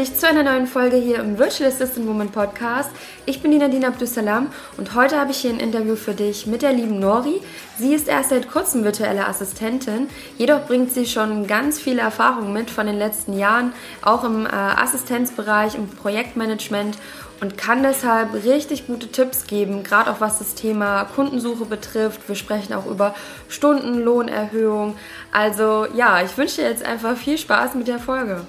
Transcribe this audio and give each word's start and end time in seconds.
dich 0.00 0.16
zu 0.16 0.26
einer 0.26 0.42
neuen 0.42 0.66
Folge 0.66 0.96
hier 0.96 1.18
im 1.18 1.38
Virtual 1.38 1.68
Assistant 1.68 2.06
Woman 2.06 2.30
Podcast. 2.30 2.88
Ich 3.26 3.42
bin 3.42 3.50
die 3.50 3.58
Nadine 3.58 3.86
Abdussalam 3.86 4.46
und 4.78 4.94
heute 4.94 5.18
habe 5.18 5.30
ich 5.30 5.36
hier 5.36 5.50
ein 5.50 5.60
Interview 5.60 5.94
für 5.94 6.14
dich 6.14 6.46
mit 6.46 6.62
der 6.62 6.72
lieben 6.72 6.98
Nori. 6.98 7.42
Sie 7.78 7.92
ist 7.92 8.08
erst 8.08 8.30
seit 8.30 8.50
kurzem 8.50 8.82
virtuelle 8.82 9.26
Assistentin, 9.26 10.08
jedoch 10.38 10.66
bringt 10.66 10.94
sie 10.94 11.04
schon 11.04 11.46
ganz 11.46 11.78
viele 11.78 12.00
Erfahrungen 12.00 12.54
mit 12.54 12.70
von 12.70 12.86
den 12.86 12.96
letzten 12.96 13.38
Jahren, 13.38 13.74
auch 14.00 14.24
im 14.24 14.46
äh, 14.46 14.48
Assistenzbereich, 14.48 15.74
im 15.74 15.86
Projektmanagement 15.86 16.96
und 17.42 17.58
kann 17.58 17.82
deshalb 17.82 18.32
richtig 18.32 18.86
gute 18.86 19.08
Tipps 19.08 19.46
geben, 19.46 19.82
gerade 19.82 20.10
auch 20.10 20.22
was 20.22 20.38
das 20.38 20.54
Thema 20.54 21.04
Kundensuche 21.04 21.66
betrifft. 21.66 22.26
Wir 22.26 22.36
sprechen 22.36 22.72
auch 22.72 22.86
über 22.86 23.14
Stundenlohnerhöhung. 23.50 24.96
Also 25.30 25.86
ja, 25.94 26.22
ich 26.22 26.38
wünsche 26.38 26.62
dir 26.62 26.70
jetzt 26.70 26.86
einfach 26.86 27.18
viel 27.18 27.36
Spaß 27.36 27.74
mit 27.74 27.86
der 27.86 27.98
Folge. 27.98 28.46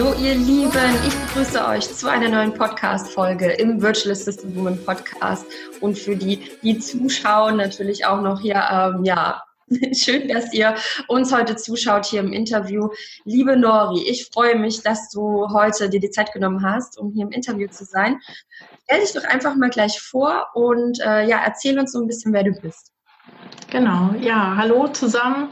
Hallo 0.00 0.14
ihr 0.18 0.34
Lieben, 0.34 0.96
ich 1.06 1.14
begrüße 1.14 1.62
euch 1.62 1.94
zu 1.94 2.08
einer 2.10 2.30
neuen 2.30 2.54
Podcast-Folge 2.54 3.52
im 3.52 3.82
Virtual 3.82 4.12
Assistant 4.12 4.56
Woman 4.56 4.82
Podcast 4.82 5.44
und 5.82 5.98
für 5.98 6.16
die, 6.16 6.40
die 6.62 6.78
zuschauen, 6.78 7.58
natürlich 7.58 8.06
auch 8.06 8.22
noch 8.22 8.40
hier, 8.40 8.66
ähm, 8.72 9.04
ja, 9.04 9.42
schön, 9.92 10.26
dass 10.28 10.54
ihr 10.54 10.74
uns 11.06 11.34
heute 11.34 11.54
zuschaut 11.54 12.06
hier 12.06 12.20
im 12.20 12.32
Interview. 12.32 12.88
Liebe 13.26 13.58
Nori, 13.58 14.08
ich 14.08 14.30
freue 14.32 14.58
mich, 14.58 14.82
dass 14.82 15.10
du 15.10 15.46
heute 15.52 15.90
dir 15.90 16.00
die 16.00 16.10
Zeit 16.10 16.32
genommen 16.32 16.64
hast, 16.64 16.98
um 16.98 17.12
hier 17.12 17.26
im 17.26 17.32
Interview 17.32 17.68
zu 17.68 17.84
sein. 17.84 18.18
Stell 18.84 19.00
dich 19.00 19.12
doch 19.12 19.24
einfach 19.24 19.54
mal 19.54 19.68
gleich 19.68 20.00
vor 20.00 20.46
und 20.54 20.98
äh, 21.00 21.28
ja, 21.28 21.42
erzähl 21.44 21.78
uns 21.78 21.92
so 21.92 22.00
ein 22.00 22.06
bisschen, 22.06 22.32
wer 22.32 22.44
du 22.44 22.52
bist. 22.52 22.90
Genau, 23.70 24.14
ja, 24.18 24.56
hallo 24.56 24.88
zusammen. 24.88 25.50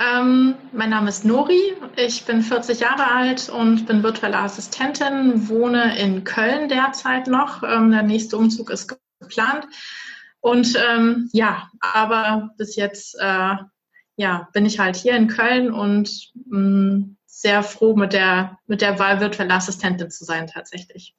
Ähm, 0.00 0.56
mein 0.72 0.90
Name 0.90 1.08
ist 1.08 1.24
Nori, 1.24 1.74
ich 1.96 2.24
bin 2.24 2.42
40 2.42 2.80
Jahre 2.80 3.06
alt 3.06 3.48
und 3.48 3.86
bin 3.86 4.02
virtuelle 4.02 4.38
Assistentin, 4.38 5.48
wohne 5.48 5.96
in 5.98 6.24
Köln 6.24 6.68
derzeit 6.68 7.28
noch. 7.28 7.62
Ähm, 7.62 7.92
der 7.92 8.02
nächste 8.02 8.36
Umzug 8.36 8.70
ist 8.70 8.98
geplant. 9.20 9.66
Und 10.40 10.76
ähm, 10.76 11.30
ja, 11.32 11.70
aber 11.80 12.50
bis 12.58 12.76
jetzt 12.76 13.16
äh, 13.20 13.54
ja, 14.16 14.48
bin 14.52 14.66
ich 14.66 14.78
halt 14.78 14.96
hier 14.96 15.16
in 15.16 15.28
Köln 15.28 15.72
und 15.72 16.32
mh, 16.46 16.58
mm, 16.58 17.16
sehr 17.26 17.62
froh 17.62 17.96
mit 17.96 18.12
der, 18.12 18.58
mit 18.66 18.80
der 18.80 18.98
Wahl 18.98 19.20
virtuelle 19.20 19.54
Assistentin 19.54 20.10
zu 20.10 20.24
sein 20.24 20.46
tatsächlich. 20.46 21.14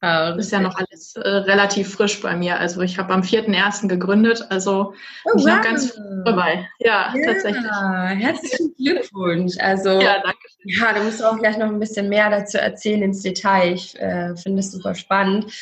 Ja, 0.00 0.30
ist 0.36 0.52
ja 0.52 0.60
noch 0.60 0.76
alles 0.76 1.16
äh, 1.16 1.28
relativ 1.28 1.92
frisch 1.92 2.20
bei 2.20 2.36
mir. 2.36 2.60
Also 2.60 2.82
ich 2.82 2.98
habe 2.98 3.12
am 3.12 3.22
4.1. 3.22 3.88
gegründet, 3.88 4.46
also 4.48 4.94
oh, 5.24 5.32
ich 5.36 5.44
wow. 5.44 5.56
noch 5.56 5.62
ganz 5.62 6.00
dabei. 6.24 6.68
Ja, 6.78 7.12
ja, 7.16 7.32
tatsächlich. 7.32 7.64
Herzlichen 7.64 8.74
Glückwunsch. 8.76 9.56
Also 9.58 10.00
ja, 10.00 10.22
danke. 10.22 10.38
ja, 10.62 10.92
du 10.92 11.02
musst 11.02 11.24
auch 11.24 11.36
gleich 11.38 11.58
noch 11.58 11.66
ein 11.66 11.80
bisschen 11.80 12.08
mehr 12.08 12.30
dazu 12.30 12.58
erzählen 12.58 13.02
ins 13.02 13.22
Detail. 13.22 13.72
Ich 13.72 14.00
äh, 14.00 14.36
finde 14.36 14.60
es 14.60 14.70
super 14.70 14.94
spannend. 14.94 15.52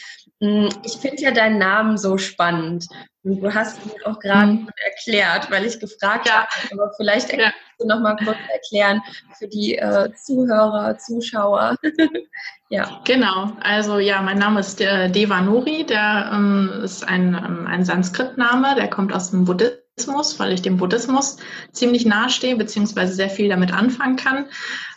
Hm, 0.41 0.69
ich 0.85 0.99
finde 0.99 1.23
ja 1.23 1.31
deinen 1.31 1.59
Namen 1.59 1.97
so 1.97 2.19
spannend. 2.19 2.87
Und 3.27 3.41
du 3.41 3.53
hast 3.53 3.85
mir 3.85 3.95
auch 4.07 4.21
gerade 4.21 4.53
mhm. 4.53 4.69
erklärt, 4.85 5.51
weil 5.51 5.65
ich 5.65 5.81
gefragt 5.81 6.29
ja. 6.29 6.47
habe, 6.47 6.49
aber 6.73 6.93
vielleicht 6.97 7.33
ja. 7.33 7.39
kannst 7.39 7.57
du 7.81 7.87
noch 7.89 8.01
mal 8.01 8.17
kurz 8.17 8.39
erklären 8.53 9.03
für 9.39 9.49
die 9.49 9.77
äh, 9.77 10.13
Zuhörer, 10.15 10.97
Zuschauer. 10.99 11.77
ja. 12.71 13.01
Genau, 13.05 13.53
also 13.61 13.99
ja, 13.99 14.23
mein 14.23 14.39
Name 14.39 14.61
ist 14.61 14.81
äh, 14.81 15.11
Devanori, 15.11 15.85
der 15.85 16.31
ähm, 16.33 16.71
ist 16.85 17.09
ein, 17.09 17.35
ähm, 17.35 17.67
ein 17.67 17.85
Sanskrit-Name, 17.85 18.77
der 18.77 18.89
kommt 18.89 19.13
aus 19.13 19.31
dem 19.31 19.45
Buddhismus, 19.45 20.39
weil 20.39 20.53
ich 20.53 20.63
dem 20.63 20.77
Buddhismus 20.77 21.39
ziemlich 21.73 22.07
nahestehe, 22.07 22.57
beziehungsweise 22.57 23.15
sehr 23.15 23.31
viel 23.31 23.49
damit 23.49 23.73
anfangen 23.73 24.17
kann. 24.17 24.47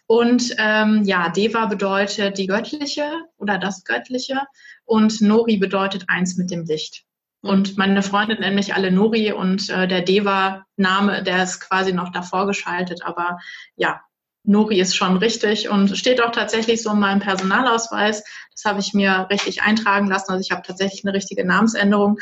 Und 0.05 0.55
ähm, 0.57 1.03
ja, 1.03 1.29
Deva 1.29 1.67
bedeutet 1.67 2.37
die 2.39 2.47
göttliche 2.47 3.11
oder 3.37 3.59
das 3.59 3.83
Göttliche 3.83 4.41
und 4.89 5.21
Nori 5.21 5.57
bedeutet 5.57 6.05
eins 6.07 6.35
mit 6.35 6.51
dem 6.51 6.65
Licht. 6.65 7.03
Und 7.41 7.77
meine 7.77 8.01
Freundin 8.03 8.39
nennt 8.39 8.55
mich 8.55 8.73
alle 8.73 8.91
Nori 8.91 9.31
und 9.31 9.69
äh, 9.69 9.87
der 9.87 10.01
Deva-Name, 10.01 11.23
der 11.23 11.43
ist 11.43 11.61
quasi 11.61 11.93
noch 11.93 12.11
davor 12.11 12.47
geschaltet. 12.47 13.03
Aber 13.03 13.39
ja, 13.77 14.01
Nori 14.43 14.79
ist 14.79 14.95
schon 14.95 15.17
richtig 15.17 15.69
und 15.69 15.97
steht 15.97 16.21
auch 16.21 16.31
tatsächlich 16.31 16.81
so 16.81 16.91
in 16.91 16.99
meinem 16.99 17.19
Personalausweis. 17.19 18.23
Das 18.61 18.69
habe 18.69 18.81
ich 18.81 18.93
mir 18.93 19.27
richtig 19.29 19.61
eintragen 19.61 20.07
lassen. 20.07 20.31
Also 20.31 20.41
ich 20.41 20.51
habe 20.51 20.63
tatsächlich 20.65 21.05
eine 21.05 21.13
richtige 21.13 21.45
Namensänderung 21.45 22.17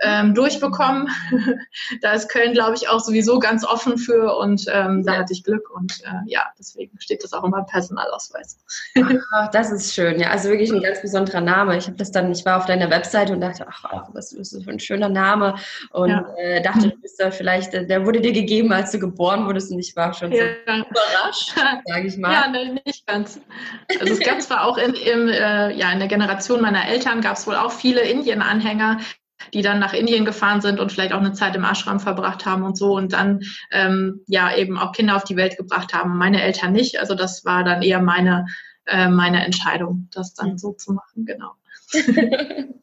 ähm, 0.00 0.34
durchbekommen. 0.34 1.08
da 2.00 2.12
ist 2.12 2.28
Köln, 2.28 2.52
glaube 2.52 2.74
ich, 2.76 2.88
auch 2.88 3.00
sowieso 3.00 3.38
ganz 3.38 3.64
offen 3.64 3.98
für 3.98 4.36
und 4.36 4.64
ähm, 4.72 5.04
da 5.04 5.16
hatte 5.18 5.32
ich 5.32 5.44
Glück 5.44 5.70
und 5.70 6.00
äh, 6.04 6.10
ja, 6.26 6.46
deswegen 6.58 6.98
steht 7.00 7.22
das 7.22 7.32
auch 7.32 7.44
in 7.44 7.50
meinem 7.50 7.66
Personalausweis. 7.66 8.58
ach, 9.34 9.50
das 9.50 9.70
ist 9.70 9.94
schön, 9.94 10.18
ja, 10.18 10.30
also 10.30 10.48
wirklich 10.48 10.72
ein 10.72 10.82
ganz 10.82 11.02
besonderer 11.02 11.40
Name. 11.40 11.76
Ich 11.76 11.86
habe 11.86 11.96
das 11.96 12.10
dann, 12.10 12.32
ich 12.32 12.44
war 12.44 12.58
auf 12.58 12.66
deiner 12.66 12.90
Webseite 12.90 13.32
und 13.32 13.40
dachte, 13.40 13.66
ach, 13.68 14.08
was 14.12 14.32
ist 14.32 14.54
das 14.54 14.64
für 14.64 14.70
ein 14.70 14.80
schöner 14.80 15.08
Name 15.08 15.56
und 15.92 16.10
ja. 16.10 16.24
äh, 16.38 16.62
dachte, 16.62 16.88
du 16.88 16.96
bist 16.96 17.20
da 17.20 17.30
vielleicht, 17.30 17.74
äh, 17.74 17.86
der 17.86 18.06
wurde 18.06 18.20
dir 18.20 18.32
gegeben, 18.32 18.72
als 18.72 18.92
du 18.92 18.98
geboren 18.98 19.46
wurdest 19.46 19.70
und 19.70 19.78
ich 19.78 19.94
war 19.96 20.14
schon 20.14 20.32
ja. 20.32 20.44
so 20.66 20.72
überrascht, 20.72 21.54
sage 21.86 22.06
ich 22.06 22.16
mal. 22.16 22.32
Ja, 22.32 22.48
ne, 22.48 22.80
nicht 22.86 23.06
ganz. 23.06 23.40
Also 24.00 24.14
es 24.14 24.20
gab 24.20 24.40
zwar 24.40 24.64
auch 24.64 24.78
in, 24.78 24.94
im, 24.94 25.28
äh, 25.28 25.74
ja, 25.80 25.90
in 25.90 25.98
der 25.98 26.08
Generation 26.08 26.60
meiner 26.60 26.86
Eltern 26.86 27.22
gab 27.22 27.38
es 27.38 27.46
wohl 27.46 27.56
auch 27.56 27.72
viele 27.72 28.02
Indien-Anhänger, 28.02 29.00
die 29.54 29.62
dann 29.62 29.78
nach 29.78 29.94
Indien 29.94 30.26
gefahren 30.26 30.60
sind 30.60 30.78
und 30.78 30.92
vielleicht 30.92 31.14
auch 31.14 31.20
eine 31.20 31.32
Zeit 31.32 31.56
im 31.56 31.64
Ashram 31.64 32.00
verbracht 32.00 32.44
haben 32.44 32.64
und 32.64 32.76
so 32.76 32.94
und 32.94 33.14
dann 33.14 33.40
ähm, 33.72 34.20
ja 34.26 34.54
eben 34.54 34.76
auch 34.76 34.92
Kinder 34.92 35.16
auf 35.16 35.24
die 35.24 35.36
Welt 35.36 35.56
gebracht 35.56 35.94
haben. 35.94 36.18
Meine 36.18 36.42
Eltern 36.42 36.72
nicht. 36.72 37.00
Also 37.00 37.14
das 37.14 37.46
war 37.46 37.64
dann 37.64 37.80
eher 37.80 38.02
meine, 38.02 38.44
äh, 38.84 39.08
meine 39.08 39.42
Entscheidung, 39.42 40.08
das 40.12 40.34
dann 40.34 40.58
so 40.58 40.72
zu 40.72 40.92
machen, 40.92 41.24
genau. 41.24 41.52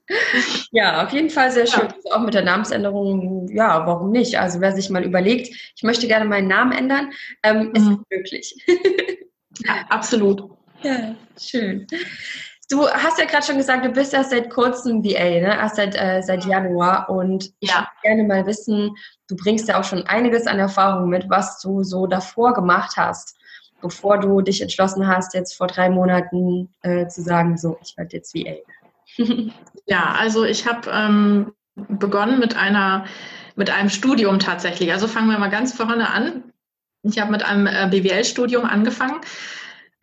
ja, 0.72 1.06
auf 1.06 1.14
jeden 1.14 1.30
Fall 1.30 1.52
sehr 1.52 1.68
schön. 1.68 1.88
Ja. 1.88 1.96
Also 1.96 2.12
auch 2.14 2.22
mit 2.22 2.34
der 2.34 2.44
Namensänderung, 2.44 3.48
ja, 3.50 3.86
warum 3.86 4.10
nicht? 4.10 4.40
Also 4.40 4.60
wer 4.60 4.72
sich 4.72 4.90
mal 4.90 5.06
überlegt, 5.06 5.56
ich 5.76 5.84
möchte 5.84 6.08
gerne 6.08 6.26
meinen 6.26 6.48
Namen 6.48 6.72
ändern, 6.72 7.12
ähm, 7.44 7.68
mhm. 7.68 7.76
ist 7.76 7.92
möglich. 8.10 8.66
ja, 9.66 9.86
absolut. 9.90 10.50
Ja, 10.84 11.16
schön. 11.40 11.88
Du 12.70 12.86
hast 12.86 13.18
ja 13.18 13.26
gerade 13.26 13.46
schon 13.46 13.58
gesagt, 13.58 13.86
du 13.86 13.90
bist 13.90 14.14
erst 14.14 14.32
seit 14.32 14.50
kurzem 14.50 15.04
VA, 15.04 15.40
ne? 15.40 15.56
erst 15.56 15.78
seit, 15.78 15.96
äh, 15.96 16.22
seit 16.22 16.46
Januar. 16.46 17.10
Und 17.10 17.54
ich 17.60 17.70
ja. 17.70 17.76
würde 17.78 17.88
gerne 18.04 18.24
mal 18.24 18.46
wissen, 18.46 18.96
du 19.30 19.36
bringst 19.38 19.70
ja 19.70 19.80
auch 19.80 19.86
schon 19.86 20.06
einiges 20.06 20.48
an 20.48 20.60
Erfahrung 20.60 21.10
mit, 21.10 21.30
was 21.30 21.62
du 21.62 21.84
so 21.84 22.08
davor 22.08 22.54
gemacht 22.54 22.98
hast, 22.98 23.38
bevor 23.82 24.20
du 24.20 24.42
dich 24.42 24.62
entschlossen 24.62 25.08
hast, 25.08 25.34
jetzt 25.34 25.56
vor 25.56 25.68
drei 25.68 25.90
Monaten 25.90 26.70
äh, 26.82 27.08
zu 27.08 27.22
sagen, 27.22 27.58
so, 27.58 27.78
ich 27.82 27.96
werde 27.98 28.18
jetzt 28.18 28.36
VA. 28.36 28.56
ja, 29.86 30.16
also 30.20 30.44
ich 30.44 30.68
habe 30.68 30.90
ähm, 30.92 31.54
begonnen 31.76 32.40
mit 32.40 32.58
einer 32.58 33.06
mit 33.56 33.72
einem 33.72 33.90
Studium 33.90 34.40
tatsächlich. 34.40 34.92
Also 34.94 35.08
fangen 35.08 35.30
wir 35.30 35.40
mal 35.40 35.50
ganz 35.50 35.74
vorne 35.74 36.12
an. 36.12 36.44
Ich 37.02 37.20
habe 37.20 37.32
mit 37.32 37.44
einem 37.44 37.66
äh, 37.66 37.88
BWL-Studium 37.90 38.66
angefangen 38.66 39.20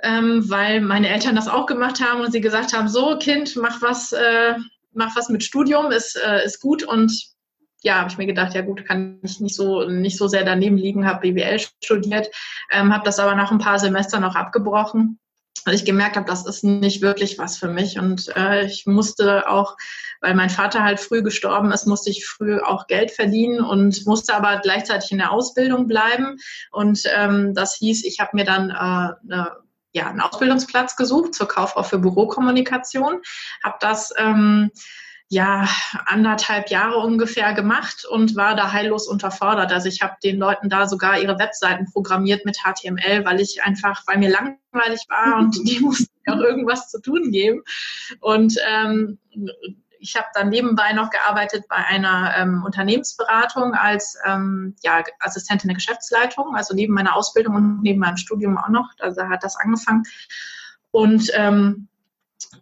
ähm, 0.05 0.49
weil 0.49 0.81
meine 0.81 1.09
Eltern 1.09 1.35
das 1.35 1.49
auch 1.49 1.67
gemacht 1.67 2.01
haben 2.01 2.21
und 2.21 2.31
sie 2.31 2.41
gesagt 2.41 2.73
haben, 2.73 2.89
so 2.89 3.17
Kind, 3.19 3.57
mach 3.57 3.81
was, 3.81 4.13
äh, 4.13 4.55
mach 4.93 5.17
was 5.17 5.31
mit 5.31 5.43
Studium, 5.43 5.91
ist, 5.91 6.17
äh, 6.17 6.45
ist 6.45 6.61
gut. 6.61 6.85
Und 6.85 7.35
ja, 7.83 7.99
habe 7.99 8.11
ich 8.11 8.19
mir 8.19 8.27
gedacht, 8.27 8.55
ja 8.55 8.63
gut, 8.63 8.85
kann 8.87 9.19
ich 9.23 9.41
nicht 9.41 9.55
so 9.55 9.85
nicht 9.89 10.17
so 10.17 10.29
sehr 10.29 10.45
daneben 10.45 10.77
liegen, 10.77 11.07
habe 11.07 11.21
BWL 11.21 11.59
studiert, 11.83 12.29
ähm, 12.71 12.93
habe 12.93 13.05
das 13.05 13.19
aber 13.19 13.35
nach 13.35 13.51
ein 13.51 13.59
paar 13.59 13.79
Semestern 13.79 14.23
noch 14.23 14.37
abgebrochen, 14.37 15.19
weil 15.65 15.75
ich 15.75 15.85
gemerkt 15.85 16.17
habe, 16.17 16.27
das 16.27 16.47
ist 16.47 16.65
nicht 16.65 17.03
wirklich 17.03 17.39
was 17.39 17.57
für 17.57 17.69
mich. 17.69 17.99
Und 17.99 18.35
äh, 18.37 18.67
ich 18.67 18.87
musste 18.87 19.49
auch, 19.49 19.77
weil 20.21 20.35
mein 20.35 20.51
Vater 20.51 20.83
halt 20.83 21.01
früh 21.01 21.23
gestorben 21.23 21.73
ist, 21.73 21.87
musste 21.87 22.11
ich 22.11 22.27
früh 22.27 22.59
auch 22.59 22.87
Geld 22.87 23.11
verdienen 23.11 23.61
und 23.61 24.07
musste 24.07 24.35
aber 24.35 24.61
gleichzeitig 24.63 25.13
in 25.13 25.19
der 25.19 25.33
Ausbildung 25.33 25.87
bleiben. 25.87 26.37
Und 26.73 27.03
ähm, 27.15 27.55
das 27.55 27.77
hieß, 27.77 28.05
ich 28.05 28.21
habe 28.21 28.31
mir 28.35 28.45
dann 28.45 28.71
äh, 28.71 28.75
eine 29.33 29.64
ja, 29.95 30.09
einen 30.09 30.21
Ausbildungsplatz 30.21 30.97
gesucht 30.97 31.35
zur 31.35 31.49
Kauffrau 31.49 31.85
für 31.85 31.99
Bürokommunikation, 31.99 33.23
habe 33.63 33.77
das 33.81 34.13
ähm, 34.19 34.71
ja 35.29 35.69
anderthalb 36.07 36.69
Jahre 36.69 36.99
ungefähr 36.99 37.55
gemacht 37.55 38.05
und 38.05 38.37
war 38.37 38.57
da 38.57 38.73
heillos 38.73 39.07
unterfordert. 39.07 39.73
Also 39.73 39.89
ich 39.89 40.03
habe 40.03 40.17
den 40.23 40.39
Leuten 40.39 40.69
da 40.69 40.87
sogar 40.87 41.19
ihre 41.21 41.39
Webseiten 41.39 41.87
programmiert 41.91 42.45
mit 42.45 42.59
HTML, 42.59 43.25
weil 43.25 43.41
ich 43.41 43.63
einfach, 43.63 44.03
weil 44.07 44.19
mir 44.19 44.31
langweilig 44.31 45.07
war 45.09 45.39
und 45.39 45.57
die 45.69 45.81
mussten 45.81 46.11
auch 46.27 46.41
irgendwas 46.41 46.91
zu 46.91 47.01
tun 47.01 47.31
geben. 47.31 47.63
Und 48.21 48.57
ähm, 48.69 49.19
ich 50.05 50.17
habe 50.17 50.27
dann 50.35 50.51
nebenbei 50.51 50.93
noch 50.93 51.09
gearbeitet 51.09 51.65
bei 51.69 51.77
einer 51.77 52.35
ähm, 52.37 52.63
Unternehmensberatung 52.65 53.73
als 53.73 54.19
ähm, 54.27 54.77
ja, 54.83 55.03
Assistentin 55.19 55.69
der 55.69 55.77
Geschäftsleitung, 55.77 56.55
also 56.55 56.75
neben 56.75 56.93
meiner 56.93 57.17
Ausbildung 57.17 57.57
und 57.57 57.83
neben 57.83 58.01
meinem 58.01 58.19
Studium 58.19 58.59
auch 58.59 58.69
noch. 58.69 58.91
Also 58.99 59.23
hat 59.23 59.43
das 59.43 59.57
angefangen. 59.57 60.03
Und 60.91 61.31
ähm, 61.35 61.89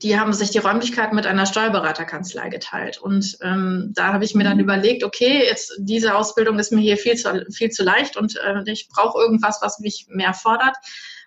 die 0.02 0.18
haben 0.18 0.32
sich 0.32 0.50
die 0.50 0.58
Räumlichkeiten 0.58 1.16
mit 1.16 1.26
einer 1.26 1.46
Steuerberaterkanzlei 1.46 2.48
geteilt. 2.48 2.98
Und 2.98 3.38
ähm, 3.42 3.90
da 3.94 4.12
habe 4.12 4.24
ich 4.24 4.36
mir 4.36 4.44
dann 4.44 4.58
mhm. 4.58 4.64
überlegt, 4.64 5.02
okay, 5.02 5.44
jetzt 5.44 5.74
diese 5.78 6.14
Ausbildung 6.14 6.60
ist 6.60 6.70
mir 6.70 6.80
hier 6.80 6.96
viel 6.96 7.16
zu, 7.16 7.44
viel 7.50 7.70
zu 7.70 7.82
leicht 7.82 8.16
und 8.16 8.36
äh, 8.36 8.62
ich 8.66 8.88
brauche 8.88 9.20
irgendwas, 9.20 9.58
was 9.62 9.80
mich 9.80 10.06
mehr 10.08 10.32
fordert. 10.32 10.76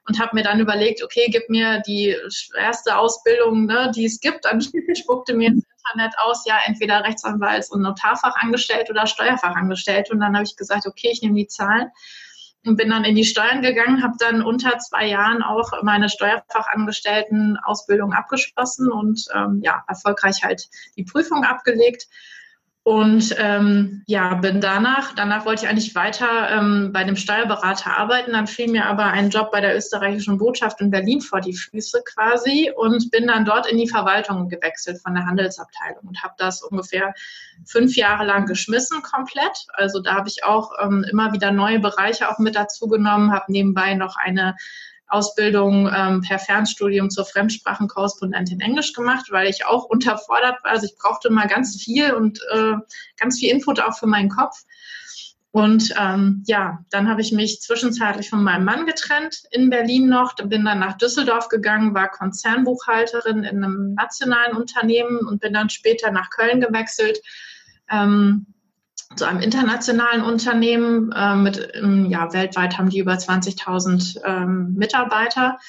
Und 0.08 0.20
habe 0.20 0.36
mir 0.36 0.44
dann 0.44 0.60
überlegt, 0.60 1.04
okay, 1.04 1.28
gib 1.32 1.50
mir 1.50 1.82
die 1.88 2.16
erste 2.56 2.96
Ausbildung, 2.96 3.66
ne, 3.66 3.92
die 3.96 4.06
es 4.06 4.20
gibt. 4.20 4.46
Dann 4.46 4.62
spuckte 4.96 5.34
mir 5.34 5.52
Internet 5.86 6.18
aus, 6.20 6.46
ja, 6.46 6.58
entweder 6.66 7.06
Rechtsanwalts- 7.06 7.70
und 7.70 7.82
Notarfachangestellt 7.82 8.90
oder 8.90 9.08
Steuerfachangestellt. 9.08 10.12
Und 10.12 10.20
dann 10.20 10.36
habe 10.36 10.46
ich 10.46 10.56
gesagt, 10.56 10.88
okay, 10.88 11.10
ich 11.12 11.22
nehme 11.22 11.36
die 11.36 11.48
Zahlen 11.48 11.92
und 12.66 12.78
bin 12.78 12.90
dann 12.90 13.04
in 13.04 13.16
die 13.16 13.26
Steuern 13.26 13.62
gegangen, 13.62 14.02
habe 14.04 14.16
dann 14.20 14.42
unter 14.42 14.80
zwei 14.80 15.06
Jahren 15.06 15.44
auch 15.44 15.84
meine 15.84 16.10
Steuerfachangestellten-Ausbildung 16.10 18.14
abgeschlossen 18.14 18.92
und 18.92 19.26
ähm, 19.34 19.62
ja, 19.64 19.84
erfolgreich 19.88 20.44
halt 20.44 20.68
die 20.98 21.04
Prüfung 21.04 21.44
abgelegt 21.44 22.08
und 22.88 23.34
ähm, 23.40 24.04
ja, 24.06 24.36
bin 24.36 24.62
danach, 24.62 25.16
danach 25.16 25.44
wollte 25.48 25.66
ich 25.66 25.72
eigentlich 25.72 25.96
weiter 25.96 26.52
ähm, 26.52 26.92
bei 26.94 27.04
dem 27.04 27.16
Steuerberater 27.16 27.98
arbeiten. 27.98 28.34
Dann 28.34 28.46
fiel 28.46 28.70
mir 28.70 28.86
aber 28.86 29.06
ein 29.06 29.32
Job 29.32 29.50
bei 29.52 29.60
der 29.60 29.76
österreichischen 29.76 30.38
Botschaft 30.38 30.80
in 30.82 30.92
Berlin 30.92 31.20
vor 31.20 31.42
die 31.42 31.56
Füße 31.56 32.04
quasi 32.06 32.72
und 32.76 33.10
bin 33.10 33.26
dann 33.26 33.44
dort 33.44 33.66
in 33.66 33.80
die 33.80 33.90
Verwaltung 33.90 34.50
gewechselt 34.50 35.02
von 35.02 35.16
der 35.16 35.26
Handelsabteilung 35.26 36.04
und 36.04 36.22
habe 36.22 36.36
das 36.38 36.62
ungefähr 36.62 37.16
fünf 37.66 37.96
Jahre 37.96 38.24
lang 38.24 38.46
geschmissen 38.46 39.02
komplett. 39.02 39.66
Also 39.74 40.00
da 40.00 40.14
habe 40.14 40.30
ich 40.30 40.44
auch 40.44 40.74
ähm, 40.80 41.04
immer 41.10 41.34
wieder 41.34 41.52
neue 41.52 41.80
Bereiche 41.80 42.30
auch 42.30 42.38
mit 42.38 42.56
dazu 42.56 42.88
genommen, 42.88 43.34
habe 43.34 43.52
nebenbei 43.52 43.96
noch 43.96 44.16
eine 44.16 44.58
Ausbildung 45.08 45.90
ähm, 45.96 46.22
per 46.22 46.40
Fernstudium 46.40 47.10
zur 47.10 47.26
Fremdsprachenkorrespondentin 47.26 48.60
Englisch 48.60 48.94
gemacht, 48.94 49.28
weil 49.32 49.50
ich 49.50 49.66
auch 49.66 49.86
unterfordert 49.86 50.64
war. 50.64 50.72
Also 50.72 50.88
ich 50.88 50.98
brauchte 50.98 51.30
mal 51.30 51.48
ganz 51.48 51.82
viel 51.82 52.14
und 52.14 52.40
äh, 52.52 52.74
ganz 53.18 53.40
viel 53.40 53.52
Input 53.52 53.80
auch 53.80 53.98
für 53.98 54.08
meinen 54.08 54.30
Kopf. 54.30 54.64
Und 55.56 55.94
ähm, 55.98 56.44
ja, 56.48 56.80
dann 56.90 57.08
habe 57.08 57.22
ich 57.22 57.32
mich 57.32 57.62
zwischenzeitlich 57.62 58.30
von 58.30 58.44
meinem 58.44 58.66
Mann 58.66 58.86
getrennt 58.86 59.44
in 59.52 59.70
Berlin 59.70 60.10
noch, 60.10 60.36
bin 60.36 60.66
dann 60.66 60.80
nach 60.80 60.98
Düsseldorf 60.98 61.48
gegangen, 61.48 61.94
war 61.94 62.10
Konzernbuchhalterin 62.10 63.46
in 63.46 63.64
einem 63.64 63.94
nationalen 63.94 64.58
Unternehmen 64.58 65.20
und 65.20 65.40
bin 65.40 65.54
dann 65.54 65.70
später 65.70 66.12
nach 66.12 66.30
Köln 66.30 66.60
gewechselt. 66.60 67.22
Ähm, 67.90 68.48
zu 69.16 69.26
einem 69.26 69.40
internationalen 69.40 70.24
Unternehmen 70.24 71.12
äh, 71.12 71.36
mit, 71.36 71.72
ähm, 71.76 72.06
ja, 72.10 72.34
weltweit 72.34 72.78
haben 72.78 72.90
die 72.90 73.00
über 73.00 73.14
20.000 73.14 74.22
ähm, 74.26 74.74
Mitarbeiter. 74.74 75.60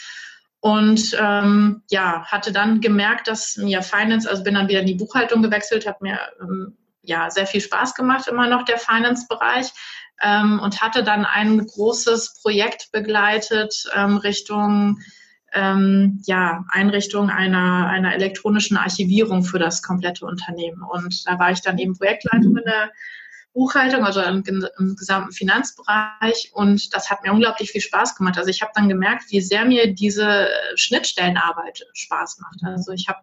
Und 0.61 1.17
ähm, 1.21 1.83
ja, 1.91 2.25
hatte 2.25 2.51
dann 2.51 2.81
gemerkt, 2.81 3.29
dass 3.29 3.57
mir 3.57 3.83
Finance, 3.83 4.29
also 4.29 4.43
bin 4.43 4.55
dann 4.55 4.69
wieder 4.69 4.81
in 4.81 4.87
die 4.87 4.95
Buchhaltung 4.95 5.43
gewechselt, 5.43 5.87
hat 5.87 6.03
mir 6.03 6.19
ähm, 6.41 6.77
ja 7.03 7.31
sehr 7.31 7.47
viel 7.47 7.61
Spaß 7.61 7.95
gemacht, 7.95 8.27
immer 8.27 8.49
noch 8.49 8.65
der 8.65 8.79
Finance-Bereich. 8.79 9.71
Ähm, 10.23 10.59
und 10.61 10.81
hatte 10.81 11.05
dann 11.05 11.27
ein 11.27 11.67
großes 11.67 12.41
Projekt 12.41 12.91
begleitet 12.91 13.85
ähm, 13.95 14.17
Richtung 14.17 14.99
ähm, 15.53 16.23
ja, 16.27 16.65
Einrichtung 16.71 17.31
einer, 17.31 17.87
einer 17.89 18.15
elektronischen 18.15 18.77
Archivierung 18.77 19.43
für 19.45 19.59
das 19.59 19.83
komplette 19.83 20.27
Unternehmen. 20.27 20.83
Und 20.83 21.27
da 21.27 21.39
war 21.39 21.51
ich 21.51 21.61
dann 21.63 21.79
eben 21.79 21.97
Projektleiterin 21.97 22.63
der 22.65 22.91
Buchhaltung, 23.57 24.05
also 24.05 24.21
im, 24.21 24.45
im, 24.79 24.97
gesamten 24.97 25.33
Finanzbereich. 25.33 26.51
Und 26.53 26.95
das 26.95 27.09
hat 27.09 27.23
mir 27.25 27.33
unglaublich 27.33 27.71
viel 27.71 27.81
Spaß 27.81 28.15
gemacht. 28.15 28.37
Also 28.37 28.51
ich 28.51 28.61
habe 28.61 28.73
dann 28.75 28.91
gemerkt, 28.91 29.25
wie 29.31 29.41
sehr 29.41 29.65
mir 29.65 29.95
diese 29.95 30.49
Schnittstellenarbeit 30.75 31.87
Spaß 31.95 32.39
macht. 32.41 32.61
Also 32.65 32.93
ich 32.93 33.09
habe 33.09 33.21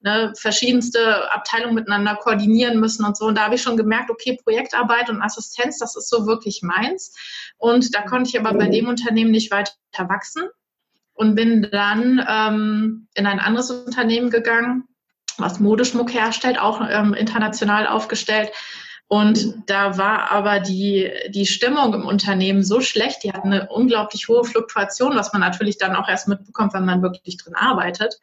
ne, 0.00 0.32
verschiedenste 0.36 1.32
Abteilungen 1.32 1.76
miteinander 1.76 2.16
koordinieren 2.16 2.80
müssen 2.80 3.04
und 3.04 3.16
so. 3.16 3.26
Und 3.26 3.36
da 3.36 3.44
habe 3.44 3.54
ich 3.54 3.62
schon 3.62 3.76
gemerkt, 3.76 4.10
okay, 4.10 4.36
Projektarbeit 4.42 5.10
und 5.10 5.22
Assistenz, 5.22 5.78
das 5.78 5.94
ist 5.94 6.10
so 6.10 6.26
wirklich 6.26 6.60
meins. 6.62 7.14
Und 7.56 7.94
da 7.94 8.02
konnte 8.02 8.30
ich 8.30 8.38
aber 8.38 8.58
bei 8.58 8.66
dem 8.66 8.88
Unternehmen 8.88 9.30
nicht 9.30 9.52
weiter 9.52 9.70
wachsen 9.96 10.48
und 11.14 11.36
bin 11.36 11.68
dann 11.70 12.20
ähm, 12.28 13.06
in 13.14 13.26
ein 13.26 13.38
anderes 13.38 13.70
Unternehmen 13.70 14.30
gegangen, 14.30 14.88
was 15.36 15.60
Modeschmuck 15.60 16.12
herstellt, 16.12 16.58
auch 16.58 16.80
ähm, 16.90 17.14
international 17.14 17.86
aufgestellt 17.86 18.50
und 19.08 19.62
da 19.66 19.96
war 19.96 20.30
aber 20.30 20.60
die, 20.60 21.10
die 21.30 21.46
Stimmung 21.46 21.94
im 21.94 22.04
Unternehmen 22.04 22.62
so 22.62 22.82
schlecht, 22.82 23.24
die 23.24 23.32
hatten 23.32 23.52
eine 23.52 23.68
unglaublich 23.70 24.28
hohe 24.28 24.44
Fluktuation, 24.44 25.16
was 25.16 25.32
man 25.32 25.40
natürlich 25.40 25.78
dann 25.78 25.96
auch 25.96 26.08
erst 26.08 26.28
mitbekommt, 26.28 26.74
wenn 26.74 26.84
man 26.84 27.00
wirklich 27.00 27.38
drin 27.38 27.54
arbeitet. 27.54 28.20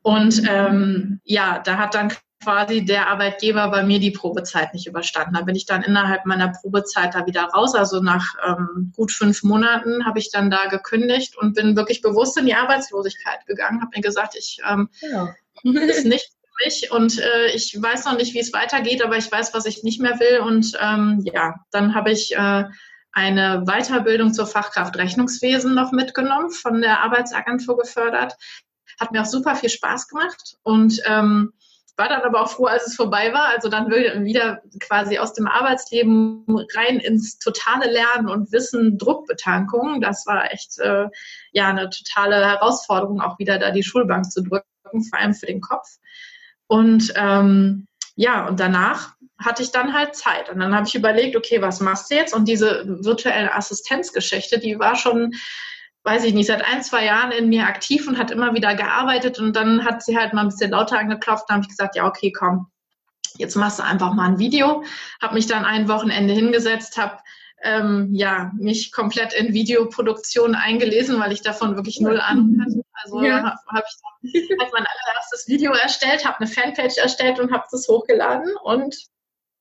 Und 0.00 0.42
ähm, 0.48 1.20
ja, 1.24 1.58
da 1.58 1.76
hat 1.76 1.94
dann 1.94 2.12
quasi 2.42 2.82
der 2.82 3.08
Arbeitgeber 3.08 3.68
bei 3.68 3.82
mir 3.82 4.00
die 4.00 4.10
Probezeit 4.10 4.72
nicht 4.72 4.86
überstanden. 4.86 5.34
Da 5.34 5.42
bin 5.42 5.54
ich 5.54 5.66
dann 5.66 5.82
innerhalb 5.82 6.24
meiner 6.24 6.48
Probezeit 6.48 7.14
da 7.14 7.26
wieder 7.26 7.42
raus. 7.44 7.74
Also 7.74 8.00
nach 8.00 8.34
ähm, 8.46 8.92
gut 8.96 9.12
fünf 9.12 9.42
Monaten 9.42 10.06
habe 10.06 10.18
ich 10.18 10.30
dann 10.30 10.50
da 10.50 10.64
gekündigt 10.68 11.36
und 11.36 11.54
bin 11.54 11.76
wirklich 11.76 12.00
bewusst 12.00 12.38
in 12.38 12.46
die 12.46 12.54
Arbeitslosigkeit 12.54 13.44
gegangen. 13.44 13.82
Habe 13.82 13.90
mir 13.94 14.00
gesagt, 14.00 14.34
ich 14.34 14.60
ähm, 14.66 14.88
ja. 15.02 15.34
ist 15.62 16.06
nicht 16.06 16.32
mich 16.64 16.90
und 16.90 17.18
äh, 17.18 17.46
ich 17.54 17.76
weiß 17.80 18.04
noch 18.04 18.16
nicht, 18.16 18.34
wie 18.34 18.40
es 18.40 18.52
weitergeht, 18.52 19.04
aber 19.04 19.16
ich 19.16 19.30
weiß, 19.30 19.54
was 19.54 19.66
ich 19.66 19.82
nicht 19.82 20.00
mehr 20.00 20.18
will. 20.20 20.40
Und 20.40 20.76
ähm, 20.80 21.20
ja, 21.24 21.54
dann 21.70 21.94
habe 21.94 22.10
ich 22.10 22.34
äh, 22.36 22.64
eine 23.12 23.64
Weiterbildung 23.66 24.32
zur 24.32 24.46
Fachkraft 24.46 24.96
Rechnungswesen 24.96 25.74
noch 25.74 25.92
mitgenommen, 25.92 26.50
von 26.50 26.80
der 26.80 27.00
Arbeitsagentur 27.00 27.78
gefördert. 27.78 28.34
Hat 28.98 29.12
mir 29.12 29.22
auch 29.22 29.26
super 29.26 29.56
viel 29.56 29.70
Spaß 29.70 30.08
gemacht 30.08 30.56
und 30.62 31.00
ähm, 31.06 31.52
war 32.00 32.08
dann 32.08 32.22
aber 32.22 32.42
auch 32.42 32.50
froh, 32.50 32.64
als 32.64 32.86
es 32.86 32.96
vorbei 32.96 33.32
war. 33.32 33.48
Also 33.48 33.68
dann 33.68 33.90
wieder 33.90 34.62
quasi 34.80 35.18
aus 35.18 35.34
dem 35.34 35.46
Arbeitsleben 35.46 36.44
rein 36.74 36.98
ins 36.98 37.38
totale 37.38 37.90
Lernen 37.90 38.28
und 38.28 38.50
Wissen, 38.52 38.96
Druckbetankung. 38.96 40.00
Das 40.00 40.26
war 40.26 40.50
echt 40.50 40.78
äh, 40.78 41.08
ja 41.52 41.68
eine 41.68 41.90
totale 41.90 42.36
Herausforderung, 42.36 43.20
auch 43.20 43.38
wieder 43.38 43.58
da 43.58 43.70
die 43.70 43.82
Schulbank 43.82 44.30
zu 44.32 44.42
drücken, 44.42 45.04
vor 45.10 45.18
allem 45.18 45.34
für 45.34 45.46
den 45.46 45.60
Kopf. 45.60 45.86
Und 46.70 47.12
ähm, 47.16 47.88
ja, 48.14 48.46
und 48.46 48.60
danach 48.60 49.14
hatte 49.40 49.60
ich 49.60 49.72
dann 49.72 49.92
halt 49.92 50.14
Zeit. 50.14 50.48
Und 50.50 50.60
dann 50.60 50.72
habe 50.72 50.86
ich 50.86 50.94
überlegt, 50.94 51.34
okay, 51.34 51.60
was 51.60 51.80
machst 51.80 52.10
du 52.10 52.14
jetzt? 52.14 52.32
Und 52.32 52.46
diese 52.46 52.84
virtuelle 53.02 53.52
Assistenzgeschichte, 53.52 54.60
die 54.60 54.78
war 54.78 54.94
schon, 54.94 55.32
weiß 56.04 56.22
ich 56.22 56.32
nicht, 56.32 56.46
seit 56.46 56.64
ein, 56.64 56.80
zwei 56.84 57.06
Jahren 57.06 57.32
in 57.32 57.48
mir 57.48 57.66
aktiv 57.66 58.06
und 58.06 58.18
hat 58.18 58.30
immer 58.30 58.54
wieder 58.54 58.76
gearbeitet. 58.76 59.40
Und 59.40 59.56
dann 59.56 59.84
hat 59.84 60.04
sie 60.04 60.16
halt 60.16 60.32
mal 60.32 60.42
ein 60.42 60.50
bisschen 60.50 60.70
lauter 60.70 60.96
angeklopft. 60.96 61.46
Dann 61.48 61.56
habe 61.56 61.64
ich 61.64 61.70
gesagt, 61.70 61.96
ja, 61.96 62.06
okay, 62.06 62.30
komm, 62.30 62.68
jetzt 63.36 63.56
machst 63.56 63.80
du 63.80 63.82
einfach 63.82 64.14
mal 64.14 64.28
ein 64.28 64.38
Video. 64.38 64.84
Habe 65.20 65.34
mich 65.34 65.48
dann 65.48 65.64
ein 65.64 65.88
Wochenende 65.88 66.34
hingesetzt, 66.34 66.98
habe 66.98 67.18
ähm, 67.62 68.08
ja, 68.12 68.52
mich 68.56 68.92
komplett 68.92 69.32
in 69.32 69.52
Videoproduktion 69.52 70.54
eingelesen, 70.54 71.20
weil 71.20 71.32
ich 71.32 71.42
davon 71.42 71.76
wirklich 71.76 72.00
null 72.00 72.20
Ahnung 72.20 72.58
hatte. 72.60 72.82
Also 73.02 73.22
ja. 73.22 73.42
habe 73.42 73.56
hab 73.68 73.84
ich 74.22 74.46
dann 74.46 74.58
halt 74.60 74.72
mein 74.74 74.84
allererstes 74.84 75.48
Video 75.48 75.72
erstellt, 75.72 76.26
habe 76.26 76.38
eine 76.38 76.48
Fanpage 76.48 76.98
erstellt 76.98 77.40
und 77.40 77.50
habe 77.50 77.64
das 77.72 77.88
hochgeladen 77.88 78.54
und 78.62 78.94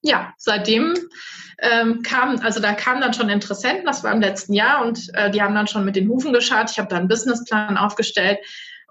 ja, 0.01 0.34
seitdem 0.38 0.94
ähm, 1.60 2.01
kam, 2.01 2.39
also 2.39 2.60
da 2.60 2.74
kamen 2.74 3.01
dann 3.01 3.13
schon 3.13 3.29
Interessenten, 3.29 3.86
das 3.86 4.03
war 4.03 4.12
im 4.12 4.22
letzten 4.22 4.53
Jahr 4.53 4.86
und 4.86 5.10
äh, 5.13 5.32
die 5.32 5.41
haben 5.41 5.56
dann 5.56 5.68
schon 5.68 5.86
mit 5.86 5.96
den 5.96 6.10
Hufen 6.10 6.34
geschaut. 6.34 6.72
Ich 6.72 6.79
habe 6.79 6.89
da 6.89 6.98
einen 6.98 7.08
Businessplan 7.08 7.77
aufgestellt 7.77 8.39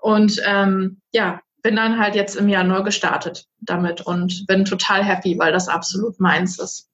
und 0.00 0.40
ähm, 0.44 1.00
ja, 1.12 1.40
bin 1.62 1.76
dann 1.76 1.98
halt 1.98 2.14
jetzt 2.14 2.36
im 2.36 2.48
Januar 2.48 2.84
gestartet 2.84 3.46
damit 3.60 4.00
und 4.02 4.46
bin 4.46 4.64
total 4.64 5.04
happy, 5.04 5.38
weil 5.38 5.52
das 5.52 5.68
absolut 5.68 6.20
meins 6.20 6.58
ist. 6.58 6.88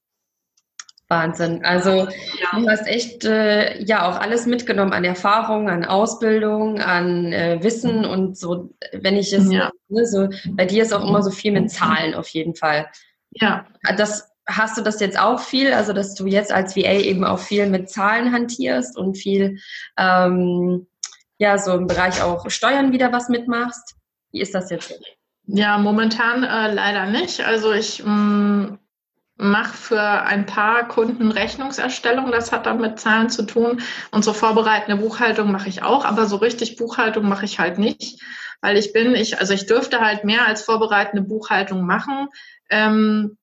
Wahnsinn. 1.09 1.65
Also 1.65 2.09
ja. 2.09 2.59
du 2.59 2.69
hast 2.69 2.87
echt 2.87 3.25
äh, 3.25 3.83
ja 3.83 4.09
auch 4.09 4.19
alles 4.19 4.47
mitgenommen 4.47 4.93
an 4.93 5.05
Erfahrung, 5.05 5.69
an 5.69 5.85
Ausbildung, 5.85 6.81
an 6.81 7.33
äh, 7.33 7.59
Wissen 7.63 8.05
und 8.05 8.39
so, 8.39 8.71
wenn 8.93 9.17
ich 9.17 9.33
es, 9.33 9.51
ja. 9.53 9.71
ne, 9.89 10.07
so, 10.07 10.29
bei 10.51 10.65
dir 10.65 10.83
ist 10.83 10.95
auch 10.95 11.07
immer 11.07 11.23
so 11.23 11.31
viel 11.31 11.53
mit 11.53 11.71
Zahlen 11.71 12.15
auf 12.15 12.29
jeden 12.29 12.55
Fall. 12.55 12.87
Ja. 13.33 13.67
Das 13.97 14.31
hast 14.47 14.77
du 14.79 14.83
das 14.83 15.01
jetzt 15.01 15.19
auch 15.19 15.41
viel, 15.41 15.73
also 15.73 15.93
dass 15.93 16.15
du 16.15 16.27
jetzt 16.27 16.53
als 16.53 16.77
VA 16.77 16.93
eben 16.93 17.25
auch 17.25 17.39
viel 17.39 17.67
mit 17.67 17.91
Zahlen 17.91 18.33
hantierst 18.33 18.97
und 18.97 19.17
viel 19.17 19.59
ähm, 19.99 20.87
ja 21.39 21.59
so 21.59 21.73
im 21.75 21.87
Bereich 21.87 22.23
auch 22.23 22.49
Steuern 22.51 22.93
wieder 22.93 23.13
was 23.13 23.29
mitmachst. 23.29 23.97
Wie 24.33 24.41
ist 24.41 24.55
das 24.55 24.71
jetzt? 24.71 24.99
Ja, 25.47 25.79
momentan 25.79 26.43
äh, 26.43 26.73
leider 26.73 27.07
nicht. 27.07 27.45
Also 27.45 27.73
ich 27.73 28.03
mh, 28.05 28.11
mm, 28.11 28.79
mache 29.37 29.77
für 29.77 30.01
ein 30.01 30.47
paar 30.47 30.87
Kunden 30.89 31.31
Rechnungserstellung. 31.31 32.31
Das 32.31 32.53
hat 32.53 32.67
dann 32.67 32.81
mit 32.81 33.01
Zahlen 33.01 33.31
zu 33.31 33.43
tun. 33.45 33.83
Und 34.11 34.25
so 34.25 34.33
vorbereitende 34.33 35.01
Buchhaltung 35.03 35.51
mache 35.51 35.69
ich 35.69 35.83
auch, 35.83 36.05
aber 36.05 36.27
so 36.27 36.37
richtig 36.37 36.77
Buchhaltung 36.77 37.29
mache 37.29 37.45
ich 37.45 37.59
halt 37.59 37.79
nicht, 37.79 38.21
weil 38.61 38.77
ich 38.77 38.93
bin, 38.93 39.15
ich, 39.15 39.39
also 39.39 39.53
ich 39.53 39.67
dürfte 39.67 40.01
halt 40.01 40.25
mehr 40.25 40.47
als 40.47 40.63
vorbereitende 40.63 41.23
Buchhaltung 41.23 41.85
machen. 41.85 42.29
Ähm, 42.71 43.37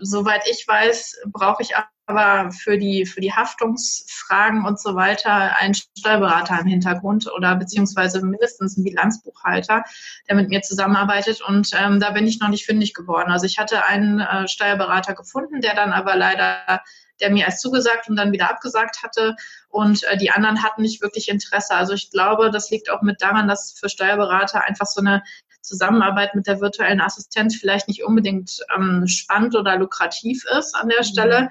soweit 0.00 0.42
ich 0.50 0.66
weiß, 0.66 1.22
brauche 1.26 1.62
ich 1.62 1.74
aber 2.08 2.50
für 2.52 2.78
die, 2.78 3.06
für 3.06 3.20
die 3.20 3.32
Haftungsfragen 3.32 4.64
und 4.64 4.80
so 4.80 4.94
weiter 4.94 5.56
einen 5.56 5.74
Steuerberater 5.74 6.58
im 6.60 6.66
Hintergrund 6.66 7.30
oder 7.32 7.54
beziehungsweise 7.56 8.24
mindestens 8.24 8.76
einen 8.76 8.84
Bilanzbuchhalter, 8.84 9.84
der 10.28 10.36
mit 10.36 10.48
mir 10.48 10.62
zusammenarbeitet. 10.62 11.42
Und 11.42 11.70
ähm, 11.78 12.00
da 12.00 12.10
bin 12.10 12.26
ich 12.26 12.40
noch 12.40 12.48
nicht 12.48 12.66
fündig 12.66 12.94
geworden. 12.94 13.30
Also 13.30 13.46
ich 13.46 13.58
hatte 13.58 13.84
einen 13.84 14.20
äh, 14.20 14.48
Steuerberater 14.48 15.14
gefunden, 15.14 15.60
der 15.60 15.74
dann 15.74 15.92
aber 15.92 16.16
leider 16.16 16.82
der 17.20 17.30
mir 17.30 17.46
erst 17.46 17.60
zugesagt 17.60 18.08
und 18.08 18.16
dann 18.16 18.32
wieder 18.32 18.48
abgesagt 18.50 19.02
hatte. 19.02 19.34
Und 19.68 20.04
äh, 20.04 20.16
die 20.16 20.30
anderen 20.30 20.62
hatten 20.62 20.82
nicht 20.82 21.02
wirklich 21.02 21.28
Interesse. 21.28 21.74
Also 21.74 21.92
ich 21.92 22.10
glaube, 22.10 22.50
das 22.50 22.70
liegt 22.70 22.90
auch 22.90 23.02
mit 23.02 23.20
daran, 23.20 23.48
dass 23.48 23.74
für 23.78 23.88
Steuerberater 23.88 24.64
einfach 24.64 24.86
so 24.86 25.00
eine 25.00 25.22
Zusammenarbeit 25.60 26.34
mit 26.34 26.46
der 26.46 26.60
virtuellen 26.60 27.00
Assistenz 27.00 27.56
vielleicht 27.56 27.88
nicht 27.88 28.04
unbedingt 28.04 28.60
ähm, 28.74 29.06
spannend 29.06 29.54
oder 29.56 29.76
lukrativ 29.76 30.44
ist 30.58 30.74
an 30.74 30.88
der 30.88 31.02
Stelle. 31.02 31.42
Mhm. 31.42 31.48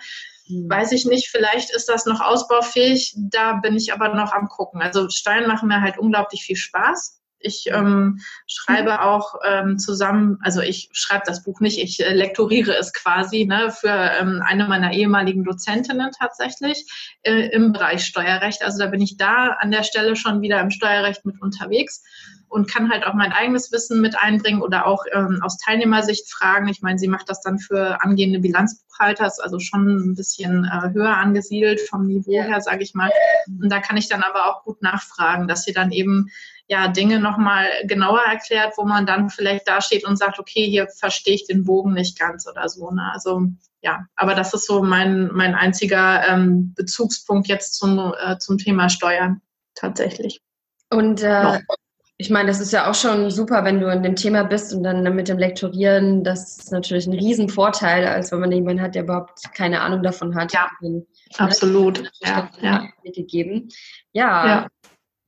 Weiß 0.49 0.91
ich 0.91 1.05
nicht, 1.05 1.29
vielleicht 1.29 1.73
ist 1.75 1.89
das 1.89 2.05
noch 2.05 2.21
ausbaufähig, 2.21 3.13
da 3.17 3.53
bin 3.53 3.75
ich 3.75 3.93
aber 3.93 4.13
noch 4.13 4.31
am 4.33 4.47
gucken. 4.47 4.81
Also 4.81 5.09
Steuern 5.09 5.47
machen 5.47 5.67
mir 5.67 5.81
halt 5.81 5.97
unglaublich 5.97 6.43
viel 6.43 6.55
Spaß. 6.55 7.21
Ich 7.39 7.65
ähm, 7.71 8.19
schreibe 8.47 9.01
auch 9.01 9.35
ähm, 9.45 9.77
zusammen, 9.77 10.39
also 10.41 10.61
ich 10.61 10.89
schreibe 10.93 11.23
das 11.25 11.43
Buch 11.43 11.59
nicht, 11.59 11.77
ich 11.77 11.99
äh, 11.99 12.13
lektoriere 12.13 12.75
es 12.75 12.93
quasi 12.93 13.45
ne, 13.45 13.71
für 13.71 13.89
ähm, 13.89 14.41
eine 14.43 14.67
meiner 14.67 14.91
ehemaligen 14.91 15.43
Dozentinnen 15.43 16.11
tatsächlich 16.17 16.85
äh, 17.21 17.49
im 17.49 17.73
Bereich 17.73 18.05
Steuerrecht. 18.05 18.63
Also 18.63 18.79
da 18.79 18.87
bin 18.87 19.01
ich 19.01 19.17
da 19.17 19.55
an 19.59 19.69
der 19.69 19.83
Stelle 19.83 20.15
schon 20.15 20.41
wieder 20.41 20.59
im 20.61 20.71
Steuerrecht 20.71 21.25
mit 21.25 21.39
unterwegs 21.41 22.03
und 22.49 22.71
kann 22.71 22.89
halt 22.89 23.05
auch 23.05 23.13
mein 23.13 23.31
eigenes 23.31 23.71
Wissen 23.71 24.01
mit 24.01 24.17
einbringen 24.17 24.61
oder 24.61 24.85
auch 24.85 25.03
ähm, 25.13 25.39
aus 25.43 25.57
Teilnehmersicht 25.57 26.31
fragen. 26.31 26.67
Ich 26.67 26.81
meine, 26.81 26.99
sie 26.99 27.07
macht 27.07 27.29
das 27.29 27.41
dann 27.41 27.59
für 27.59 28.01
angehende 28.01 28.39
Bilanzbuchhalter, 28.39 29.25
ist 29.25 29.43
also 29.43 29.59
schon 29.59 30.11
ein 30.11 30.15
bisschen 30.15 30.65
äh, 30.65 30.93
höher 30.93 31.17
angesiedelt 31.17 31.81
vom 31.81 32.07
Niveau 32.07 32.41
her, 32.41 32.61
sage 32.61 32.83
ich 32.83 32.93
mal. 32.93 33.11
Und 33.47 33.71
da 33.71 33.79
kann 33.79 33.97
ich 33.97 34.07
dann 34.09 34.23
aber 34.23 34.47
auch 34.47 34.63
gut 34.63 34.81
nachfragen, 34.81 35.47
dass 35.47 35.63
sie 35.63 35.73
dann 35.73 35.91
eben 35.91 36.29
ja, 36.67 36.89
Dinge 36.89 37.19
nochmal 37.19 37.67
genauer 37.85 38.21
erklärt, 38.21 38.73
wo 38.77 38.83
man 38.83 39.05
dann 39.05 39.29
vielleicht 39.29 39.67
dasteht 39.67 40.05
und 40.05 40.17
sagt, 40.17 40.37
okay, 40.37 40.65
hier 40.65 40.87
verstehe 40.87 41.35
ich 41.35 41.47
den 41.47 41.63
Bogen 41.63 41.93
nicht 41.93 42.19
ganz 42.19 42.45
oder 42.47 42.67
so. 42.67 42.91
Ne? 42.91 43.09
Also 43.13 43.43
ja, 43.81 44.05
aber 44.15 44.35
das 44.35 44.53
ist 44.53 44.65
so 44.65 44.83
mein, 44.83 45.29
mein 45.33 45.55
einziger 45.55 46.27
ähm, 46.27 46.73
Bezugspunkt 46.75 47.47
jetzt 47.47 47.75
zum, 47.75 48.13
äh, 48.19 48.37
zum 48.37 48.57
Thema 48.57 48.89
Steuern 48.89 49.41
tatsächlich. 49.75 50.41
Und 50.89 51.23
äh, 51.23 51.59
ich 52.19 52.31
meine, 52.31 52.47
das 52.47 52.59
ist 52.59 52.73
ja 52.73 52.89
auch 52.89 52.95
schon 52.95 53.29
super, 53.29 53.63
wenn 53.63 53.79
du 53.79 53.91
in 53.91 54.01
dem 54.01 54.15
Thema 54.15 54.43
bist 54.43 54.73
und 54.73 54.81
dann 54.81 55.03
mit 55.15 55.27
dem 55.27 55.37
Lektorieren, 55.37 56.23
das 56.23 56.57
ist 56.57 56.71
natürlich 56.71 57.05
ein 57.05 57.13
Riesenvorteil, 57.13 58.07
als 58.07 58.31
wenn 58.31 58.39
man 58.39 58.51
jemanden 58.51 58.81
hat, 58.81 58.95
der 58.95 59.03
überhaupt 59.03 59.53
keine 59.53 59.81
Ahnung 59.81 60.01
davon 60.01 60.33
hat. 60.35 60.51
Ja, 60.51 60.67
absolut. 61.37 62.11
Ja, 62.21 62.49
ja. 62.59 62.87
Gegeben. 63.03 63.69
Ja, 64.13 64.47
ja. 64.47 64.67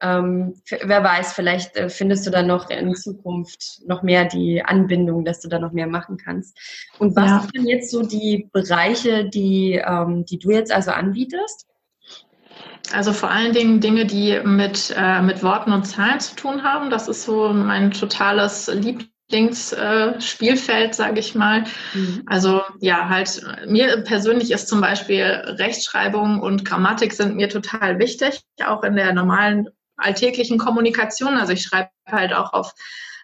Ähm, 0.02 0.56
wer 0.82 1.04
weiß, 1.04 1.34
vielleicht 1.34 1.76
äh, 1.76 1.90
findest 1.90 2.26
du 2.26 2.32
dann 2.32 2.48
noch 2.48 2.70
in 2.70 2.96
Zukunft 2.96 3.82
noch 3.86 4.02
mehr 4.02 4.26
die 4.26 4.64
Anbindung, 4.64 5.26
dass 5.26 5.42
du 5.42 5.50
da 5.50 5.60
noch 5.60 5.74
mehr 5.74 5.88
machen 5.88 6.18
kannst. 6.18 6.58
Und 7.00 7.16
was 7.16 7.30
ja. 7.30 7.40
sind 7.42 7.56
denn 7.56 7.68
jetzt 7.68 7.92
so 7.92 8.02
die 8.02 8.50
Bereiche, 8.52 9.30
die, 9.30 9.74
ähm, 9.74 10.26
die 10.26 10.40
du 10.40 10.52
jetzt 10.52 10.72
also 10.72 10.92
anbietest? 10.92 11.68
Also 12.92 13.14
vor 13.14 13.30
allen 13.30 13.54
Dingen 13.54 13.82
Dinge, 13.82 14.06
die 14.06 14.40
mit, 14.44 14.92
äh, 14.98 15.22
mit 15.22 15.44
Worten 15.44 15.72
und 15.72 15.86
Zahlen 15.86 16.20
zu 16.20 16.36
tun 16.36 16.64
haben. 16.64 16.90
Das 16.90 17.08
ist 17.08 17.22
so 17.24 17.54
mein 17.54 17.92
totales 17.92 18.68
Lieblingsspielfeld, 18.68 20.90
äh, 20.90 20.94
sage 20.94 21.20
ich 21.20 21.36
mal. 21.36 21.66
Mhm. 21.94 22.24
Also 22.26 22.64
ja, 22.80 23.08
halt 23.10 23.44
mir 23.68 24.02
persönlich 24.04 24.50
ist 24.52 24.68
zum 24.68 24.82
Beispiel 24.82 25.24
Rechtschreibung 25.24 26.42
und 26.42 26.66
Grammatik 26.66 27.14
sind 27.14 27.36
mir 27.36 27.50
total 27.50 28.00
wichtig, 28.00 28.42
auch 28.66 28.82
in 28.84 28.96
der 28.96 29.14
normalen 29.14 29.68
alltäglichen 29.98 30.58
Kommunikation. 30.58 31.38
Also 31.38 31.54
ich 31.54 31.62
schreibe 31.62 31.92
halt 32.08 32.34
auch 32.34 32.54
auf, 32.54 32.74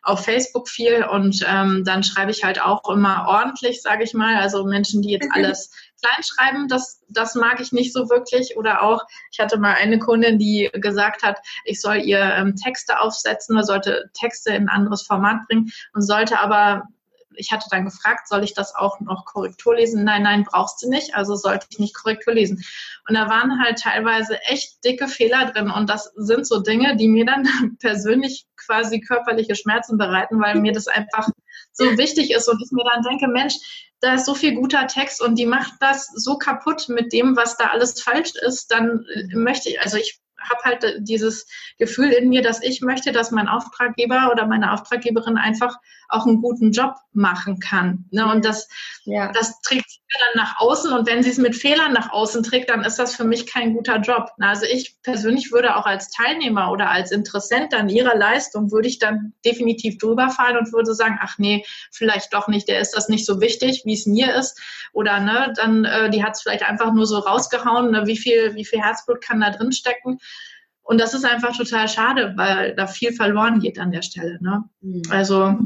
auf 0.06 0.24
Facebook 0.24 0.70
viel 0.70 1.04
und 1.04 1.44
ähm, 1.48 1.84
dann 1.84 2.04
schreibe 2.04 2.30
ich 2.30 2.44
halt 2.44 2.62
auch 2.62 2.88
immer 2.88 3.26
ordentlich, 3.28 3.82
sage 3.82 4.04
ich 4.04 4.14
mal. 4.14 4.36
Also 4.36 4.64
Menschen, 4.64 5.02
die 5.02 5.10
jetzt 5.10 5.26
mhm. 5.26 5.32
alles 5.34 5.72
klein 6.00 6.24
schreiben, 6.24 6.68
das, 6.68 7.02
das 7.10 7.34
mag 7.34 7.60
ich 7.60 7.72
nicht 7.72 7.92
so 7.92 8.08
wirklich. 8.08 8.56
Oder 8.56 8.84
auch, 8.84 9.02
ich 9.32 9.40
hatte 9.40 9.58
mal 9.58 9.74
eine 9.74 9.98
Kundin, 9.98 10.38
die 10.38 10.70
gesagt 10.74 11.24
hat, 11.24 11.40
ich 11.64 11.82
soll 11.82 11.98
ihr 11.98 12.20
ähm, 12.20 12.56
Texte 12.56 13.00
aufsetzen 13.00 13.56
oder 13.56 13.66
sollte 13.66 14.12
Texte 14.14 14.52
in 14.52 14.64
ein 14.64 14.70
anderes 14.70 15.02
Format 15.02 15.48
bringen 15.48 15.72
und 15.94 16.04
sollte 16.04 16.40
aber 16.40 16.84
ich 17.38 17.52
hatte 17.52 17.68
dann 17.70 17.86
gefragt, 17.86 18.28
soll 18.28 18.44
ich 18.44 18.54
das 18.54 18.76
auch 18.76 19.00
noch 19.00 19.26
Korrektur 19.26 19.76
lesen? 19.76 20.04
Nein, 20.04 20.24
nein, 20.24 20.44
brauchst 20.44 20.82
du 20.84 20.90
nicht, 20.90 21.16
also 21.16 21.36
sollte 21.36 21.68
ich 21.70 21.80
nicht 21.80 21.96
Korrektur 21.96 22.34
lesen. 22.34 22.64
Und 23.08 23.16
da 23.16 23.30
waren 23.30 23.62
halt 23.64 23.80
teilweise 23.80 24.42
echt 24.44 24.84
dicke 24.84 25.08
Fehler 25.08 25.52
drin 25.52 25.70
und 25.70 25.90
das 25.90 26.12
sind 26.16 26.48
so 26.48 26.60
Dinge, 26.62 26.96
die 26.96 27.08
mir 27.08 27.26
dann 27.26 27.48
persönlich 27.80 28.46
quasi 28.58 29.00
körperliche 29.00 29.56
Schmerzen 29.56 29.98
bereiten, 29.98 30.42
weil 30.42 30.60
mir 30.60 30.72
das 30.72 30.88
einfach 30.88 31.30
so 31.72 31.86
wichtig 31.98 32.32
ist 32.32 32.48
und 32.48 32.62
ich 32.64 32.72
mir 32.72 32.86
dann 32.86 33.04
denke, 33.04 33.28
Mensch, 33.28 33.56
da 34.02 34.16
ist 34.16 34.26
so 34.26 34.36
viel 34.36 34.56
guter 34.56 34.88
Text 34.88 35.22
und 35.22 35.36
die 35.36 35.46
macht 35.46 35.74
das 35.80 36.08
so 36.16 36.38
kaputt 36.38 36.90
mit 36.90 37.14
dem, 37.14 37.36
was 37.36 37.58
da 37.58 37.68
alles 37.68 38.02
falsch 38.02 38.34
ist, 38.46 38.72
dann 38.72 39.06
möchte 39.34 39.70
ich, 39.70 39.82
also 39.82 39.98
ich 39.98 40.20
habe 40.50 40.62
halt 40.64 40.96
dieses 41.00 41.48
Gefühl 41.78 42.12
in 42.12 42.30
mir, 42.30 42.42
dass 42.42 42.62
ich 42.62 42.82
möchte, 42.82 43.12
dass 43.12 43.32
mein 43.32 43.48
Auftraggeber 43.48 44.30
oder 44.32 44.46
meine 44.48 44.74
Auftraggeberin 44.74 45.38
einfach 45.38 45.78
auch 46.10 46.26
einen 46.26 46.42
guten 46.42 46.72
Job 46.72 46.96
machen 47.14 47.60
kann. 47.60 48.06
Ne? 48.12 48.30
Und 48.32 48.46
das, 48.46 48.68
ja. 49.06 49.32
das 49.32 49.60
trägt 49.62 49.90
sie 49.90 50.00
dann 50.20 50.44
nach 50.44 50.60
außen. 50.60 50.92
Und 50.94 51.08
wenn 51.08 51.24
sie 51.24 51.30
es 51.30 51.38
mit 51.38 51.56
Fehlern 51.56 51.94
nach 51.94 52.12
außen 52.12 52.44
trägt, 52.44 52.70
dann 52.70 52.84
ist 52.84 53.00
das 53.00 53.16
für 53.16 53.24
mich 53.24 53.48
kein 53.48 53.74
guter 53.74 53.98
Job. 53.98 54.32
Also 54.40 54.66
ich 54.66 54.96
persönlich 55.02 55.52
würde 55.52 55.76
auch 55.76 55.86
als 55.86 56.10
Teilnehmer 56.12 56.72
oder 56.72 56.90
als 56.90 57.12
Interessent 57.12 57.74
an 57.74 57.90
ihrer 57.90 58.16
Leistung, 58.16 58.72
würde 58.72 58.88
ich 58.88 59.00
dann 59.00 59.34
definitiv 59.44 59.98
drüber 59.98 60.30
fallen 60.30 60.58
und 60.58 60.74
würde 60.74 60.94
sagen, 60.94 61.18
ach 61.22 61.38
nee, 61.38 61.66
vielleicht 61.92 62.34
doch 62.34 62.48
nicht, 62.48 62.68
der 62.68 62.80
ist 62.80 62.92
das 62.92 63.10
nicht 63.10 63.26
so 63.26 63.42
wichtig, 63.42 63.84
wie 63.86 63.94
es 63.94 64.06
mir 64.06 64.36
ist. 64.36 64.60
Oder 64.94 65.20
ne, 65.20 65.54
dann, 65.56 65.86
äh, 65.86 66.10
die 66.10 66.24
hat 66.24 66.34
es 66.36 66.42
vielleicht 66.42 66.64
einfach 66.64 66.94
nur 66.94 67.06
so 67.06 67.20
rausgehauen, 67.20 67.92
ne? 67.92 68.06
wie, 68.06 68.18
viel, 68.18 68.56
wie 68.56 68.66
viel 68.66 68.82
Herzblut 68.82 69.22
kann 69.22 69.42
da 69.42 69.52
drin 69.52 69.72
stecken. 69.72 70.20
Und 70.86 71.02
das 71.02 71.16
ist 71.16 71.26
einfach 71.26 71.58
total 71.58 71.90
schade, 71.90 72.34
weil 72.36 72.76
da 72.76 72.86
viel 72.86 73.12
verloren 73.12 73.60
geht 73.60 73.80
an 73.80 73.92
der 73.92 74.04
Stelle. 74.04 74.38
Ne? 74.40 74.64
Mhm. 74.82 75.02
Also 75.10 75.58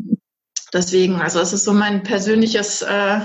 deswegen, 0.74 1.22
also 1.22 1.42
es 1.42 1.52
ist 1.52 1.66
so 1.66 1.74
mein 1.74 2.04
persönliches, 2.04 2.82
äh, 2.82 3.20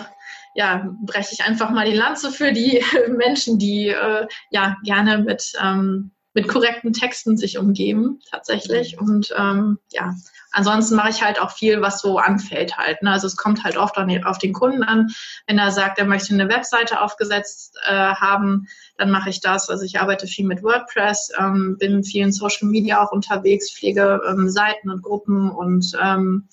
ja, 0.56 0.88
breche 1.04 1.30
ich 1.32 1.44
einfach 1.44 1.70
mal 1.70 1.88
die 1.88 1.96
Lanze 1.96 2.32
für 2.32 2.52
die 2.52 2.82
Menschen, 3.16 3.60
die 3.60 3.88
äh, 3.88 4.26
ja 4.50 4.76
gerne 4.82 5.18
mit, 5.18 5.52
ähm, 5.62 6.10
mit 6.34 6.48
korrekten 6.48 6.92
Texten 6.92 7.36
sich 7.36 7.58
umgeben, 7.58 8.20
tatsächlich. 8.28 9.00
Mhm. 9.00 9.08
Und 9.08 9.34
ähm, 9.38 9.78
ja, 9.92 10.14
ansonsten 10.50 10.96
mache 10.96 11.10
ich 11.10 11.22
halt 11.22 11.40
auch 11.40 11.52
viel, 11.52 11.80
was 11.80 12.00
so 12.00 12.18
anfällt 12.18 12.76
halt. 12.76 13.02
Ne? 13.02 13.12
Also 13.12 13.28
es 13.28 13.36
kommt 13.36 13.62
halt 13.62 13.76
oft 13.76 13.96
auf 13.96 14.38
den 14.38 14.52
Kunden 14.52 14.82
an. 14.82 15.10
Wenn 15.46 15.58
er 15.58 15.70
sagt, 15.70 15.98
er 15.98 16.04
möchte 16.04 16.34
eine 16.34 16.48
Webseite 16.48 17.00
aufgesetzt 17.00 17.78
äh, 17.86 17.92
haben, 17.92 18.66
dann 18.98 19.12
mache 19.12 19.30
ich 19.30 19.40
das. 19.40 19.70
Also 19.70 19.84
ich 19.84 20.00
arbeite 20.00 20.26
viel 20.26 20.46
mit 20.46 20.62
WordPress, 20.62 21.30
ähm, 21.38 21.76
bin 21.78 22.02
viel 22.02 22.24
in 22.24 22.32
Social 22.32 22.68
Media 22.68 23.02
auch 23.02 23.12
unterwegs, 23.12 23.72
pflege 23.72 24.20
ähm, 24.28 24.50
Seiten 24.50 24.90
und 24.90 25.02
Gruppen 25.02 25.50
und 25.50 25.92
ähm, 26.02 26.48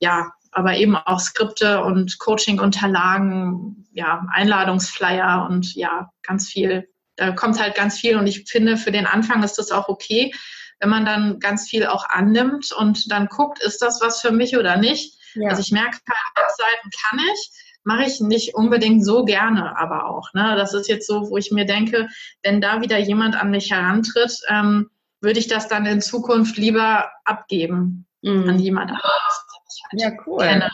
ja, 0.00 0.32
aber 0.52 0.76
eben 0.76 0.96
auch 0.96 1.20
Skripte 1.20 1.82
und 1.82 2.18
Coaching-Unterlagen, 2.18 3.86
ja, 3.92 4.26
Einladungsflyer 4.32 5.46
und 5.48 5.74
ja, 5.74 6.10
ganz 6.22 6.48
viel. 6.48 6.88
Da 7.18 7.32
kommt 7.32 7.60
halt 7.60 7.74
ganz 7.74 7.98
viel 7.98 8.16
und 8.16 8.26
ich 8.26 8.44
finde, 8.48 8.76
für 8.76 8.92
den 8.92 9.06
Anfang 9.06 9.42
ist 9.42 9.58
das 9.58 9.70
auch 9.70 9.88
okay, 9.88 10.32
wenn 10.80 10.88
man 10.88 11.04
dann 11.04 11.40
ganz 11.40 11.68
viel 11.68 11.86
auch 11.86 12.08
annimmt 12.08 12.72
und 12.72 13.10
dann 13.10 13.26
guckt, 13.26 13.62
ist 13.62 13.82
das 13.82 14.00
was 14.00 14.20
für 14.20 14.30
mich 14.30 14.56
oder 14.56 14.76
nicht. 14.76 15.18
Ja. 15.34 15.50
Also 15.50 15.60
ich 15.60 15.72
merke, 15.72 15.98
Webseiten 16.06 16.90
kann 17.02 17.20
ich, 17.32 17.50
mache 17.84 18.04
ich 18.04 18.20
nicht 18.20 18.54
unbedingt 18.54 19.04
so 19.04 19.24
gerne, 19.24 19.76
aber 19.76 20.08
auch. 20.08 20.32
Ne? 20.34 20.54
Das 20.56 20.74
ist 20.74 20.88
jetzt 20.88 21.06
so, 21.06 21.30
wo 21.30 21.36
ich 21.36 21.50
mir 21.50 21.66
denke, 21.66 22.08
wenn 22.42 22.60
da 22.60 22.80
wieder 22.80 22.98
jemand 22.98 23.36
an 23.36 23.50
mich 23.50 23.70
herantritt, 23.70 24.38
ähm, 24.48 24.90
würde 25.20 25.40
ich 25.40 25.48
das 25.48 25.68
dann 25.68 25.84
in 25.86 26.00
Zukunft 26.00 26.56
lieber 26.56 27.10
abgeben 27.24 28.06
mhm. 28.22 28.48
an 28.48 28.58
jemand 28.58 28.90
anderes 28.90 29.48
halt 29.90 30.00
ja, 30.00 30.10
cool. 30.26 30.38
kenne, 30.38 30.70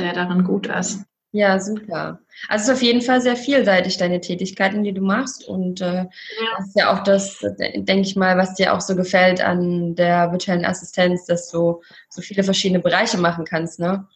der 0.00 0.12
darin 0.12 0.44
gut 0.44 0.66
ist. 0.66 1.04
Ja, 1.34 1.58
super. 1.58 2.20
Also 2.48 2.62
es 2.62 2.68
ist 2.68 2.74
auf 2.76 2.82
jeden 2.82 3.02
Fall 3.02 3.20
sehr 3.20 3.34
vielseitig, 3.34 3.96
deine 3.96 4.20
Tätigkeiten, 4.20 4.84
die 4.84 4.92
du 4.92 5.00
machst. 5.00 5.48
Und 5.48 5.80
äh, 5.80 6.04
ja. 6.04 6.06
das 6.56 6.68
ist 6.68 6.78
ja 6.78 6.92
auch 6.92 7.02
das, 7.02 7.44
denke 7.58 8.02
ich 8.02 8.14
mal, 8.14 8.38
was 8.38 8.54
dir 8.54 8.72
auch 8.72 8.80
so 8.80 8.94
gefällt 8.94 9.40
an 9.40 9.96
der 9.96 10.30
virtuellen 10.30 10.64
Assistenz, 10.64 11.26
dass 11.26 11.50
du 11.50 11.82
so 12.08 12.22
viele 12.22 12.44
verschiedene 12.44 12.78
Bereiche 12.78 13.18
machen 13.18 13.44
kannst, 13.44 13.80
ne? 13.80 14.06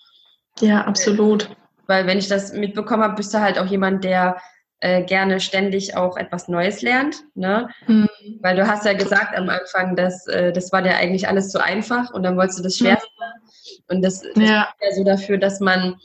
Ja, 0.61 0.83
absolut. 0.83 1.51
Weil 1.89 2.07
wenn 2.07 2.19
ich 2.19 2.29
das 2.29 2.53
mitbekommen 2.53 3.03
habe, 3.03 3.17
bist 3.17 3.35
du 3.35 3.41
halt 3.41 3.59
auch 3.59 3.67
jemand, 3.67 4.05
der 4.05 4.37
äh, 4.79 5.03
gerne 5.03 5.41
ständig 5.41 5.97
auch 5.97 6.17
etwas 6.17 6.47
Neues 6.47 6.83
lernt, 6.83 7.25
ne? 7.35 7.69
Mhm. 7.89 8.09
Weil 8.43 8.55
du 8.55 8.65
hast 8.69 8.85
ja 8.85 8.93
gesagt 8.93 9.37
am 9.37 9.49
Anfang, 9.49 9.97
dass 9.97 10.29
äh, 10.29 10.53
das 10.53 10.71
war 10.71 10.83
dir 10.83 10.95
eigentlich 10.95 11.27
alles 11.27 11.51
zu 11.51 11.61
einfach 11.61 12.13
und 12.13 12.23
dann 12.23 12.37
wolltest 12.37 12.61
du 12.61 12.63
das 12.63 12.77
Schwerste. 12.77 13.09
Mhm. 13.19 13.97
Und 13.97 14.03
das, 14.03 14.21
das 14.21 14.37
ja. 14.37 14.69
ist 14.79 14.89
ja 14.89 14.95
so 14.95 15.03
dafür, 15.03 15.39
dass 15.39 15.59
man, 15.59 15.97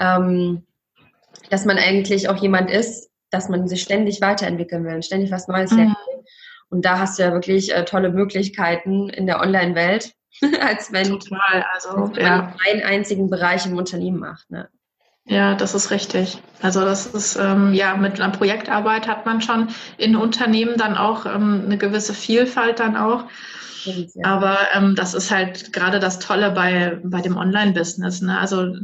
ähm, 0.00 0.64
dass 1.50 1.64
man 1.64 1.78
eigentlich 1.78 2.28
auch 2.28 2.36
jemand 2.36 2.70
ist, 2.70 3.10
dass 3.30 3.48
man 3.48 3.68
sich 3.68 3.82
ständig 3.82 4.20
weiterentwickeln 4.20 4.84
will, 4.84 5.02
ständig 5.02 5.30
was 5.30 5.46
Neues 5.46 5.70
mhm. 5.70 5.78
lernen 5.78 5.96
will. 6.08 6.24
Und 6.70 6.84
da 6.84 6.98
hast 6.98 7.18
du 7.18 7.22
ja 7.22 7.32
wirklich 7.32 7.74
äh, 7.74 7.84
tolle 7.84 8.10
Möglichkeiten 8.10 9.08
in 9.08 9.26
der 9.26 9.40
Online-Welt, 9.40 10.12
als 10.60 10.92
wenn, 10.92 11.08
Total, 11.08 11.64
also, 11.74 11.96
man 11.96 12.14
ja. 12.14 12.56
einen 12.68 12.82
einzigen 12.82 13.30
Bereich 13.30 13.66
im 13.66 13.76
Unternehmen 13.76 14.18
macht. 14.18 14.50
Ne? 14.50 14.68
Ja, 15.26 15.54
das 15.54 15.74
ist 15.74 15.90
richtig. 15.90 16.38
Also 16.62 16.80
das 16.80 17.06
ist 17.06 17.36
ähm, 17.36 17.72
ja 17.72 17.96
mit 17.96 18.20
einer 18.20 18.32
Projektarbeit 18.32 19.06
hat 19.06 19.26
man 19.26 19.40
schon 19.40 19.68
in 19.96 20.16
Unternehmen 20.16 20.76
dann 20.76 20.96
auch 20.96 21.26
ähm, 21.26 21.62
eine 21.66 21.78
gewisse 21.78 22.14
Vielfalt 22.14 22.80
dann 22.80 22.96
auch. 22.96 23.24
Aber 24.22 24.58
ähm, 24.74 24.94
das 24.94 25.14
ist 25.14 25.30
halt 25.30 25.72
gerade 25.72 26.00
das 26.00 26.18
Tolle 26.18 26.50
bei, 26.50 27.00
bei 27.02 27.20
dem 27.20 27.36
Online-Business. 27.36 28.22
Ne? 28.22 28.38
Also 28.38 28.74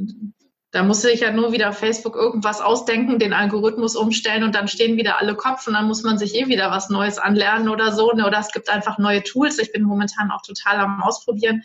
da 0.72 0.82
muss 0.82 1.02
sich 1.02 1.20
ja 1.20 1.30
nur 1.32 1.52
wieder 1.52 1.72
Facebook 1.72 2.16
irgendwas 2.16 2.60
ausdenken, 2.60 3.18
den 3.18 3.32
Algorithmus 3.32 3.96
umstellen 3.96 4.42
und 4.42 4.54
dann 4.54 4.68
stehen 4.68 4.96
wieder 4.96 5.18
alle 5.18 5.34
Kopf 5.34 5.66
und 5.66 5.74
dann 5.74 5.86
muss 5.86 6.02
man 6.02 6.18
sich 6.18 6.34
eh 6.34 6.48
wieder 6.48 6.70
was 6.70 6.90
Neues 6.90 7.18
anlernen 7.18 7.68
oder 7.68 7.92
so. 7.92 8.12
Ne? 8.12 8.26
Oder 8.26 8.40
es 8.40 8.52
gibt 8.52 8.68
einfach 8.68 8.98
neue 8.98 9.22
Tools. 9.22 9.58
Ich 9.58 9.72
bin 9.72 9.84
momentan 9.84 10.30
auch 10.30 10.42
total 10.42 10.78
am 10.78 11.02
Ausprobieren, 11.02 11.62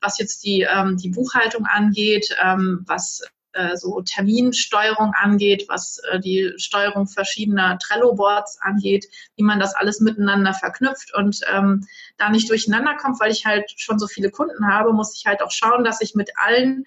was 0.00 0.18
jetzt 0.18 0.42
die, 0.44 0.62
ähm, 0.62 0.96
die 0.96 1.10
Buchhaltung 1.10 1.66
angeht, 1.66 2.34
ähm, 2.42 2.82
was 2.86 3.22
äh, 3.52 3.76
so 3.76 4.00
Terminsteuerung 4.00 5.12
angeht, 5.14 5.66
was 5.68 5.98
äh, 6.10 6.20
die 6.20 6.52
Steuerung 6.56 7.08
verschiedener 7.08 7.78
Trello-Boards 7.78 8.58
angeht, 8.60 9.06
wie 9.36 9.42
man 9.42 9.60
das 9.60 9.74
alles 9.74 10.00
miteinander 10.00 10.54
verknüpft 10.54 11.14
und 11.14 11.40
ähm, 11.52 11.86
da 12.16 12.30
nicht 12.30 12.48
durcheinander 12.48 12.96
kommt, 12.96 13.20
weil 13.20 13.32
ich 13.32 13.46
halt 13.46 13.72
schon 13.76 13.98
so 13.98 14.06
viele 14.06 14.30
Kunden 14.30 14.66
habe, 14.66 14.92
muss 14.92 15.16
ich 15.16 15.26
halt 15.26 15.42
auch 15.42 15.50
schauen, 15.50 15.84
dass 15.84 16.00
ich 16.00 16.14
mit 16.14 16.30
allen 16.36 16.84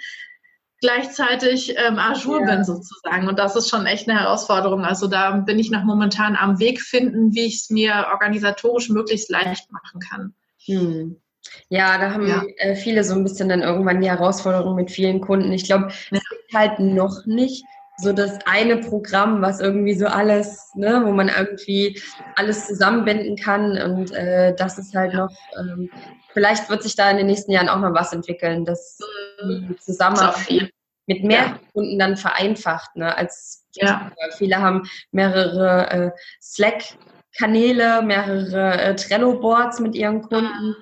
gleichzeitig 0.83 1.75
ähm, 1.77 1.97
Ajour 1.97 2.41
ja. 2.41 2.45
bin 2.45 2.65
sozusagen. 2.65 3.29
Und 3.29 3.39
das 3.39 3.55
ist 3.55 3.69
schon 3.69 3.85
echt 3.85 4.09
eine 4.09 4.19
Herausforderung. 4.19 4.83
Also 4.83 5.07
da 5.07 5.31
bin 5.31 5.57
ich 5.57 5.71
noch 5.71 5.85
momentan 5.85 6.35
am 6.35 6.59
Weg 6.59 6.81
finden, 6.81 7.33
wie 7.33 7.45
ich 7.45 7.55
es 7.55 7.69
mir 7.69 8.07
organisatorisch 8.11 8.89
möglichst 8.89 9.29
leicht 9.31 9.71
machen 9.71 10.01
kann. 10.01 10.33
Hm. 10.65 11.21
Ja, 11.69 11.97
da 11.97 12.11
haben 12.11 12.27
ja. 12.27 12.43
Äh, 12.57 12.75
viele 12.75 13.05
so 13.05 13.15
ein 13.15 13.23
bisschen 13.23 13.47
dann 13.47 13.61
irgendwann 13.61 14.01
die 14.01 14.09
Herausforderung 14.09 14.75
mit 14.75 14.91
vielen 14.91 15.21
Kunden. 15.21 15.53
Ich 15.53 15.63
glaube, 15.63 15.87
es 15.87 16.29
gibt 16.29 16.53
halt 16.53 16.79
noch 16.79 17.25
nicht 17.25 17.63
so 17.97 18.11
das 18.11 18.39
eine 18.45 18.77
Programm, 18.77 19.41
was 19.41 19.61
irgendwie 19.61 19.93
so 19.93 20.07
alles, 20.07 20.71
ne, 20.75 21.01
wo 21.05 21.11
man 21.11 21.29
irgendwie 21.29 22.01
alles 22.35 22.67
zusammenbinden 22.67 23.37
kann. 23.37 23.77
Und 23.81 24.11
äh, 24.11 24.53
das 24.55 24.77
ist 24.77 24.93
halt 24.93 25.13
noch, 25.13 25.31
ähm, 25.57 25.89
vielleicht 26.33 26.69
wird 26.69 26.83
sich 26.83 26.95
da 26.95 27.09
in 27.09 27.17
den 27.17 27.27
nächsten 27.27 27.51
Jahren 27.51 27.69
auch 27.69 27.79
noch 27.79 27.93
was 27.93 28.13
entwickeln, 28.13 28.65
dass 28.65 28.97
die 29.41 29.67
mhm. 29.67 29.77
Zusammenarbeit 29.79 30.71
mit 31.07 31.23
mehr 31.23 31.45
ja. 31.45 31.59
Kunden 31.73 31.99
dann 31.99 32.17
vereinfacht, 32.17 32.95
ne, 32.95 33.15
als 33.17 33.65
ja. 33.75 34.11
viele 34.37 34.57
haben 34.61 34.83
mehrere 35.11 35.89
äh, 35.89 36.11
Slack-Kanäle, 36.41 38.01
mehrere 38.01 38.81
äh, 38.81 38.95
Trello-Boards 38.95 39.79
mit 39.79 39.95
ihren 39.95 40.21
Kunden. 40.21 40.75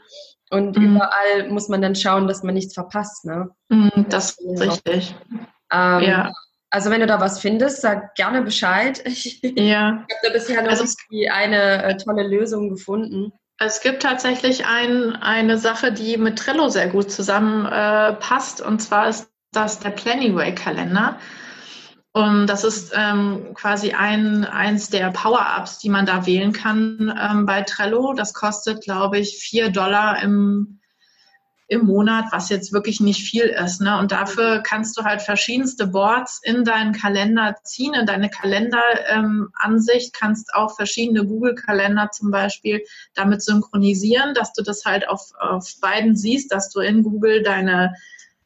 Und 0.52 0.78
mhm. 0.78 0.96
überall 0.96 1.50
muss 1.50 1.70
man 1.70 1.82
dann 1.82 1.96
schauen, 1.96 2.28
dass 2.28 2.44
man 2.44 2.54
nichts 2.54 2.74
verpasst. 2.74 3.26
Ne? 3.26 3.50
Mhm, 3.70 4.06
das 4.10 4.38
ist 4.38 4.62
richtig. 4.62 5.16
Ähm, 5.72 6.02
ja. 6.02 6.32
Also 6.70 6.90
wenn 6.90 7.02
du 7.02 7.08
da 7.08 7.20
was 7.20 7.40
findest, 7.40 7.82
sag 7.82 8.16
gerne 8.16 8.42
Bescheid. 8.42 9.02
Ja. 9.44 10.06
Ich 10.08 10.16
habe 10.16 10.22
da 10.24 10.30
bisher 10.34 10.62
noch 10.62 10.72
also, 10.72 10.86
eine 11.32 11.84
äh, 11.84 11.98
tolle 11.98 12.24
Lösung 12.28 12.70
gefunden. 12.70 13.32
Es 13.64 13.80
gibt 13.80 14.02
tatsächlich 14.02 14.66
ein, 14.66 15.16
eine 15.16 15.60
Sache, 15.60 15.92
die 15.92 16.18
mit 16.18 16.40
Trello 16.40 16.70
sehr 16.70 16.88
gut 16.88 17.12
zusammenpasst. 17.12 18.62
Äh, 18.62 18.64
und 18.64 18.82
zwar 18.82 19.08
ist 19.08 19.30
das 19.52 19.78
der 19.78 19.92
Plannyway-Kalender. 19.92 21.20
Und 22.12 22.48
das 22.48 22.64
ist 22.64 22.92
ähm, 22.96 23.54
quasi 23.54 23.92
ein, 23.92 24.46
eins 24.46 24.90
der 24.90 25.12
Power-Ups, 25.12 25.78
die 25.78 25.90
man 25.90 26.08
da 26.08 26.26
wählen 26.26 26.54
kann 26.54 27.16
ähm, 27.22 27.46
bei 27.46 27.62
Trello. 27.62 28.14
Das 28.14 28.34
kostet, 28.34 28.84
glaube 28.84 29.20
ich, 29.20 29.38
vier 29.38 29.70
Dollar 29.70 30.24
im, 30.24 30.81
im 31.72 31.86
Monat, 31.86 32.26
was 32.32 32.50
jetzt 32.50 32.74
wirklich 32.74 33.00
nicht 33.00 33.24
viel 33.24 33.46
ist. 33.46 33.80
Ne? 33.80 33.98
Und 33.98 34.12
dafür 34.12 34.60
kannst 34.62 34.98
du 34.98 35.04
halt 35.04 35.22
verschiedenste 35.22 35.88
Boards 35.88 36.42
in 36.44 36.66
deinen 36.66 36.92
Kalender 36.92 37.56
ziehen, 37.64 37.94
in 37.94 38.06
deine 38.06 38.30
Kalenderansicht, 38.30 40.08
ähm, 40.08 40.20
kannst 40.20 40.54
auch 40.54 40.76
verschiedene 40.76 41.26
Google-Kalender 41.26 42.10
zum 42.12 42.30
Beispiel 42.30 42.84
damit 43.14 43.42
synchronisieren, 43.42 44.34
dass 44.34 44.52
du 44.52 44.64
das 44.64 44.84
halt 44.84 45.08
auf, 45.08 45.22
auf 45.40 45.66
beiden 45.80 46.18
siehst, 46.18 46.52
dass 46.52 46.70
du 46.70 46.82
in 46.82 47.04
Google 47.04 47.42
deine 47.42 47.94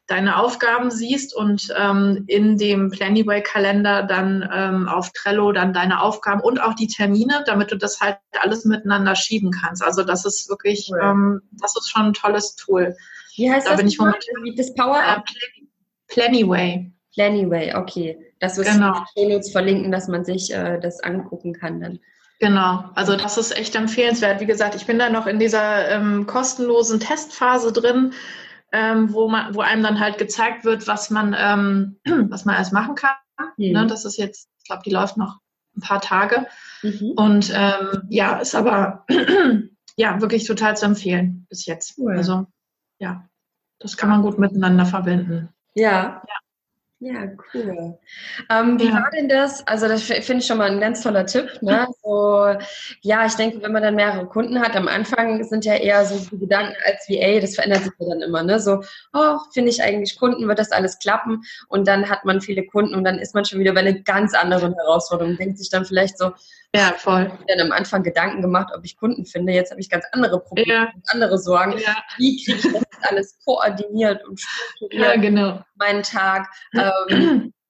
deine 0.06 0.38
Aufgaben 0.38 0.92
siehst 0.92 1.34
und 1.34 1.74
ähm, 1.76 2.26
in 2.28 2.56
dem 2.56 2.90
Plannyway-Kalender 2.90 4.04
dann 4.04 4.48
ähm, 4.54 4.88
auf 4.88 5.10
Trello 5.10 5.50
dann 5.50 5.72
deine 5.72 6.00
Aufgaben 6.00 6.42
und 6.42 6.62
auch 6.62 6.74
die 6.74 6.86
Termine, 6.86 7.42
damit 7.44 7.72
du 7.72 7.76
das 7.76 8.00
halt 8.00 8.18
alles 8.40 8.64
miteinander 8.64 9.16
schieben 9.16 9.50
kannst. 9.50 9.82
Also 9.82 10.04
das 10.04 10.24
ist 10.24 10.48
wirklich, 10.48 10.90
cool. 10.92 11.00
ähm, 11.02 11.42
das 11.50 11.74
ist 11.76 11.90
schon 11.90 12.02
ein 12.02 12.12
tolles 12.12 12.54
Tool. 12.54 12.94
Wie 13.36 13.50
heißt 13.50 13.66
da 13.66 13.70
das? 13.72 13.80
Bin 13.80 13.88
ich 13.88 13.98
momentan, 13.98 14.20
das 14.56 14.74
Power-Up? 14.74 15.24
Äh, 15.28 15.64
Plannyway. 16.08 16.92
Plannyway, 17.14 17.74
okay. 17.74 18.18
Das 18.40 18.58
wirst 18.58 18.72
genau. 18.72 19.04
du 19.14 19.22
in 19.22 19.42
verlinken, 19.44 19.90
dass 19.90 20.08
man 20.08 20.24
sich 20.24 20.52
äh, 20.52 20.78
das 20.78 21.00
angucken 21.00 21.54
kann 21.54 21.80
dann. 21.80 21.98
Genau, 22.38 22.84
also 22.94 23.16
das 23.16 23.38
ist 23.38 23.56
echt 23.56 23.74
empfehlenswert. 23.74 24.40
Wie 24.40 24.46
gesagt, 24.46 24.74
ich 24.74 24.84
bin 24.86 24.98
da 24.98 25.08
noch 25.08 25.26
in 25.26 25.38
dieser 25.38 25.88
ähm, 25.88 26.26
kostenlosen 26.26 27.00
Testphase 27.00 27.72
drin 27.72 28.12
ähm, 28.72 29.12
wo, 29.12 29.28
man, 29.28 29.54
wo 29.54 29.60
einem 29.60 29.82
dann 29.82 30.00
halt 30.00 30.18
gezeigt 30.18 30.64
wird, 30.64 30.86
was 30.86 31.10
man, 31.10 31.34
ähm, 31.38 31.98
was 32.30 32.44
man 32.44 32.56
alles 32.56 32.72
machen 32.72 32.94
kann. 32.94 33.16
Mhm. 33.56 33.72
Ne, 33.72 33.86
das 33.86 34.04
ist 34.04 34.18
jetzt, 34.18 34.48
ich 34.58 34.64
glaube, 34.64 34.82
die 34.84 34.90
läuft 34.90 35.16
noch 35.16 35.38
ein 35.76 35.80
paar 35.80 36.00
Tage. 36.00 36.46
Mhm. 36.82 37.12
Und 37.16 37.52
ähm, 37.54 38.02
ja, 38.08 38.38
ist 38.38 38.54
aber 38.54 39.06
ja 39.96 40.20
wirklich 40.20 40.46
total 40.46 40.76
zu 40.76 40.86
empfehlen 40.86 41.46
bis 41.48 41.66
jetzt. 41.66 41.98
Cool. 41.98 42.16
Also 42.16 42.46
ja, 42.98 43.28
das 43.78 43.96
kann 43.96 44.10
man 44.10 44.22
gut 44.22 44.38
miteinander 44.38 44.86
verbinden. 44.86 45.48
Ja. 45.74 46.22
ja. 46.26 46.34
Ja, 46.98 47.26
cool. 47.52 47.98
Ähm, 48.48 48.80
wie 48.80 48.86
ja. 48.86 48.94
war 48.94 49.10
denn 49.10 49.28
das? 49.28 49.66
Also 49.66 49.86
das 49.86 50.02
finde 50.02 50.36
ich 50.36 50.46
schon 50.46 50.56
mal 50.56 50.70
ein 50.70 50.80
ganz 50.80 51.02
toller 51.02 51.26
Tipp. 51.26 51.58
Ne? 51.60 51.86
So, 52.02 52.54
ja, 53.02 53.26
ich 53.26 53.34
denke, 53.34 53.60
wenn 53.60 53.72
man 53.72 53.82
dann 53.82 53.96
mehrere 53.96 54.26
Kunden 54.26 54.58
hat, 54.60 54.74
am 54.74 54.88
Anfang 54.88 55.44
sind 55.44 55.66
ja 55.66 55.74
eher 55.74 56.06
so 56.06 56.18
die 56.30 56.38
Gedanken 56.38 56.74
als 56.86 57.06
VA, 57.06 57.38
das 57.40 57.54
verändert 57.54 57.82
sich 57.84 57.92
ja 57.98 58.08
dann 58.08 58.22
immer. 58.22 58.42
Ne? 58.42 58.58
So, 58.60 58.82
oh, 59.12 59.36
finde 59.52 59.68
ich 59.70 59.82
eigentlich 59.82 60.18
Kunden, 60.18 60.48
wird 60.48 60.58
das 60.58 60.72
alles 60.72 60.98
klappen? 60.98 61.42
Und 61.68 61.86
dann 61.86 62.08
hat 62.08 62.24
man 62.24 62.40
viele 62.40 62.64
Kunden 62.64 62.94
und 62.94 63.04
dann 63.04 63.18
ist 63.18 63.34
man 63.34 63.44
schon 63.44 63.60
wieder 63.60 63.74
bei 63.74 63.80
einer 63.80 64.00
ganz 64.00 64.32
anderen 64.32 64.72
Herausforderung. 64.72 65.36
Denkt 65.36 65.58
sich 65.58 65.68
dann 65.68 65.84
vielleicht 65.84 66.16
so, 66.16 66.32
ja, 66.76 66.94
voll. 66.96 67.24
Ich 67.26 67.32
habe 67.32 67.44
dann 67.48 67.60
am 67.60 67.72
Anfang 67.72 68.02
Gedanken 68.02 68.42
gemacht, 68.42 68.72
ob 68.76 68.84
ich 68.84 68.96
Kunden 68.96 69.26
finde. 69.26 69.52
Jetzt 69.52 69.70
habe 69.70 69.80
ich 69.80 69.90
ganz 69.90 70.04
andere 70.12 70.40
Probleme, 70.40 70.72
ja. 70.72 70.92
andere 71.08 71.38
Sorgen. 71.38 71.78
Ja. 71.78 71.96
Wie 72.16 72.44
kriege 72.44 72.58
ich 72.58 72.72
das 72.72 73.10
alles 73.10 73.38
koordiniert 73.44 74.24
und 74.26 74.40
strukturiert? 74.40 75.14
Ja, 75.14 75.20
genau. 75.20 75.60
Meinen 75.76 76.02
Tag. 76.02 76.48
Ähm, 76.74 77.52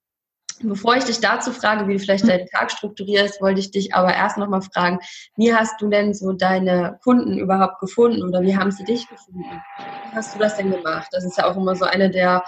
Bevor 0.62 0.97
ich 0.97 1.05
dich 1.05 1.21
dazu 1.21 1.53
frage, 1.53 1.87
wie 1.87 1.95
du 1.95 1.99
vielleicht 1.99 2.27
deinen 2.27 2.47
Tag 2.47 2.71
strukturierst, 2.73 3.42
wollte 3.42 3.61
ich 3.61 3.73
dich 3.73 3.95
aber 3.95 4.14
erst 4.14 4.38
nochmal 4.38 4.62
fragen, 4.62 5.01
wie 5.37 5.55
hast 5.55 5.81
du 5.83 5.88
denn 5.88 6.14
so 6.14 6.33
deine 6.33 6.99
Kunden 7.03 7.38
überhaupt 7.38 7.79
gefunden 7.81 8.23
oder 8.23 8.40
wie 8.40 8.57
haben 8.57 8.71
sie 8.71 8.85
dich 8.85 9.07
gefunden? 9.07 9.45
Wie 9.45 10.16
hast 10.16 10.35
du 10.35 10.38
das 10.38 10.57
denn 10.57 10.71
gemacht? 10.71 11.09
Das 11.12 11.25
ist 11.25 11.37
ja 11.37 11.45
auch 11.45 11.57
immer 11.57 11.77
so 11.77 11.85
eine 11.85 12.11
der 12.11 12.42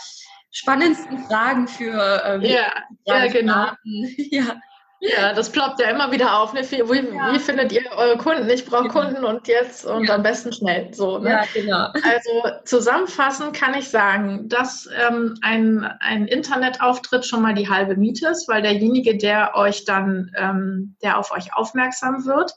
spannendsten 0.50 1.18
Fragen 1.24 1.68
für 1.68 2.22
ähm, 2.24 2.40
ja, 2.42 2.72
ja, 3.04 3.26
genau. 3.26 3.66
ja. 4.16 4.56
Ja, 5.00 5.32
das 5.32 5.50
ploppt 5.50 5.80
ja 5.80 5.90
immer 5.90 6.10
wieder 6.10 6.40
auf. 6.40 6.52
Ne? 6.52 6.62
Wie, 6.62 6.76
wie, 6.76 7.14
ja. 7.14 7.32
wie 7.32 7.38
findet 7.38 7.70
ihr 7.72 7.82
eure 7.92 8.16
Kunden? 8.16 8.48
Ich 8.50 8.64
brauche 8.64 8.88
genau. 8.88 8.94
Kunden 8.94 9.24
und 9.24 9.46
jetzt 9.46 9.84
und 9.84 10.04
ja. 10.06 10.14
am 10.14 10.22
besten 10.22 10.52
schnell. 10.52 10.92
So, 10.92 11.18
ne? 11.18 11.30
Ja, 11.30 11.44
genau. 11.54 11.88
Also 12.02 12.42
zusammenfassend 12.64 13.54
kann 13.54 13.74
ich 13.74 13.88
sagen, 13.88 14.48
dass 14.48 14.88
ähm, 15.08 15.36
ein, 15.42 15.84
ein 16.00 16.26
Internetauftritt 16.26 17.24
schon 17.24 17.42
mal 17.42 17.54
die 17.54 17.68
halbe 17.68 17.96
Miete 17.96 18.28
ist, 18.28 18.48
weil 18.48 18.62
derjenige, 18.62 19.16
der 19.16 19.54
euch 19.54 19.84
dann, 19.84 20.32
ähm, 20.36 20.96
der 21.02 21.18
auf 21.18 21.30
euch 21.30 21.54
aufmerksam 21.54 22.24
wird, 22.26 22.52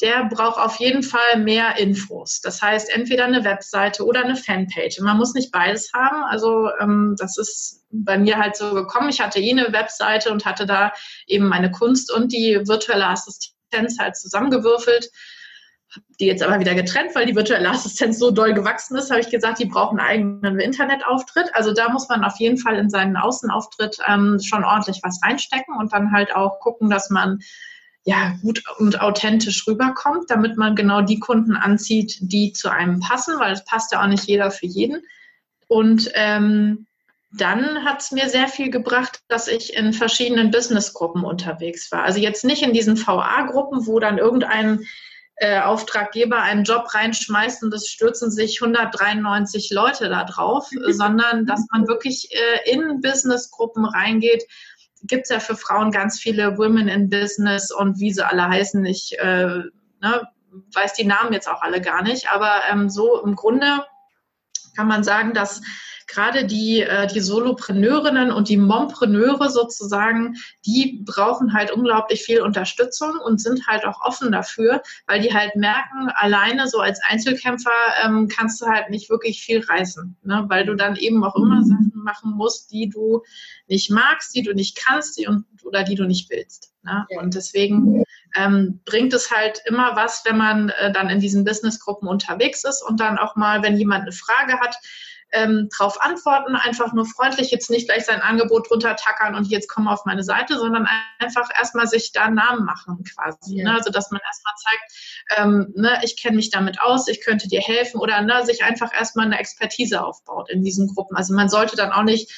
der 0.00 0.26
braucht 0.26 0.58
auf 0.58 0.78
jeden 0.78 1.02
Fall 1.02 1.38
mehr 1.38 1.76
Infos. 1.78 2.40
Das 2.40 2.62
heißt, 2.62 2.88
entweder 2.90 3.24
eine 3.24 3.44
Webseite 3.44 4.04
oder 4.04 4.24
eine 4.24 4.36
Fanpage. 4.36 5.00
man 5.00 5.16
muss 5.16 5.34
nicht 5.34 5.50
beides 5.50 5.92
haben. 5.92 6.22
Also 6.24 6.70
ähm, 6.80 7.16
das 7.18 7.36
ist 7.36 7.84
bei 7.90 8.16
mir 8.16 8.38
halt 8.38 8.56
so 8.56 8.74
gekommen. 8.74 9.08
Ich 9.08 9.20
hatte 9.20 9.40
eh 9.40 9.50
eine 9.50 9.72
Webseite 9.72 10.30
und 10.30 10.44
hatte 10.44 10.66
da 10.66 10.92
eben 11.26 11.48
meine 11.48 11.72
Kunst 11.72 12.12
und 12.12 12.32
die 12.32 12.60
virtuelle 12.64 13.08
Assistenz 13.08 13.98
halt 13.98 14.16
zusammengewürfelt. 14.16 15.10
Die 16.20 16.26
jetzt 16.26 16.42
aber 16.42 16.60
wieder 16.60 16.74
getrennt, 16.74 17.14
weil 17.14 17.26
die 17.26 17.34
virtuelle 17.34 17.70
Assistenz 17.70 18.18
so 18.18 18.30
doll 18.30 18.52
gewachsen 18.54 18.96
ist, 18.96 19.10
habe 19.10 19.20
ich 19.20 19.30
gesagt, 19.30 19.58
die 19.58 19.64
brauchen 19.64 19.98
einen 19.98 20.36
eigenen 20.42 20.60
Internetauftritt. 20.60 21.50
Also 21.54 21.72
da 21.72 21.88
muss 21.88 22.08
man 22.08 22.24
auf 22.24 22.38
jeden 22.38 22.58
Fall 22.58 22.76
in 22.76 22.90
seinen 22.90 23.16
Außenauftritt 23.16 23.98
ähm, 24.06 24.38
schon 24.38 24.64
ordentlich 24.64 25.00
was 25.02 25.18
reinstecken 25.24 25.74
und 25.76 25.92
dann 25.92 26.12
halt 26.12 26.36
auch 26.36 26.60
gucken, 26.60 26.88
dass 26.88 27.10
man 27.10 27.40
ja, 28.08 28.38
gut 28.40 28.62
und 28.78 29.02
authentisch 29.02 29.66
rüberkommt, 29.66 30.30
damit 30.30 30.56
man 30.56 30.74
genau 30.74 31.02
die 31.02 31.18
Kunden 31.18 31.54
anzieht, 31.54 32.16
die 32.22 32.54
zu 32.54 32.70
einem 32.70 33.00
passen, 33.00 33.38
weil 33.38 33.52
es 33.52 33.66
passt 33.66 33.92
ja 33.92 34.02
auch 34.02 34.06
nicht 34.06 34.24
jeder 34.24 34.50
für 34.50 34.64
jeden. 34.64 35.02
Und 35.66 36.10
ähm, 36.14 36.86
dann 37.32 37.84
hat 37.84 38.00
es 38.00 38.10
mir 38.10 38.30
sehr 38.30 38.48
viel 38.48 38.70
gebracht, 38.70 39.20
dass 39.28 39.46
ich 39.46 39.74
in 39.74 39.92
verschiedenen 39.92 40.50
Businessgruppen 40.50 41.22
unterwegs 41.22 41.92
war. 41.92 42.04
Also 42.04 42.18
jetzt 42.18 42.46
nicht 42.46 42.62
in 42.62 42.72
diesen 42.72 42.96
VA-Gruppen, 42.96 43.86
wo 43.86 43.98
dann 43.98 44.16
irgendein 44.16 44.86
äh, 45.36 45.60
Auftraggeber 45.60 46.40
einen 46.40 46.64
Job 46.64 46.86
reinschmeißt 46.94 47.62
und 47.62 47.74
es 47.74 47.88
stürzen 47.88 48.30
sich 48.30 48.62
193 48.62 49.68
Leute 49.70 50.08
da 50.08 50.24
drauf, 50.24 50.70
sondern 50.88 51.44
dass 51.44 51.66
man 51.70 51.86
wirklich 51.86 52.30
äh, 52.30 52.72
in 52.72 53.02
Businessgruppen 53.02 53.84
reingeht. 53.84 54.44
Gibt 55.02 55.24
es 55.24 55.30
ja 55.30 55.40
für 55.40 55.56
Frauen 55.56 55.90
ganz 55.90 56.18
viele 56.18 56.58
Women 56.58 56.88
in 56.88 57.08
Business 57.08 57.70
und 57.70 58.00
wie 58.00 58.12
sie 58.12 58.26
alle 58.26 58.48
heißen. 58.48 58.84
Ich 58.84 59.18
äh, 59.18 59.62
ne, 60.00 60.28
weiß 60.72 60.94
die 60.94 61.04
Namen 61.04 61.32
jetzt 61.32 61.48
auch 61.48 61.62
alle 61.62 61.80
gar 61.80 62.02
nicht, 62.02 62.30
aber 62.32 62.62
ähm, 62.70 62.88
so 62.88 63.22
im 63.22 63.34
Grunde 63.34 63.84
kann 64.76 64.88
man 64.88 65.04
sagen, 65.04 65.34
dass 65.34 65.60
gerade 66.08 66.44
die, 66.44 66.80
äh, 66.80 67.06
die 67.06 67.20
Solopreneurinnen 67.20 68.32
und 68.32 68.48
die 68.48 68.56
Mompreneure 68.56 69.50
sozusagen, 69.50 70.36
die 70.66 71.02
brauchen 71.04 71.52
halt 71.52 71.70
unglaublich 71.70 72.22
viel 72.22 72.40
Unterstützung 72.40 73.18
und 73.24 73.40
sind 73.40 73.66
halt 73.66 73.84
auch 73.84 74.00
offen 74.00 74.32
dafür, 74.32 74.82
weil 75.06 75.20
die 75.20 75.32
halt 75.32 75.54
merken, 75.54 76.08
alleine 76.14 76.66
so 76.66 76.80
als 76.80 77.00
Einzelkämpfer 77.06 77.70
ähm, 78.04 78.28
kannst 78.28 78.60
du 78.60 78.66
halt 78.66 78.90
nicht 78.90 79.10
wirklich 79.10 79.42
viel 79.42 79.60
reißen, 79.60 80.16
ne? 80.22 80.44
weil 80.48 80.64
du 80.64 80.74
dann 80.74 80.96
eben 80.96 81.22
auch 81.22 81.36
immer 81.36 81.62
Sachen 81.62 81.92
machen 81.94 82.32
musst, 82.32 82.72
die 82.72 82.88
du 82.88 83.22
nicht 83.66 83.90
magst, 83.90 84.34
die 84.34 84.42
du 84.42 84.54
nicht 84.54 84.76
kannst 84.76 85.18
die 85.18 85.26
und, 85.26 85.44
oder 85.64 85.84
die 85.84 85.94
du 85.94 86.04
nicht 86.04 86.30
willst. 86.30 86.72
Ne? 86.82 87.06
Und 87.20 87.34
deswegen 87.34 88.02
ähm, 88.34 88.80
bringt 88.86 89.12
es 89.12 89.30
halt 89.30 89.60
immer 89.66 89.94
was, 89.94 90.22
wenn 90.24 90.38
man 90.38 90.70
äh, 90.70 90.90
dann 90.90 91.10
in 91.10 91.20
diesen 91.20 91.44
Businessgruppen 91.44 92.08
unterwegs 92.08 92.64
ist 92.64 92.82
und 92.82 92.98
dann 92.98 93.18
auch 93.18 93.36
mal, 93.36 93.62
wenn 93.62 93.76
jemand 93.76 94.02
eine 94.02 94.12
Frage 94.12 94.58
hat, 94.60 94.78
ähm, 95.32 95.68
drauf 95.76 96.00
antworten, 96.00 96.56
einfach 96.56 96.92
nur 96.92 97.04
freundlich, 97.04 97.50
jetzt 97.50 97.70
nicht 97.70 97.88
gleich 97.88 98.06
sein 98.06 98.22
Angebot 98.22 98.70
drunter 98.70 98.96
tackern 98.96 99.34
und 99.34 99.48
jetzt 99.48 99.68
komm 99.68 99.86
auf 99.86 100.06
meine 100.06 100.22
Seite, 100.22 100.58
sondern 100.58 100.88
einfach 101.18 101.48
erstmal 101.56 101.86
sich 101.86 102.12
da 102.12 102.24
einen 102.24 102.36
Namen 102.36 102.64
machen 102.64 103.04
quasi. 103.04 103.58
Ja. 103.58 103.64
Ne? 103.64 103.74
Also 103.74 103.90
dass 103.90 104.10
man 104.10 104.20
erstmal 104.24 104.54
zeigt, 104.56 105.36
ähm, 105.36 105.72
ne, 105.76 106.00
ich 106.02 106.20
kenne 106.20 106.36
mich 106.36 106.50
damit 106.50 106.80
aus, 106.80 107.08
ich 107.08 107.22
könnte 107.22 107.48
dir 107.48 107.60
helfen 107.60 108.00
oder 108.00 108.22
ne, 108.22 108.44
sich 108.46 108.64
einfach 108.64 108.92
erstmal 108.94 109.26
eine 109.26 109.38
Expertise 109.38 110.02
aufbaut 110.02 110.48
in 110.50 110.62
diesen 110.62 110.88
Gruppen. 110.94 111.16
Also 111.16 111.34
man 111.34 111.48
sollte 111.48 111.76
dann 111.76 111.92
auch 111.92 112.04
nicht 112.04 112.32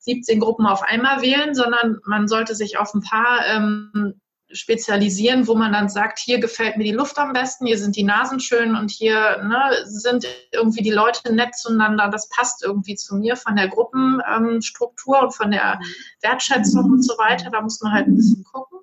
17 0.00 0.38
Gruppen 0.38 0.66
auf 0.66 0.82
einmal 0.82 1.22
wählen, 1.22 1.54
sondern 1.54 1.98
man 2.06 2.28
sollte 2.28 2.54
sich 2.54 2.78
auf 2.78 2.94
ein 2.94 3.02
paar 3.02 3.44
ähm, 3.46 4.20
spezialisieren, 4.50 5.46
wo 5.46 5.54
man 5.54 5.72
dann 5.72 5.88
sagt, 5.88 6.18
hier 6.18 6.40
gefällt 6.40 6.76
mir 6.76 6.84
die 6.84 6.92
Luft 6.92 7.18
am 7.18 7.32
besten, 7.32 7.66
hier 7.66 7.78
sind 7.78 7.96
die 7.96 8.04
Nasen 8.04 8.40
schön 8.40 8.74
und 8.76 8.90
hier 8.90 9.42
ne, 9.42 9.84
sind 9.84 10.26
irgendwie 10.52 10.82
die 10.82 10.90
Leute 10.90 11.34
nett 11.34 11.54
zueinander. 11.54 12.08
Das 12.08 12.28
passt 12.28 12.64
irgendwie 12.64 12.94
zu 12.94 13.16
mir 13.16 13.36
von 13.36 13.56
der 13.56 13.68
Gruppenstruktur 13.68 15.16
ähm, 15.18 15.24
und 15.24 15.34
von 15.34 15.50
der 15.50 15.78
Wertschätzung 16.22 16.84
und 16.84 17.02
so 17.02 17.14
weiter. 17.18 17.50
Da 17.50 17.60
muss 17.60 17.80
man 17.80 17.92
halt 17.92 18.06
ein 18.06 18.16
bisschen 18.16 18.44
gucken 18.44 18.78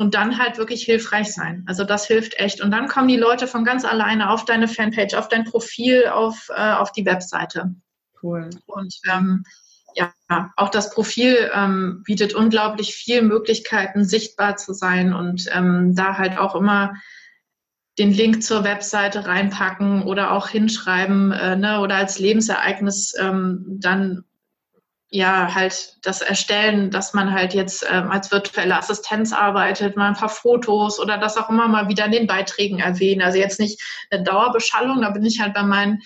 und 0.00 0.14
dann 0.14 0.38
halt 0.38 0.56
wirklich 0.56 0.84
hilfreich 0.84 1.32
sein. 1.34 1.64
Also 1.66 1.84
das 1.84 2.06
hilft 2.06 2.38
echt. 2.40 2.62
Und 2.62 2.70
dann 2.70 2.88
kommen 2.88 3.08
die 3.08 3.18
Leute 3.18 3.46
von 3.46 3.64
ganz 3.64 3.84
alleine 3.84 4.30
auf 4.30 4.46
deine 4.46 4.66
Fanpage, 4.66 5.14
auf 5.14 5.28
dein 5.28 5.44
Profil, 5.44 6.06
auf, 6.06 6.48
äh, 6.48 6.72
auf 6.72 6.92
die 6.92 7.04
Webseite. 7.04 7.74
Cool. 8.22 8.48
Und 8.66 8.94
ähm, 9.12 9.44
ja, 9.94 10.12
auch 10.56 10.68
das 10.68 10.90
Profil 10.90 11.50
ähm, 11.54 12.02
bietet 12.04 12.34
unglaublich 12.34 12.94
viele 12.94 13.22
Möglichkeiten, 13.22 14.04
sichtbar 14.04 14.56
zu 14.56 14.72
sein 14.72 15.12
und 15.12 15.46
ähm, 15.52 15.94
da 15.94 16.18
halt 16.18 16.38
auch 16.38 16.54
immer 16.54 16.94
den 17.98 18.12
Link 18.12 18.42
zur 18.42 18.64
Webseite 18.64 19.26
reinpacken 19.26 20.02
oder 20.04 20.32
auch 20.32 20.48
hinschreiben 20.48 21.32
äh, 21.32 21.56
ne, 21.56 21.80
oder 21.80 21.96
als 21.96 22.18
Lebensereignis 22.18 23.14
ähm, 23.18 23.64
dann 23.80 24.24
ja 25.10 25.54
halt 25.54 25.96
das 26.02 26.22
erstellen, 26.22 26.90
dass 26.90 27.14
man 27.14 27.32
halt 27.32 27.52
jetzt 27.52 27.84
ähm, 27.90 28.10
als 28.10 28.30
virtuelle 28.30 28.76
Assistenz 28.76 29.32
arbeitet, 29.32 29.96
mal 29.96 30.08
ein 30.08 30.14
paar 30.14 30.28
Fotos 30.28 31.00
oder 31.00 31.18
das 31.18 31.36
auch 31.36 31.50
immer 31.50 31.66
mal 31.66 31.88
wieder 31.88 32.06
in 32.06 32.12
den 32.12 32.26
Beiträgen 32.28 32.78
erwähnen. 32.78 33.20
Also 33.20 33.38
jetzt 33.38 33.58
nicht 33.58 33.82
eine 34.10 34.22
Dauerbeschallung, 34.22 35.02
da 35.02 35.10
bin 35.10 35.24
ich 35.24 35.40
halt 35.40 35.52
bei 35.52 35.64
meinen 35.64 36.00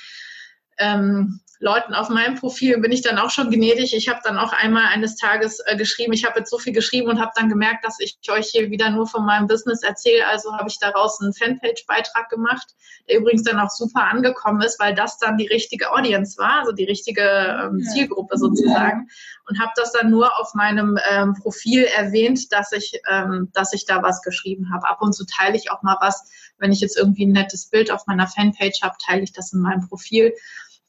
ähm, 0.79 1.41
Leuten 1.61 1.95
auf 1.95 2.09
meinem 2.09 2.35
Profil 2.35 2.79
bin 2.79 2.93
ich 2.93 3.03
dann 3.03 3.19
auch 3.19 3.31
schon 3.31 3.51
gnädig. 3.51 3.95
Ich 3.95 4.09
habe 4.09 4.21
dann 4.25 4.39
auch 4.39 4.53
einmal 4.53 4.87
eines 4.87 5.17
Tages 5.17 5.61
äh, 5.67 5.77
geschrieben, 5.77 6.13
ich 6.13 6.25
habe 6.25 6.41
jetzt 6.41 6.51
so 6.51 6.59
viel 6.59 6.73
geschrieben 6.73 7.09
und 7.09 7.21
habe 7.21 7.33
dann 7.37 7.49
gemerkt, 7.49 7.85
dass 7.85 7.99
ich 8.01 8.19
euch 8.31 8.49
hier 8.49 8.71
wieder 8.71 8.91
nur 8.91 9.07
von 9.07 9.25
meinem 9.25 9.47
Business 9.47 9.83
erzähle. 9.83 10.27
Also 10.27 10.53
habe 10.55 10.69
ich 10.69 10.79
daraus 10.79 11.21
einen 11.21 11.33
Fanpage-Beitrag 11.33 12.29
gemacht, 12.29 12.75
der 13.09 13.19
übrigens 13.19 13.45
dann 13.45 13.61
auch 13.61 13.71
super 13.71 14.05
angekommen 14.05 14.61
ist, 14.63 14.81
weil 14.81 14.95
das 14.95 15.19
dann 15.19 15.37
die 15.37 15.47
richtige 15.47 15.93
Audience 15.93 16.39
war, 16.39 16.61
also 16.61 16.73
die 16.73 16.85
richtige 16.85 17.23
ähm, 17.23 17.81
Zielgruppe 17.81 18.37
sozusagen. 18.37 19.09
Und 19.49 19.61
habe 19.61 19.73
das 19.77 19.93
dann 19.93 20.11
nur 20.11 20.39
auf 20.39 20.55
meinem 20.55 20.99
ähm, 21.11 21.35
Profil 21.35 21.85
erwähnt, 21.85 22.53
dass 22.53 22.73
ich, 22.73 23.01
ähm, 23.11 23.51
dass 23.53 23.73
ich 23.73 23.85
da 23.87 24.03
was 24.03 24.23
geschrieben 24.23 24.73
habe. 24.73 24.89
Ab 24.89 25.03
und 25.03 25.15
zu 25.15 25.25
teile 25.27 25.57
ich 25.57 25.71
auch 25.71 25.83
mal 25.83 25.99
was, 26.01 26.31
wenn 26.59 26.73
ich 26.73 26.81
jetzt 26.81 26.97
irgendwie 26.97 27.27
ein 27.27 27.33
nettes 27.33 27.69
Bild 27.69 27.91
auf 27.91 28.07
meiner 28.07 28.27
Fanpage 28.27 28.83
habe, 28.83 28.97
teile 29.05 29.23
ich 29.23 29.33
das 29.33 29.53
in 29.53 29.61
meinem 29.61 29.89
Profil. 29.89 30.33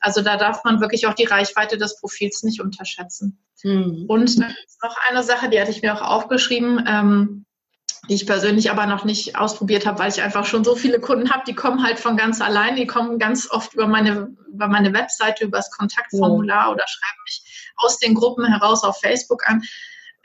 Also 0.06 0.22
da 0.22 0.38
darf 0.38 0.64
man 0.64 0.82
wirklich 0.82 1.08
auch 1.08 1.16
die 1.16 1.26
Reichweite 1.26 1.80
des 1.80 2.00
Profils 2.00 2.44
nicht 2.44 2.62
unterschätzen. 2.62 3.44
Mhm. 3.64 4.06
Und 4.08 4.38
noch 4.38 4.96
eine 5.10 5.24
Sache, 5.24 5.50
die 5.50 5.60
hatte 5.60 5.72
ich 5.72 5.82
mir 5.82 5.96
auch 5.96 6.08
aufgeschrieben, 6.08 6.86
ähm, 6.88 7.46
die 8.08 8.14
ich 8.14 8.28
persönlich 8.28 8.70
aber 8.70 8.86
noch 8.86 9.04
nicht 9.04 9.36
ausprobiert 9.36 9.88
habe, 9.88 9.98
weil 9.98 10.12
ich 10.12 10.22
einfach 10.22 10.46
schon 10.46 10.64
so 10.64 10.76
viele 10.76 11.00
Kunden 11.00 11.32
habe, 11.32 11.42
die 11.48 11.56
kommen 11.56 11.84
halt 11.84 12.00
von 12.00 12.18
ganz 12.18 12.40
allein, 12.40 12.76
die 12.76 12.86
kommen 12.86 13.18
ganz 13.18 13.50
oft 13.50 13.74
über 13.74 13.88
meine, 13.88 14.36
über 14.54 14.68
meine 14.68 14.94
Webseite, 14.94 15.46
über 15.46 15.58
das 15.58 15.72
Kontaktformular 15.72 16.68
mhm. 16.68 16.74
oder 16.74 16.86
schreiben 16.88 17.22
mich 17.26 17.74
aus 17.78 17.98
den 17.98 18.14
Gruppen 18.14 18.46
heraus 18.46 18.84
auf 18.84 19.00
Facebook 19.00 19.50
an. 19.50 19.64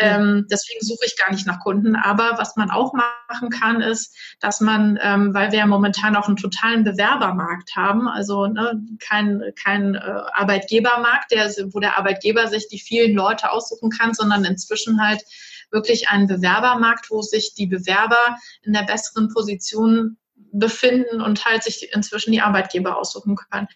Ähm, 0.00 0.46
deswegen 0.50 0.80
suche 0.80 1.04
ich 1.04 1.16
gar 1.16 1.30
nicht 1.30 1.46
nach 1.46 1.60
Kunden. 1.60 1.94
Aber 1.94 2.38
was 2.38 2.56
man 2.56 2.70
auch 2.70 2.94
machen 2.94 3.50
kann, 3.50 3.82
ist, 3.82 4.16
dass 4.40 4.60
man, 4.60 4.98
ähm, 5.02 5.34
weil 5.34 5.52
wir 5.52 5.58
ja 5.58 5.66
momentan 5.66 6.16
auch 6.16 6.26
einen 6.26 6.36
totalen 6.36 6.84
Bewerbermarkt 6.84 7.76
haben, 7.76 8.08
also 8.08 8.46
ne, 8.46 8.80
kein, 8.98 9.42
kein 9.62 9.94
äh, 9.94 9.98
Arbeitgebermarkt, 9.98 11.30
der, 11.32 11.50
wo 11.72 11.80
der 11.80 11.98
Arbeitgeber 11.98 12.48
sich 12.48 12.68
die 12.68 12.80
vielen 12.80 13.14
Leute 13.14 13.52
aussuchen 13.52 13.90
kann, 13.90 14.14
sondern 14.14 14.44
inzwischen 14.44 15.02
halt 15.02 15.22
wirklich 15.70 16.08
einen 16.08 16.26
Bewerbermarkt, 16.26 17.10
wo 17.10 17.20
sich 17.20 17.54
die 17.54 17.66
Bewerber 17.66 18.38
in 18.62 18.72
der 18.72 18.82
besseren 18.82 19.28
Position 19.28 20.16
befinden 20.52 21.20
und 21.20 21.44
halt 21.44 21.62
sich 21.62 21.92
inzwischen 21.92 22.32
die 22.32 22.40
Arbeitgeber 22.40 22.96
aussuchen 22.96 23.36
können. 23.36 23.68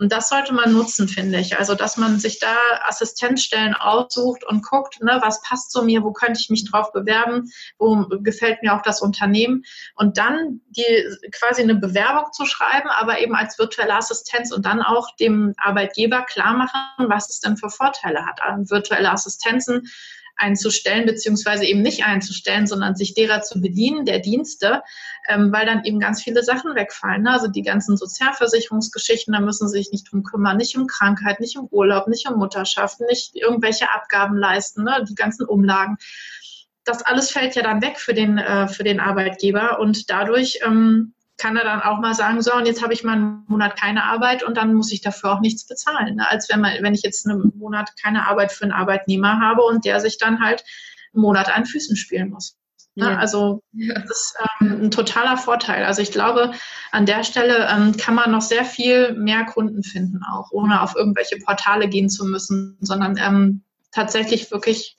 Und 0.00 0.12
das 0.12 0.30
sollte 0.30 0.54
man 0.54 0.72
nutzen, 0.72 1.08
finde 1.08 1.38
ich. 1.40 1.58
Also, 1.58 1.74
dass 1.74 1.98
man 1.98 2.18
sich 2.18 2.38
da 2.38 2.56
Assistenzstellen 2.84 3.74
aussucht 3.74 4.44
und 4.44 4.64
guckt, 4.64 5.02
ne, 5.02 5.18
was 5.22 5.42
passt 5.42 5.70
zu 5.72 5.82
mir, 5.82 6.02
wo 6.02 6.12
könnte 6.12 6.40
ich 6.40 6.48
mich 6.48 6.68
drauf 6.70 6.90
bewerben, 6.92 7.50
wo 7.78 8.06
gefällt 8.22 8.62
mir 8.62 8.74
auch 8.74 8.80
das 8.80 9.02
Unternehmen. 9.02 9.62
Und 9.96 10.16
dann 10.16 10.62
die 10.70 11.04
quasi 11.32 11.60
eine 11.60 11.74
Bewerbung 11.74 12.32
zu 12.32 12.46
schreiben, 12.46 12.88
aber 12.88 13.20
eben 13.20 13.34
als 13.34 13.58
virtuelle 13.58 13.94
Assistenz 13.94 14.52
und 14.52 14.64
dann 14.64 14.80
auch 14.80 15.14
dem 15.16 15.52
Arbeitgeber 15.58 16.22
klar 16.22 16.54
machen, 16.54 17.10
was 17.10 17.28
es 17.28 17.40
denn 17.40 17.58
für 17.58 17.68
Vorteile 17.68 18.24
hat. 18.24 18.40
Also 18.40 18.74
virtuelle 18.74 19.10
Assistenzen 19.10 19.86
einzustellen, 20.40 21.06
beziehungsweise 21.06 21.64
eben 21.64 21.82
nicht 21.82 22.04
einzustellen, 22.04 22.66
sondern 22.66 22.96
sich 22.96 23.14
derer 23.14 23.42
zu 23.42 23.60
bedienen, 23.60 24.04
der 24.04 24.18
Dienste, 24.18 24.82
ähm, 25.28 25.52
weil 25.52 25.66
dann 25.66 25.84
eben 25.84 26.00
ganz 26.00 26.22
viele 26.22 26.42
Sachen 26.42 26.74
wegfallen. 26.74 27.22
Ne? 27.22 27.32
Also 27.32 27.48
die 27.48 27.62
ganzen 27.62 27.96
Sozialversicherungsgeschichten, 27.96 29.34
da 29.34 29.40
müssen 29.40 29.68
sie 29.68 29.78
sich 29.78 29.92
nicht 29.92 30.10
drum 30.10 30.22
kümmern, 30.22 30.56
nicht 30.56 30.76
um 30.76 30.86
Krankheit, 30.86 31.40
nicht 31.40 31.58
um 31.58 31.68
Urlaub, 31.70 32.08
nicht 32.08 32.28
um 32.28 32.38
Mutterschaft, 32.38 33.00
nicht 33.00 33.36
irgendwelche 33.36 33.90
Abgaben 33.92 34.36
leisten, 34.36 34.84
ne? 34.84 35.04
die 35.08 35.14
ganzen 35.14 35.46
Umlagen. 35.46 35.98
Das 36.84 37.02
alles 37.02 37.30
fällt 37.30 37.54
ja 37.54 37.62
dann 37.62 37.82
weg 37.82 37.98
für 37.98 38.14
den, 38.14 38.38
äh, 38.38 38.66
für 38.66 38.84
den 38.84 39.00
Arbeitgeber 39.00 39.78
und 39.78 40.10
dadurch 40.10 40.60
ähm, 40.64 41.14
kann 41.40 41.56
er 41.56 41.64
dann 41.64 41.80
auch 41.80 41.98
mal 41.98 42.14
sagen, 42.14 42.42
so, 42.42 42.54
und 42.54 42.66
jetzt 42.66 42.82
habe 42.82 42.92
ich 42.92 43.02
mal 43.02 43.14
einen 43.14 43.44
Monat 43.48 43.78
keine 43.78 44.04
Arbeit 44.04 44.42
und 44.42 44.56
dann 44.56 44.74
muss 44.74 44.92
ich 44.92 45.00
dafür 45.00 45.32
auch 45.32 45.40
nichts 45.40 45.66
bezahlen. 45.66 46.16
Ne? 46.16 46.28
Als 46.28 46.48
wenn, 46.50 46.60
man, 46.60 46.74
wenn 46.82 46.94
ich 46.94 47.02
jetzt 47.02 47.26
einen 47.26 47.52
Monat 47.56 47.90
keine 48.00 48.26
Arbeit 48.28 48.52
für 48.52 48.64
einen 48.64 48.72
Arbeitnehmer 48.72 49.40
habe 49.40 49.62
und 49.62 49.84
der 49.84 50.00
sich 50.00 50.18
dann 50.18 50.40
halt 50.40 50.64
einen 51.14 51.22
Monat 51.22 51.54
an 51.54 51.66
Füßen 51.66 51.96
spielen 51.96 52.30
muss. 52.30 52.56
Ne? 52.94 53.10
Ja. 53.10 53.16
Also 53.18 53.62
das 53.72 54.10
ist 54.10 54.36
ähm, 54.60 54.84
ein 54.84 54.90
totaler 54.90 55.36
Vorteil. 55.36 55.84
Also 55.84 56.02
ich 56.02 56.12
glaube, 56.12 56.52
an 56.92 57.06
der 57.06 57.24
Stelle 57.24 57.68
ähm, 57.70 57.96
kann 57.96 58.14
man 58.14 58.30
noch 58.30 58.42
sehr 58.42 58.64
viel 58.64 59.14
mehr 59.14 59.44
Kunden 59.44 59.82
finden, 59.82 60.20
auch 60.30 60.50
ohne 60.50 60.82
auf 60.82 60.94
irgendwelche 60.94 61.38
Portale 61.38 61.88
gehen 61.88 62.10
zu 62.10 62.26
müssen, 62.26 62.76
sondern 62.80 63.16
ähm, 63.16 63.62
tatsächlich 63.92 64.50
wirklich 64.50 64.96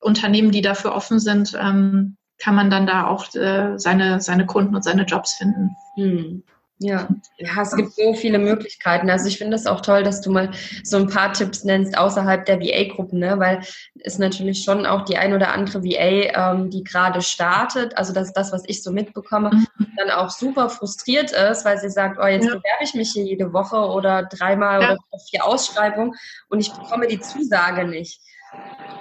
Unternehmen, 0.00 0.50
die 0.50 0.62
dafür 0.62 0.94
offen 0.94 1.18
sind, 1.18 1.56
ähm, 1.60 2.16
kann 2.38 2.54
man 2.54 2.70
dann 2.70 2.86
da 2.86 3.06
auch 3.06 3.34
äh, 3.34 3.78
seine, 3.78 4.20
seine 4.20 4.46
Kunden 4.46 4.74
und 4.74 4.82
seine 4.82 5.04
Jobs 5.04 5.34
finden. 5.34 5.76
Hm. 5.96 6.42
Ja, 6.78 7.08
ja, 7.38 7.62
es 7.62 7.76
gibt 7.76 7.92
so 7.92 8.14
viele 8.14 8.38
Möglichkeiten. 8.38 9.08
Also 9.08 9.28
ich 9.28 9.38
finde 9.38 9.56
es 9.56 9.66
auch 9.66 9.80
toll, 9.80 10.02
dass 10.02 10.20
du 10.20 10.32
mal 10.32 10.50
so 10.82 10.96
ein 10.96 11.08
paar 11.08 11.32
Tipps 11.32 11.62
nennst 11.62 11.96
außerhalb 11.96 12.44
der 12.44 12.60
VA-Gruppen, 12.60 13.20
ne? 13.20 13.38
weil 13.38 13.62
es 14.00 14.18
natürlich 14.18 14.64
schon 14.64 14.84
auch 14.84 15.04
die 15.04 15.16
ein 15.16 15.32
oder 15.32 15.52
andere 15.52 15.84
VA, 15.84 16.52
ähm, 16.52 16.70
die 16.70 16.82
gerade 16.82 17.22
startet, 17.22 17.96
also 17.96 18.12
das 18.12 18.28
ist 18.28 18.36
das, 18.36 18.52
was 18.52 18.64
ich 18.66 18.82
so 18.82 18.90
mitbekomme, 18.90 19.50
mhm. 19.52 19.86
dann 19.96 20.10
auch 20.10 20.30
super 20.30 20.68
frustriert 20.68 21.30
ist, 21.30 21.64
weil 21.64 21.78
sie 21.78 21.90
sagt, 21.90 22.18
oh, 22.20 22.26
jetzt 22.26 22.46
ja. 22.46 22.56
bewerbe 22.56 22.82
ich 22.82 22.94
mich 22.94 23.12
hier 23.12 23.24
jede 23.24 23.52
Woche 23.52 23.76
oder 23.76 24.24
dreimal 24.24 24.82
ja. 24.82 24.90
oder 24.92 25.22
vier 25.30 25.46
Ausschreibungen 25.46 26.14
und 26.48 26.58
ich 26.58 26.72
bekomme 26.72 27.06
die 27.06 27.20
Zusage 27.20 27.86
nicht. 27.86 28.20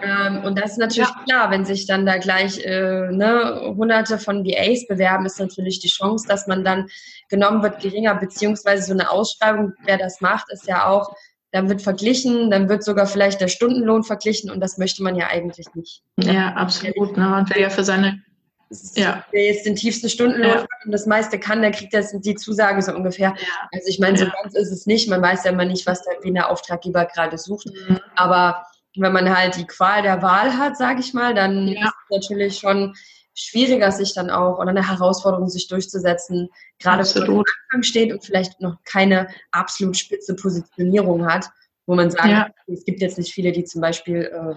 Ähm, 0.03 0.43
und 0.43 0.59
das 0.59 0.71
ist 0.71 0.77
natürlich 0.79 1.09
ja. 1.09 1.23
klar, 1.23 1.51
wenn 1.51 1.65
sich 1.65 1.85
dann 1.85 2.05
da 2.05 2.17
gleich 2.17 2.59
äh, 2.59 3.09
ne, 3.11 3.73
hunderte 3.77 4.17
von 4.17 4.45
VAs 4.45 4.85
bewerben, 4.87 5.25
ist 5.25 5.39
natürlich 5.39 5.79
die 5.79 5.87
Chance, 5.87 6.27
dass 6.27 6.47
man 6.47 6.63
dann 6.63 6.87
genommen 7.29 7.63
wird, 7.63 7.81
geringer, 7.81 8.15
beziehungsweise 8.15 8.83
so 8.83 8.93
eine 8.93 9.09
Ausschreibung, 9.09 9.73
wer 9.85 9.97
das 9.97 10.19
macht, 10.19 10.51
ist 10.51 10.67
ja 10.67 10.87
auch, 10.87 11.15
dann 11.51 11.69
wird 11.69 11.81
verglichen, 11.81 12.49
dann 12.49 12.67
wird 12.67 12.83
sogar 12.83 13.05
vielleicht 13.05 13.39
der 13.39 13.47
Stundenlohn 13.47 14.03
verglichen 14.03 14.49
und 14.49 14.59
das 14.59 14.77
möchte 14.77 15.03
man 15.03 15.15
ja 15.15 15.27
eigentlich 15.27 15.67
nicht. 15.75 16.01
Ja, 16.17 16.49
absolut. 16.53 17.15
Ne? 17.15 17.27
Man 17.29 17.49
will 17.49 17.61
ja 17.61 17.69
für 17.69 17.83
seine 17.83 18.21
ja. 18.95 19.23
Wer 19.31 19.45
jetzt 19.45 19.67
den 19.67 19.75
tiefsten 19.75 20.09
Stundenlohn 20.09 20.49
ja. 20.49 20.65
und 20.83 20.91
das 20.91 21.05
meiste 21.05 21.39
kann, 21.39 21.61
der 21.61 21.69
kriegt 21.69 21.93
jetzt 21.93 22.15
die 22.25 22.33
Zusage 22.33 22.81
so 22.81 22.91
ungefähr. 22.93 23.29
Ja. 23.37 23.69
Also 23.71 23.87
ich 23.87 23.99
meine, 23.99 24.17
so 24.17 24.25
ja. 24.25 24.33
ganz 24.41 24.55
ist 24.55 24.71
es 24.71 24.87
nicht. 24.87 25.07
Man 25.09 25.21
weiß 25.21 25.43
ja 25.43 25.51
immer 25.51 25.65
nicht, 25.65 25.85
was 25.85 26.01
der, 26.03 26.15
wie 26.23 26.33
der 26.33 26.49
Auftraggeber 26.49 27.05
gerade 27.05 27.37
sucht. 27.37 27.67
Mhm. 27.67 27.99
Aber 28.15 28.63
wenn 28.95 29.13
man 29.13 29.35
halt 29.35 29.55
die 29.55 29.65
Qual 29.65 30.01
der 30.01 30.21
Wahl 30.21 30.57
hat, 30.57 30.77
sage 30.77 30.99
ich 30.99 31.13
mal, 31.13 31.33
dann 31.33 31.67
ja. 31.67 31.85
ist 31.85 31.93
es 32.09 32.15
natürlich 32.15 32.57
schon 32.57 32.95
schwieriger, 33.35 33.91
sich 33.91 34.13
dann 34.13 34.29
auch 34.29 34.59
oder 34.59 34.69
eine 34.69 34.87
Herausforderung, 34.87 35.49
sich 35.49 35.67
durchzusetzen, 35.67 36.49
gerade 36.79 37.03
wenn 37.03 37.21
man 37.21 37.37
am 37.37 37.43
Anfang 37.65 37.83
steht 37.83 38.11
und 38.11 38.23
vielleicht 38.23 38.61
noch 38.61 38.77
keine 38.83 39.27
absolut 39.51 39.97
spitze 39.97 40.35
Positionierung 40.35 41.25
hat, 41.25 41.49
wo 41.85 41.95
man 41.95 42.11
sagt, 42.11 42.27
ja. 42.27 42.47
es 42.67 42.85
gibt 42.85 43.01
jetzt 43.01 43.17
nicht 43.17 43.33
viele, 43.33 43.51
die 43.51 43.63
zum 43.63 43.81
Beispiel 43.81 44.31
äh, 44.31 44.55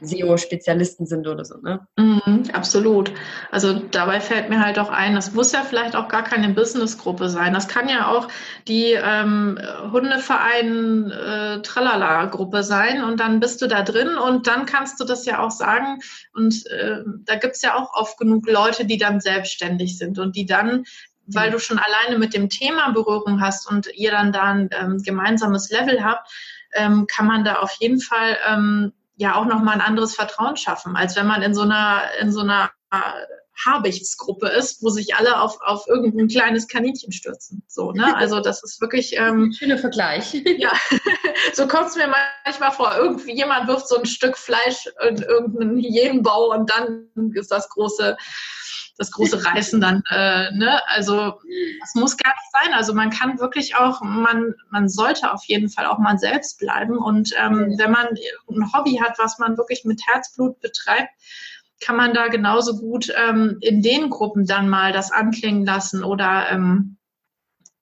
SEO-Spezialisten 0.00 1.06
sind 1.06 1.26
oder 1.26 1.44
so, 1.44 1.58
ne? 1.58 1.86
Mhm, 1.96 2.44
absolut. 2.52 3.12
Also 3.50 3.74
dabei 3.74 4.20
fällt 4.20 4.48
mir 4.48 4.64
halt 4.64 4.78
auch 4.78 4.90
ein, 4.90 5.14
das 5.14 5.32
muss 5.32 5.52
ja 5.52 5.62
vielleicht 5.62 5.96
auch 5.96 6.08
gar 6.08 6.24
keine 6.24 6.48
Businessgruppe 6.50 7.28
sein. 7.28 7.52
Das 7.52 7.68
kann 7.68 7.88
ja 7.88 8.08
auch 8.08 8.28
die 8.68 8.92
ähm, 8.92 9.58
Hundeverein 9.92 11.10
äh, 11.10 11.62
Tralala-Gruppe 11.62 12.62
sein 12.62 13.02
und 13.02 13.20
dann 13.20 13.40
bist 13.40 13.62
du 13.62 13.66
da 13.66 13.82
drin 13.82 14.16
und 14.16 14.46
dann 14.46 14.66
kannst 14.66 15.00
du 15.00 15.04
das 15.04 15.26
ja 15.26 15.40
auch 15.40 15.50
sagen. 15.50 16.00
Und 16.32 16.66
äh, 16.66 17.02
da 17.24 17.36
gibt 17.36 17.56
es 17.56 17.62
ja 17.62 17.76
auch 17.76 17.94
oft 17.94 18.18
genug 18.18 18.48
Leute, 18.48 18.86
die 18.86 18.98
dann 18.98 19.20
selbstständig 19.20 19.98
sind 19.98 20.18
und 20.18 20.36
die 20.36 20.46
dann 20.46 20.84
weil 21.32 21.48
mhm. 21.48 21.52
du 21.52 21.58
schon 21.60 21.78
alleine 21.78 22.18
mit 22.18 22.34
dem 22.34 22.48
Thema 22.48 22.90
Berührung 22.90 23.40
hast 23.40 23.70
und 23.70 23.86
ihr 23.94 24.10
dann 24.10 24.32
da 24.32 24.42
ein 24.42 24.70
ähm, 24.72 25.02
gemeinsames 25.02 25.70
Level 25.70 26.02
habt, 26.02 26.28
ähm, 26.72 27.06
kann 27.06 27.26
man 27.26 27.44
da 27.44 27.56
auf 27.56 27.72
jeden 27.78 28.00
Fall 28.00 28.36
ähm, 28.48 28.92
ja 29.20 29.36
auch 29.36 29.44
nochmal 29.44 29.74
ein 29.74 29.80
anderes 29.82 30.14
Vertrauen 30.14 30.56
schaffen, 30.56 30.96
als 30.96 31.14
wenn 31.14 31.26
man 31.26 31.42
in 31.42 31.54
so 31.54 31.60
einer, 31.60 32.04
in 32.20 32.32
so 32.32 32.40
einer 32.40 32.70
Habichtsgruppe 33.64 34.48
ist, 34.48 34.82
wo 34.82 34.88
sich 34.88 35.14
alle 35.14 35.40
auf, 35.40 35.58
auf 35.60 35.86
irgendein 35.86 36.28
kleines 36.28 36.66
Kaninchen 36.66 37.12
stürzen. 37.12 37.62
So, 37.68 37.92
ne? 37.92 38.16
Also 38.16 38.40
das 38.40 38.62
ist 38.62 38.80
wirklich. 38.80 39.18
Ähm, 39.18 39.52
Schöner 39.52 39.76
Vergleich. 39.76 40.32
ja, 40.58 40.72
so 41.52 41.68
kommt 41.68 41.88
es 41.88 41.96
mir 41.96 42.10
manchmal 42.44 42.72
vor. 42.72 42.96
Irgendwie 42.96 43.36
jemand 43.36 43.68
wirft 43.68 43.88
so 43.88 43.98
ein 43.98 44.06
Stück 44.06 44.38
Fleisch 44.38 44.88
in 45.06 45.16
irgendeinen 45.18 45.76
Hyänenbau 45.76 46.50
und 46.54 46.70
dann 46.70 47.10
ist 47.34 47.50
das 47.50 47.68
große 47.68 48.16
das 49.00 49.10
große 49.12 49.44
Reißen 49.44 49.80
dann, 49.80 50.02
äh, 50.10 50.52
ne? 50.52 50.80
Also 50.88 51.40
das 51.80 51.94
muss 51.94 52.18
gar 52.18 52.32
nicht 52.32 52.52
sein. 52.52 52.74
Also 52.74 52.92
man 52.92 53.08
kann 53.08 53.40
wirklich 53.40 53.74
auch, 53.74 54.02
man, 54.02 54.54
man 54.68 54.90
sollte 54.90 55.32
auf 55.32 55.42
jeden 55.44 55.70
Fall 55.70 55.86
auch 55.86 55.98
mal 55.98 56.18
selbst 56.18 56.58
bleiben. 56.58 56.98
Und 56.98 57.32
ähm, 57.38 57.74
wenn 57.78 57.90
man 57.90 58.08
ein 58.08 58.72
Hobby 58.74 58.98
hat, 59.02 59.18
was 59.18 59.38
man 59.38 59.56
wirklich 59.56 59.84
mit 59.86 60.02
Herzblut 60.06 60.60
betreibt, 60.60 61.08
kann 61.80 61.96
man 61.96 62.12
da 62.12 62.28
genauso 62.28 62.76
gut 62.76 63.10
ähm, 63.16 63.56
in 63.62 63.80
den 63.80 64.10
Gruppen 64.10 64.44
dann 64.44 64.68
mal 64.68 64.92
das 64.92 65.10
anklingen 65.10 65.64
lassen 65.64 66.04
oder 66.04 66.50
ähm, 66.50 66.98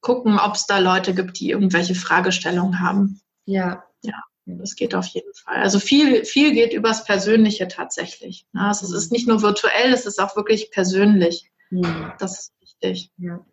gucken, 0.01 0.39
ob 0.39 0.55
es 0.55 0.67
da 0.67 0.79
Leute 0.79 1.15
gibt, 1.15 1.41
die 1.41 1.51
irgendwelche 1.51 1.97
Fragestellungen 1.97 2.79
haben. 2.79 3.21
Ja. 3.45 3.83
Ja. 4.03 4.23
Das 4.57 4.77
geht 4.77 4.95
auf 4.95 5.07
jeden 5.07 5.35
Fall. 5.35 5.57
Also 5.57 5.79
viel, 5.79 6.25
viel 6.25 6.53
geht 6.53 6.73
übers 6.73 7.05
Persönliche 7.05 7.69
tatsächlich. 7.69 8.47
Also 8.55 8.87
es 8.87 8.93
ist 8.93 9.13
nicht 9.13 9.29
nur 9.29 9.43
virtuell, 9.43 9.93
es 9.93 10.07
ist 10.07 10.21
auch 10.21 10.37
wirklich 10.37 10.71
persönlich. 10.71 11.51
Mhm. 11.71 12.13
Das 12.19 12.39
ist 12.39 12.53
wichtig. 12.61 13.11
Ja. 13.19 13.45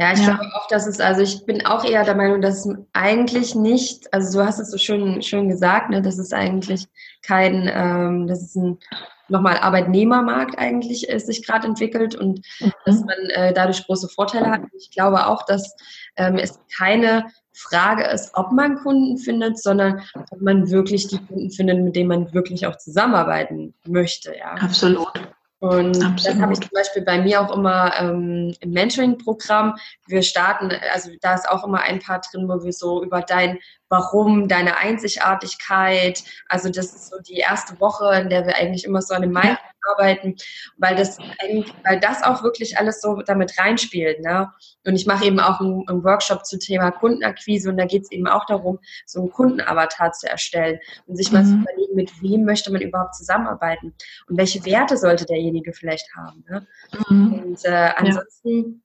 Ja, 0.00 0.12
ich 0.12 0.20
ja. 0.20 0.36
glaube 0.36 0.44
auch, 0.54 0.68
dass 0.68 0.86
es, 0.86 1.00
also 1.00 1.22
ich 1.22 1.44
bin 1.44 1.66
auch 1.66 1.84
eher 1.84 2.04
der 2.04 2.14
Meinung, 2.14 2.40
dass 2.40 2.64
es 2.64 2.76
eigentlich 2.92 3.56
nicht, 3.56 4.12
also 4.14 4.38
du 4.38 4.44
hast 4.44 4.60
es 4.60 4.70
so 4.70 4.78
schön, 4.78 5.22
schön 5.22 5.48
gesagt, 5.48 5.90
ne, 5.90 6.02
dass 6.02 6.18
es 6.18 6.32
eigentlich 6.32 6.86
kein, 7.22 7.68
ähm, 7.72 8.28
dass 8.28 8.42
es 8.42 8.54
ein 8.54 8.78
nochmal 9.28 9.58
Arbeitnehmermarkt 9.58 10.56
eigentlich 10.56 11.12
äh, 11.12 11.18
sich 11.18 11.44
gerade 11.44 11.66
entwickelt 11.66 12.14
und 12.14 12.46
mhm. 12.60 12.72
dass 12.86 13.00
man 13.00 13.18
äh, 13.30 13.52
dadurch 13.52 13.84
große 13.86 14.08
Vorteile 14.08 14.50
hat. 14.50 14.62
Ich 14.78 14.92
glaube 14.92 15.26
auch, 15.26 15.44
dass 15.44 15.74
ähm, 16.16 16.36
es 16.36 16.60
keine 16.76 17.26
Frage 17.58 18.04
ist, 18.04 18.30
ob 18.34 18.52
man 18.52 18.76
Kunden 18.76 19.18
findet, 19.18 19.60
sondern 19.60 20.02
ob 20.30 20.40
man 20.40 20.70
wirklich 20.70 21.08
die 21.08 21.18
Kunden 21.18 21.50
findet, 21.50 21.80
mit 21.80 21.96
denen 21.96 22.08
man 22.08 22.32
wirklich 22.32 22.66
auch 22.66 22.76
zusammenarbeiten 22.76 23.74
möchte. 23.86 24.36
Ja. 24.36 24.52
Absolut. 24.54 25.12
Und 25.60 25.96
Absolut. 25.96 26.24
das 26.24 26.36
habe 26.36 26.52
ich 26.52 26.60
zum 26.60 26.70
Beispiel 26.72 27.02
bei 27.02 27.20
mir 27.20 27.40
auch 27.40 27.52
immer 27.56 27.92
ähm, 27.98 28.54
im 28.60 28.70
Mentoring-Programm. 28.70 29.74
Wir 30.06 30.22
starten, 30.22 30.70
also 30.92 31.10
da 31.20 31.34
ist 31.34 31.48
auch 31.48 31.64
immer 31.64 31.80
ein 31.80 31.98
Part 31.98 32.26
drin, 32.32 32.48
wo 32.48 32.62
wir 32.62 32.72
so 32.72 33.02
über 33.02 33.22
dein 33.22 33.58
Warum, 33.88 34.48
deine 34.48 34.76
Einzigartigkeit, 34.76 36.22
also 36.48 36.68
das 36.68 36.94
ist 36.94 37.10
so 37.10 37.16
die 37.20 37.38
erste 37.38 37.80
Woche, 37.80 38.20
in 38.20 38.28
der 38.28 38.46
wir 38.46 38.56
eigentlich 38.56 38.84
immer 38.84 39.02
so 39.02 39.14
an 39.14 39.22
dem 39.22 39.32
Mindset 39.32 39.58
arbeiten, 39.88 40.36
weil 40.76 40.96
das 40.96 41.18
weil 41.18 42.00
das 42.00 42.22
auch 42.22 42.42
wirklich 42.42 42.78
alles 42.78 43.00
so 43.00 43.22
damit 43.22 43.58
reinspielt. 43.58 44.20
Ne? 44.20 44.50
Und 44.84 44.94
ich 44.94 45.06
mache 45.06 45.24
eben 45.24 45.40
auch 45.40 45.60
einen, 45.60 45.88
einen 45.88 46.04
Workshop 46.04 46.44
zum 46.44 46.60
Thema 46.60 46.90
Kundenakquise 46.90 47.70
und 47.70 47.76
da 47.76 47.84
geht 47.84 48.02
es 48.02 48.12
eben 48.12 48.26
auch 48.26 48.44
darum, 48.46 48.78
so 49.06 49.20
einen 49.20 49.30
Kundenavatar 49.30 50.12
zu 50.12 50.28
erstellen 50.28 50.78
und 51.06 51.16
sich 51.16 51.32
mal 51.32 51.44
zu 51.44 51.52
mhm. 51.52 51.62
überlegen, 51.62 51.94
mit 51.94 52.22
wem 52.22 52.44
möchte 52.44 52.72
man 52.72 52.80
überhaupt 52.80 53.14
zusammenarbeiten 53.14 53.94
und 54.28 54.36
welche 54.36 54.64
Werte 54.64 54.96
sollte 54.96 55.24
derjenige 55.24 55.72
vielleicht 55.72 56.14
haben. 56.14 56.44
Ne? 56.48 56.66
Mhm. 57.08 57.32
Und 57.32 57.64
äh, 57.64 57.90
ansonsten 57.96 58.82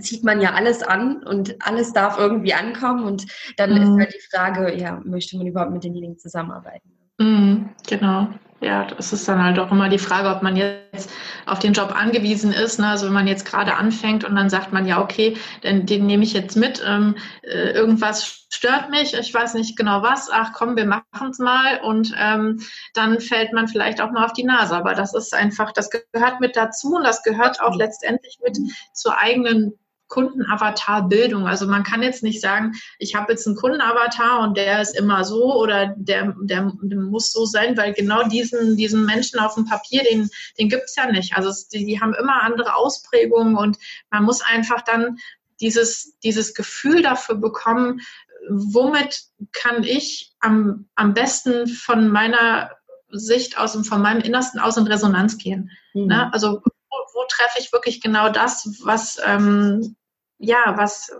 zieht 0.00 0.24
man 0.24 0.40
ja 0.40 0.52
alles 0.52 0.82
an 0.82 1.22
und 1.22 1.56
alles 1.60 1.92
darf 1.92 2.18
irgendwie 2.18 2.54
ankommen 2.54 3.04
und 3.04 3.26
dann 3.56 3.70
mhm. 3.70 3.82
ist 3.82 4.06
halt 4.06 4.14
die 4.14 4.36
Frage, 4.36 4.74
ja, 4.78 5.00
möchte 5.04 5.36
man 5.36 5.46
überhaupt 5.46 5.72
mit 5.72 5.84
denjenigen 5.84 6.18
zusammenarbeiten? 6.18 6.90
Mhm, 7.18 7.70
genau 7.88 8.28
ja, 8.62 8.84
das 8.84 9.12
ist 9.12 9.28
dann 9.28 9.42
halt 9.42 9.58
auch 9.58 9.72
immer 9.72 9.88
die 9.88 9.98
Frage, 9.98 10.28
ob 10.28 10.42
man 10.42 10.56
jetzt 10.56 11.10
auf 11.46 11.58
den 11.58 11.72
Job 11.72 11.92
angewiesen 11.94 12.52
ist. 12.52 12.78
Ne? 12.78 12.86
Also 12.86 13.06
wenn 13.06 13.12
man 13.12 13.26
jetzt 13.26 13.44
gerade 13.44 13.74
anfängt 13.74 14.24
und 14.24 14.36
dann 14.36 14.50
sagt 14.50 14.72
man, 14.72 14.86
ja, 14.86 15.02
okay, 15.02 15.36
den, 15.64 15.84
den 15.84 16.06
nehme 16.06 16.22
ich 16.22 16.32
jetzt 16.32 16.56
mit, 16.56 16.82
ähm, 16.86 17.16
äh, 17.42 17.72
irgendwas 17.72 18.46
stört 18.50 18.90
mich, 18.90 19.14
ich 19.14 19.34
weiß 19.34 19.54
nicht 19.54 19.76
genau 19.76 20.02
was, 20.02 20.30
ach 20.30 20.52
komm, 20.52 20.76
wir 20.76 20.86
machen 20.86 21.30
es 21.30 21.38
mal 21.40 21.80
und 21.80 22.14
ähm, 22.16 22.60
dann 22.94 23.20
fällt 23.20 23.52
man 23.52 23.66
vielleicht 23.66 24.00
auch 24.00 24.12
mal 24.12 24.24
auf 24.24 24.32
die 24.32 24.44
Nase. 24.44 24.76
Aber 24.76 24.94
das 24.94 25.12
ist 25.12 25.34
einfach, 25.34 25.72
das 25.72 25.90
gehört 25.90 26.40
mit 26.40 26.54
dazu 26.54 26.94
und 26.94 27.04
das 27.04 27.24
gehört 27.24 27.60
auch 27.60 27.74
letztendlich 27.74 28.38
mit 28.44 28.58
zur 28.92 29.18
eigenen 29.18 29.72
Kundenavatar-Bildung. 30.12 31.48
Also 31.48 31.66
man 31.66 31.84
kann 31.84 32.02
jetzt 32.02 32.22
nicht 32.22 32.42
sagen, 32.42 32.74
ich 32.98 33.14
habe 33.14 33.32
jetzt 33.32 33.46
einen 33.46 33.56
Kundenavatar 33.56 34.40
und 34.40 34.58
der 34.58 34.82
ist 34.82 34.94
immer 34.94 35.24
so 35.24 35.54
oder 35.54 35.94
der, 35.96 36.34
der, 36.42 36.70
der, 36.82 36.98
muss 36.98 37.32
so 37.32 37.46
sein, 37.46 37.78
weil 37.78 37.94
genau 37.94 38.28
diesen, 38.28 38.76
diesen 38.76 39.06
Menschen 39.06 39.40
auf 39.40 39.54
dem 39.54 39.64
Papier, 39.64 40.02
den, 40.04 40.28
den 40.58 40.68
gibt 40.68 40.84
es 40.84 40.96
ja 40.96 41.10
nicht. 41.10 41.34
Also 41.34 41.48
es, 41.48 41.68
die, 41.68 41.86
die 41.86 41.98
haben 41.98 42.12
immer 42.12 42.42
andere 42.42 42.74
Ausprägungen 42.74 43.56
und 43.56 43.78
man 44.10 44.24
muss 44.24 44.42
einfach 44.42 44.82
dann 44.82 45.16
dieses, 45.62 46.18
dieses 46.18 46.52
Gefühl 46.52 47.00
dafür 47.00 47.36
bekommen, 47.36 48.02
womit 48.50 49.22
kann 49.52 49.82
ich 49.82 50.34
am, 50.40 50.90
am 50.94 51.14
besten 51.14 51.68
von 51.68 52.08
meiner 52.08 52.70
Sicht 53.08 53.56
aus 53.56 53.74
und 53.76 53.84
von 53.84 54.02
meinem 54.02 54.20
Innersten 54.20 54.60
aus 54.60 54.76
in 54.76 54.86
Resonanz 54.86 55.38
gehen. 55.38 55.70
Mhm. 55.94 56.06
Ne? 56.06 56.32
Also 56.34 56.60
wo, 56.62 56.96
wo, 57.14 57.24
treffe 57.30 57.60
ich 57.60 57.72
wirklich 57.72 58.02
genau 58.02 58.28
das, 58.28 58.80
was, 58.84 59.18
ähm, 59.24 59.96
ja, 60.42 60.74
was, 60.76 61.10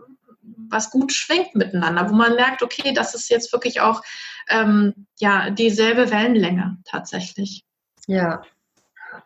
was 0.68 0.90
gut 0.90 1.12
schwingt 1.12 1.54
miteinander, 1.54 2.10
wo 2.10 2.14
man 2.14 2.34
merkt, 2.34 2.62
okay, 2.62 2.92
das 2.92 3.14
ist 3.14 3.30
jetzt 3.30 3.52
wirklich 3.52 3.80
auch 3.80 4.02
ähm, 4.48 5.06
ja, 5.18 5.50
dieselbe 5.50 6.10
Wellenlänge 6.10 6.78
tatsächlich. 6.84 7.64
Ja. 8.06 8.42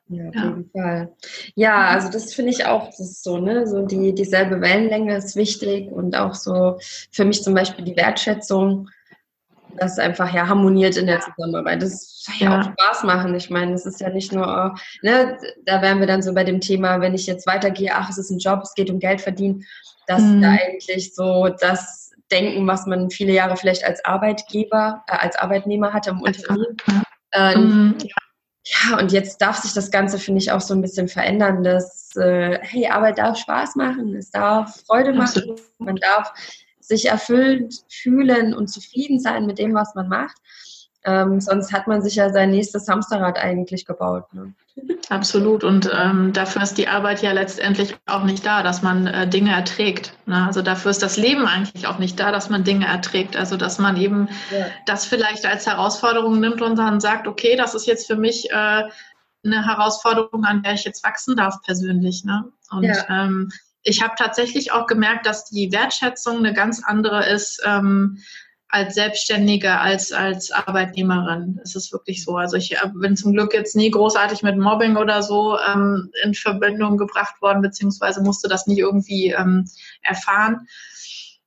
Ja, 0.09 0.28
auf 0.28 0.35
ja. 0.35 0.44
jeden 0.44 0.70
Fall. 0.70 1.16
Ja, 1.54 1.88
also 1.88 2.11
das 2.11 2.35
finde 2.35 2.50
ich 2.50 2.66
auch, 2.66 2.87
das 2.87 3.00
ist 3.00 3.24
so, 3.24 3.38
ne, 3.38 3.66
so 3.66 3.87
die, 3.87 4.14
dieselbe 4.14 4.61
Wellenlänge 4.61 5.16
ist 5.16 5.37
wichtig 5.37 5.90
und 5.90 6.16
auch 6.16 6.35
so 6.35 6.78
für 7.11 7.24
mich 7.24 7.42
zum 7.42 7.54
Beispiel 7.54 7.85
die 7.85 7.96
Wertschätzung 7.96 8.88
das 9.78 9.98
einfach 9.98 10.32
ja 10.32 10.48
harmoniert 10.48 10.96
in 10.96 11.06
der 11.06 11.20
Zusammenarbeit. 11.20 11.82
Das 11.82 12.22
soll 12.22 12.34
ja, 12.38 12.50
ja, 12.50 12.60
auch 12.60 12.72
Spaß 12.72 13.04
machen. 13.04 13.34
Ich 13.34 13.50
meine, 13.50 13.74
es 13.74 13.86
ist 13.86 14.00
ja 14.00 14.10
nicht 14.10 14.32
nur, 14.32 14.74
ne, 15.02 15.38
da 15.64 15.82
wären 15.82 16.00
wir 16.00 16.06
dann 16.06 16.22
so 16.22 16.34
bei 16.34 16.44
dem 16.44 16.60
Thema, 16.60 17.00
wenn 17.00 17.14
ich 17.14 17.26
jetzt 17.26 17.46
weitergehe, 17.46 17.94
ach, 17.94 18.10
es 18.10 18.18
ist 18.18 18.30
ein 18.30 18.38
Job, 18.38 18.60
es 18.62 18.74
geht 18.74 18.90
um 18.90 18.98
Geld 18.98 19.20
verdienen, 19.20 19.64
dass 20.06 20.22
mhm. 20.22 20.42
da 20.42 20.50
eigentlich 20.50 21.14
so 21.14 21.48
das 21.60 22.12
Denken, 22.30 22.66
was 22.66 22.86
man 22.86 23.10
viele 23.10 23.32
Jahre 23.32 23.56
vielleicht 23.56 23.84
als 23.84 24.04
Arbeitgeber, 24.04 25.04
äh, 25.08 25.16
als 25.16 25.36
Arbeitnehmer 25.36 25.92
hatte 25.92 26.10
im 26.10 26.20
Unternehmen. 26.20 26.76
Ähm, 27.32 27.60
mhm. 27.60 27.98
Ja, 28.64 28.98
und 28.98 29.12
jetzt 29.12 29.40
darf 29.40 29.58
sich 29.58 29.74
das 29.74 29.92
Ganze, 29.92 30.18
finde 30.18 30.40
ich, 30.40 30.50
auch 30.50 30.60
so 30.60 30.74
ein 30.74 30.82
bisschen 30.82 31.06
verändern, 31.06 31.62
dass, 31.62 32.16
äh, 32.16 32.58
hey, 32.62 32.88
Arbeit 32.88 33.18
darf 33.18 33.38
Spaß 33.38 33.76
machen, 33.76 34.16
es 34.16 34.32
darf 34.32 34.82
Freude 34.86 35.12
machen, 35.12 35.54
man 35.78 35.94
darf 35.96 36.32
sich 36.87 37.07
erfüllt 37.07 37.75
fühlen 37.88 38.55
und 38.55 38.68
zufrieden 38.68 39.20
sein 39.20 39.46
mit 39.46 39.59
dem, 39.59 39.75
was 39.75 39.94
man 39.94 40.09
macht. 40.09 40.37
Ähm, 41.05 41.40
sonst 41.40 41.72
hat 41.72 41.87
man 41.87 42.03
sich 42.03 42.16
ja 42.16 42.31
sein 42.33 42.51
nächstes 42.51 42.88
Hamsterrad 42.88 43.38
eigentlich 43.38 43.87
gebaut. 43.87 44.25
Ne? 44.33 44.55
Absolut. 45.09 45.62
Und 45.62 45.88
ähm, 45.96 46.33
dafür 46.33 46.62
ist 46.62 46.75
die 46.79 46.88
Arbeit 46.88 47.22
ja 47.22 47.31
letztendlich 47.31 47.96
auch 48.07 48.25
nicht 48.25 48.44
da, 48.44 48.64
dass 48.64 48.83
man 48.83 49.07
äh, 49.07 49.29
Dinge 49.29 49.53
erträgt. 49.53 50.12
Ne? 50.27 50.44
Also 50.44 50.62
dafür 50.62 50.90
ist 50.90 51.03
das 51.03 51.16
Leben 51.16 51.46
eigentlich 51.46 51.87
auch 51.87 51.99
nicht 51.99 52.18
da, 52.18 52.33
dass 52.33 52.51
man 52.51 52.64
Dinge 52.64 52.87
erträgt. 52.87 53.37
Also 53.37 53.57
dass 53.57 53.79
man 53.79 53.96
eben 53.96 54.29
ja. 54.51 54.66
das 54.87 55.07
vielleicht 55.07 55.46
als 55.46 55.66
Herausforderung 55.66 56.40
nimmt 56.40 56.61
und 56.61 56.77
dann 56.77 56.99
sagt, 57.01 57.29
okay, 57.29 57.55
das 57.57 57.77
ist 57.77 57.87
jetzt 57.87 58.09
für 58.09 58.16
mich 58.16 58.51
äh, 58.51 58.83
eine 59.44 59.64
Herausforderung, 59.64 60.44
an 60.44 60.62
der 60.64 60.75
ich 60.75 60.85
jetzt 60.85 61.05
wachsen 61.05 61.37
darf 61.37 61.62
persönlich. 61.62 62.25
Ne? 62.25 62.46
Und 62.70 62.83
ja. 62.83 63.05
ähm, 63.09 63.51
ich 63.87 64.03
habe 64.03 64.14
tatsächlich 64.18 64.72
auch 64.72 64.87
gemerkt, 64.87 65.27
dass 65.27 65.44
die 65.44 65.70
Wertschätzung 65.70 66.38
eine 66.38 66.53
ganz 66.53 66.83
andere 66.85 67.25
ist. 67.27 67.62
Ähm, 67.64 68.18
als 68.68 68.94
Selbstständige, 68.94 69.79
als, 69.79 70.12
als 70.12 70.51
Arbeitnehmerin. 70.51 71.61
Es 71.62 71.77
ist 71.77 71.92
wirklich 71.92 72.25
so. 72.25 72.37
Also 72.37 72.57
ich 72.57 72.72
äh, 72.72 72.88
bin 72.94 73.16
zum 73.16 73.33
Glück 73.33 73.55
jetzt 73.55 73.77
nie 73.77 73.90
großartig 73.90 74.42
mit 74.42 74.59
Mobbing 74.59 74.96
oder 74.96 75.22
so 75.22 75.57
ähm, 75.59 76.11
in 76.25 76.35
Verbindung 76.35 76.99
gebracht 76.99 77.40
worden, 77.40 77.62
beziehungsweise 77.62 78.22
musste 78.22 78.49
das 78.49 78.66
nie 78.66 78.81
irgendwie 78.81 79.31
ähm, 79.31 79.70
erfahren. 80.03 80.66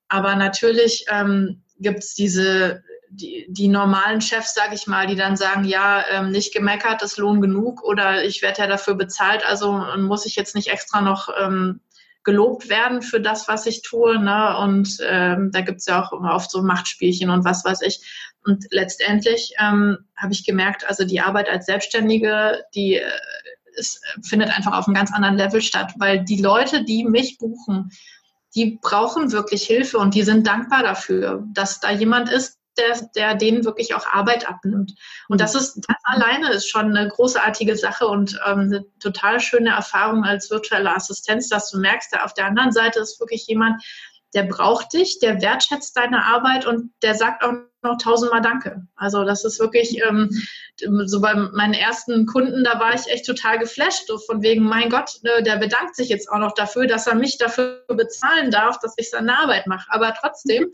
Aber 0.08 0.36
natürlich 0.36 1.06
ähm, 1.10 1.62
gibt 1.78 2.00
es 2.00 2.16
diese, 2.16 2.84
die, 3.10 3.48
die 3.50 3.68
normalen 3.68 4.22
Chefs, 4.22 4.54
sage 4.54 4.76
ich 4.76 4.88
mal, 4.88 5.06
die 5.06 5.18
dann 5.18 5.36
sagen, 5.36 5.66
ja, 5.66 6.06
ähm, 6.10 6.32
nicht 6.32 6.54
gemeckert, 6.54 7.04
ist 7.04 7.18
Lohn 7.18 7.42
genug 7.42 7.84
oder 7.84 8.24
ich 8.24 8.42
werde 8.42 8.62
ja 8.62 8.68
dafür 8.68 8.96
bezahlt, 8.96 9.46
also 9.46 9.74
muss 9.98 10.26
ich 10.26 10.36
jetzt 10.36 10.56
nicht 10.56 10.70
extra 10.70 11.02
noch 11.02 11.30
ähm, 11.38 11.82
gelobt 12.24 12.70
werden 12.70 13.02
für 13.02 13.22
das, 13.22 13.48
was 13.48 13.66
ich 13.66 13.82
tue. 13.82 14.20
Ne? 14.20 14.58
Und 14.58 14.98
ähm, 15.02 15.52
da 15.52 15.62
gibt 15.62 15.80
es 15.80 15.86
ja 15.86 16.04
auch 16.04 16.12
immer 16.14 16.36
oft 16.36 16.52
so 16.52 16.62
Machtspielchen 16.62 17.30
und 17.30 17.46
was 17.46 17.64
weiß 17.64 17.82
ich. 17.82 18.02
Und 18.46 18.66
letztendlich 18.72 19.54
ähm, 19.60 19.98
habe 20.16 20.34
ich 20.34 20.46
gemerkt, 20.46 20.86
also 20.88 21.06
die 21.06 21.22
Arbeit 21.22 21.50
als 21.50 21.66
Selbstständige, 21.66 22.64
die 22.76 22.96
äh, 22.96 23.10
ist, 23.76 24.02
findet 24.24 24.56
einfach 24.56 24.78
auf 24.78 24.88
einem 24.88 24.96
ganz 24.96 25.14
anderen 25.14 25.38
Level 25.38 25.62
statt, 25.62 25.94
weil 25.98 26.24
die 26.24 26.42
Leute, 26.42 26.84
die 26.84 27.04
mich 27.04 27.38
buchen, 27.38 27.92
die 28.56 28.80
brauchen 28.82 29.32
wirklich 29.32 29.64
Hilfe 29.64 29.98
und 30.00 30.16
die 30.16 30.24
sind 30.24 30.48
dankbar 30.48 30.84
dafür, 30.84 31.44
dass 31.54 31.80
da 31.80 31.92
jemand 31.92 32.30
ist, 32.30 32.59
der, 32.78 33.10
der 33.16 33.36
denen 33.36 33.66
wirklich 33.66 33.94
auch 33.94 34.08
Arbeit 34.08 34.48
abnimmt. 34.48 34.94
Und 35.28 35.42
das 35.42 35.56
ist, 35.56 35.82
das 35.88 35.98
alleine 36.04 36.52
ist 36.52 36.70
schon 36.70 36.96
eine 36.96 37.10
großartige 37.10 37.76
Sache 37.76 38.08
und 38.08 38.40
ähm, 38.46 38.60
eine 38.60 38.86
total 39.00 39.40
schöne 39.40 39.72
Erfahrung 39.72 40.24
als 40.24 40.50
virtuelle 40.50 40.96
Assistenz, 40.96 41.50
dass 41.50 41.72
du 41.72 41.80
merkst, 41.80 42.14
da 42.14 42.24
auf 42.24 42.34
der 42.34 42.46
anderen 42.46 42.72
Seite 42.72 43.00
ist 43.00 43.20
wirklich 43.20 43.48
jemand, 43.48 43.84
der 44.34 44.44
braucht 44.44 44.94
dich, 44.94 45.20
der 45.20 45.42
wertschätzt 45.42 45.98
deine 45.98 46.24
Arbeit 46.26 46.66
und 46.66 46.92
der 47.02 47.16
sagt 47.16 47.44
auch 47.44 47.54
noch 47.82 47.98
tausendmal 47.98 48.42
Danke. 48.42 48.86
Also 48.96 49.24
das 49.24 49.44
ist 49.44 49.60
wirklich, 49.60 50.02
ähm, 50.04 50.30
so 51.06 51.22
bei 51.22 51.34
meinen 51.34 51.74
ersten 51.74 52.26
Kunden, 52.26 52.64
da 52.64 52.80
war 52.80 52.94
ich 52.94 53.08
echt 53.08 53.26
total 53.26 53.58
geflasht, 53.58 54.08
so 54.08 54.18
von 54.18 54.42
wegen, 54.42 54.64
mein 54.64 54.90
Gott, 54.90 55.20
ne, 55.24 55.42
der 55.44 55.58
bedankt 55.58 55.96
sich 55.96 56.10
jetzt 56.10 56.30
auch 56.30 56.40
noch 56.40 56.54
dafür, 56.54 56.88
dass 56.88 57.08
er 57.08 57.16
mich 57.16 57.38
dafür 57.38 57.84
bezahlen 57.88 58.52
darf, 58.52 58.80
dass 58.80 58.94
ich 58.98 59.10
seine 59.10 59.38
Arbeit 59.38 59.66
mache. 59.66 59.88
Aber 59.90 60.14
trotzdem, 60.20 60.72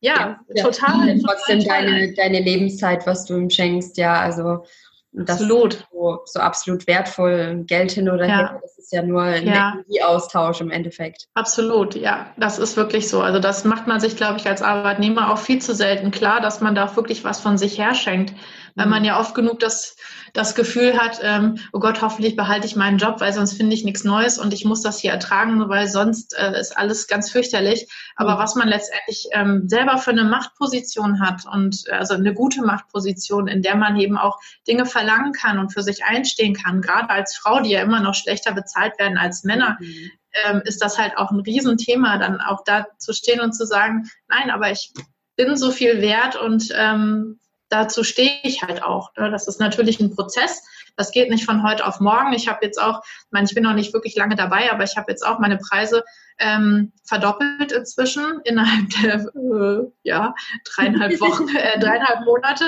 ja, 0.00 0.40
ja, 0.48 0.64
total. 0.64 1.08
Ja, 1.08 1.22
trotzdem 1.24 1.64
deine, 1.64 2.14
deine 2.14 2.40
Lebenszeit, 2.40 3.06
was 3.06 3.24
du 3.26 3.36
ihm 3.36 3.50
schenkst, 3.50 3.96
ja, 3.98 4.20
also 4.20 4.64
das 5.12 5.40
absolut. 5.40 5.74
ist 5.74 5.86
so, 5.92 6.20
so, 6.24 6.40
absolut 6.40 6.86
wertvoll. 6.86 7.64
Geld 7.66 7.92
hin 7.92 8.08
oder 8.08 8.26
ja. 8.26 8.36
her, 8.36 8.58
das 8.62 8.78
ist 8.78 8.92
ja 8.92 9.02
nur 9.02 9.22
ein 9.22 9.46
ja. 9.46 9.72
Energieaustausch 9.72 10.60
im 10.60 10.70
Endeffekt. 10.70 11.26
Absolut, 11.34 11.96
ja, 11.96 12.32
das 12.36 12.58
ist 12.58 12.76
wirklich 12.76 13.08
so. 13.08 13.20
Also 13.20 13.40
das 13.40 13.64
macht 13.64 13.88
man 13.88 13.98
sich, 13.98 14.16
glaube 14.16 14.38
ich, 14.38 14.46
als 14.46 14.62
Arbeitnehmer 14.62 15.32
auch 15.32 15.38
viel 15.38 15.60
zu 15.60 15.74
selten 15.74 16.12
klar, 16.12 16.40
dass 16.40 16.60
man 16.60 16.74
da 16.76 16.86
auch 16.86 16.96
wirklich 16.96 17.24
was 17.24 17.40
von 17.40 17.58
sich 17.58 17.78
her 17.78 17.94
schenkt 17.94 18.34
weil 18.80 18.86
man 18.86 19.04
ja 19.04 19.20
oft 19.20 19.34
genug 19.34 19.60
das, 19.60 19.94
das 20.32 20.54
Gefühl 20.54 20.98
hat, 20.98 21.20
ähm, 21.22 21.58
oh 21.74 21.80
Gott, 21.80 22.00
hoffentlich 22.00 22.34
behalte 22.34 22.66
ich 22.66 22.76
meinen 22.76 22.96
Job, 22.96 23.20
weil 23.20 23.34
sonst 23.34 23.52
finde 23.52 23.74
ich 23.74 23.84
nichts 23.84 24.04
Neues 24.04 24.38
und 24.38 24.54
ich 24.54 24.64
muss 24.64 24.80
das 24.80 24.98
hier 24.98 25.10
ertragen, 25.10 25.68
weil 25.68 25.86
sonst 25.86 26.34
äh, 26.38 26.58
ist 26.58 26.78
alles 26.78 27.06
ganz 27.06 27.30
fürchterlich. 27.30 27.88
Aber 28.16 28.36
mhm. 28.36 28.38
was 28.38 28.54
man 28.54 28.68
letztendlich 28.68 29.28
ähm, 29.32 29.68
selber 29.68 29.98
für 29.98 30.12
eine 30.12 30.24
Machtposition 30.24 31.20
hat 31.20 31.44
und 31.44 31.90
also 31.90 32.14
eine 32.14 32.32
gute 32.32 32.62
Machtposition, 32.62 33.48
in 33.48 33.60
der 33.60 33.76
man 33.76 33.96
eben 33.96 34.16
auch 34.16 34.38
Dinge 34.66 34.86
verlangen 34.86 35.32
kann 35.32 35.58
und 35.58 35.74
für 35.74 35.82
sich 35.82 36.02
einstehen 36.06 36.54
kann, 36.54 36.80
gerade 36.80 37.10
als 37.10 37.36
Frau, 37.36 37.60
die 37.60 37.72
ja 37.72 37.82
immer 37.82 38.00
noch 38.00 38.14
schlechter 38.14 38.54
bezahlt 38.54 38.98
werden 38.98 39.18
als 39.18 39.44
Männer, 39.44 39.76
mhm. 39.78 40.10
ähm, 40.46 40.62
ist 40.64 40.82
das 40.82 40.98
halt 40.98 41.18
auch 41.18 41.30
ein 41.30 41.40
Riesenthema, 41.40 42.16
dann 42.16 42.40
auch 42.40 42.64
da 42.64 42.86
zu 42.96 43.12
stehen 43.12 43.40
und 43.40 43.52
zu 43.52 43.66
sagen, 43.66 44.08
nein, 44.26 44.50
aber 44.50 44.70
ich 44.70 44.94
bin 45.36 45.54
so 45.58 45.70
viel 45.70 46.00
wert 46.00 46.36
und 46.36 46.72
ähm, 46.74 47.40
dazu 47.70 48.04
stehe 48.04 48.38
ich 48.42 48.62
halt 48.62 48.82
auch. 48.82 49.14
Ne? 49.16 49.30
Das 49.30 49.48
ist 49.48 49.60
natürlich 49.60 50.00
ein 50.00 50.14
Prozess. 50.14 50.62
Das 50.96 51.12
geht 51.12 51.30
nicht 51.30 51.46
von 51.46 51.62
heute 51.62 51.86
auf 51.86 52.00
morgen. 52.00 52.32
Ich 52.34 52.48
habe 52.48 52.64
jetzt 52.64 52.80
auch, 52.80 53.02
ich 53.04 53.32
meine, 53.32 53.46
ich 53.46 53.54
bin 53.54 53.64
noch 53.64 53.72
nicht 53.72 53.94
wirklich 53.94 54.16
lange 54.16 54.36
dabei, 54.36 54.70
aber 54.70 54.84
ich 54.84 54.96
habe 54.96 55.10
jetzt 55.10 55.24
auch 55.24 55.38
meine 55.38 55.56
Preise 55.56 56.04
ähm, 56.38 56.92
verdoppelt 57.04 57.72
inzwischen 57.72 58.40
innerhalb 58.44 58.90
der 59.02 59.14
äh, 59.34 59.92
ja, 60.02 60.34
dreieinhalb 60.64 61.20
Wochen, 61.20 61.48
äh, 61.56 61.78
dreieinhalb 61.78 62.24
Monate. 62.24 62.64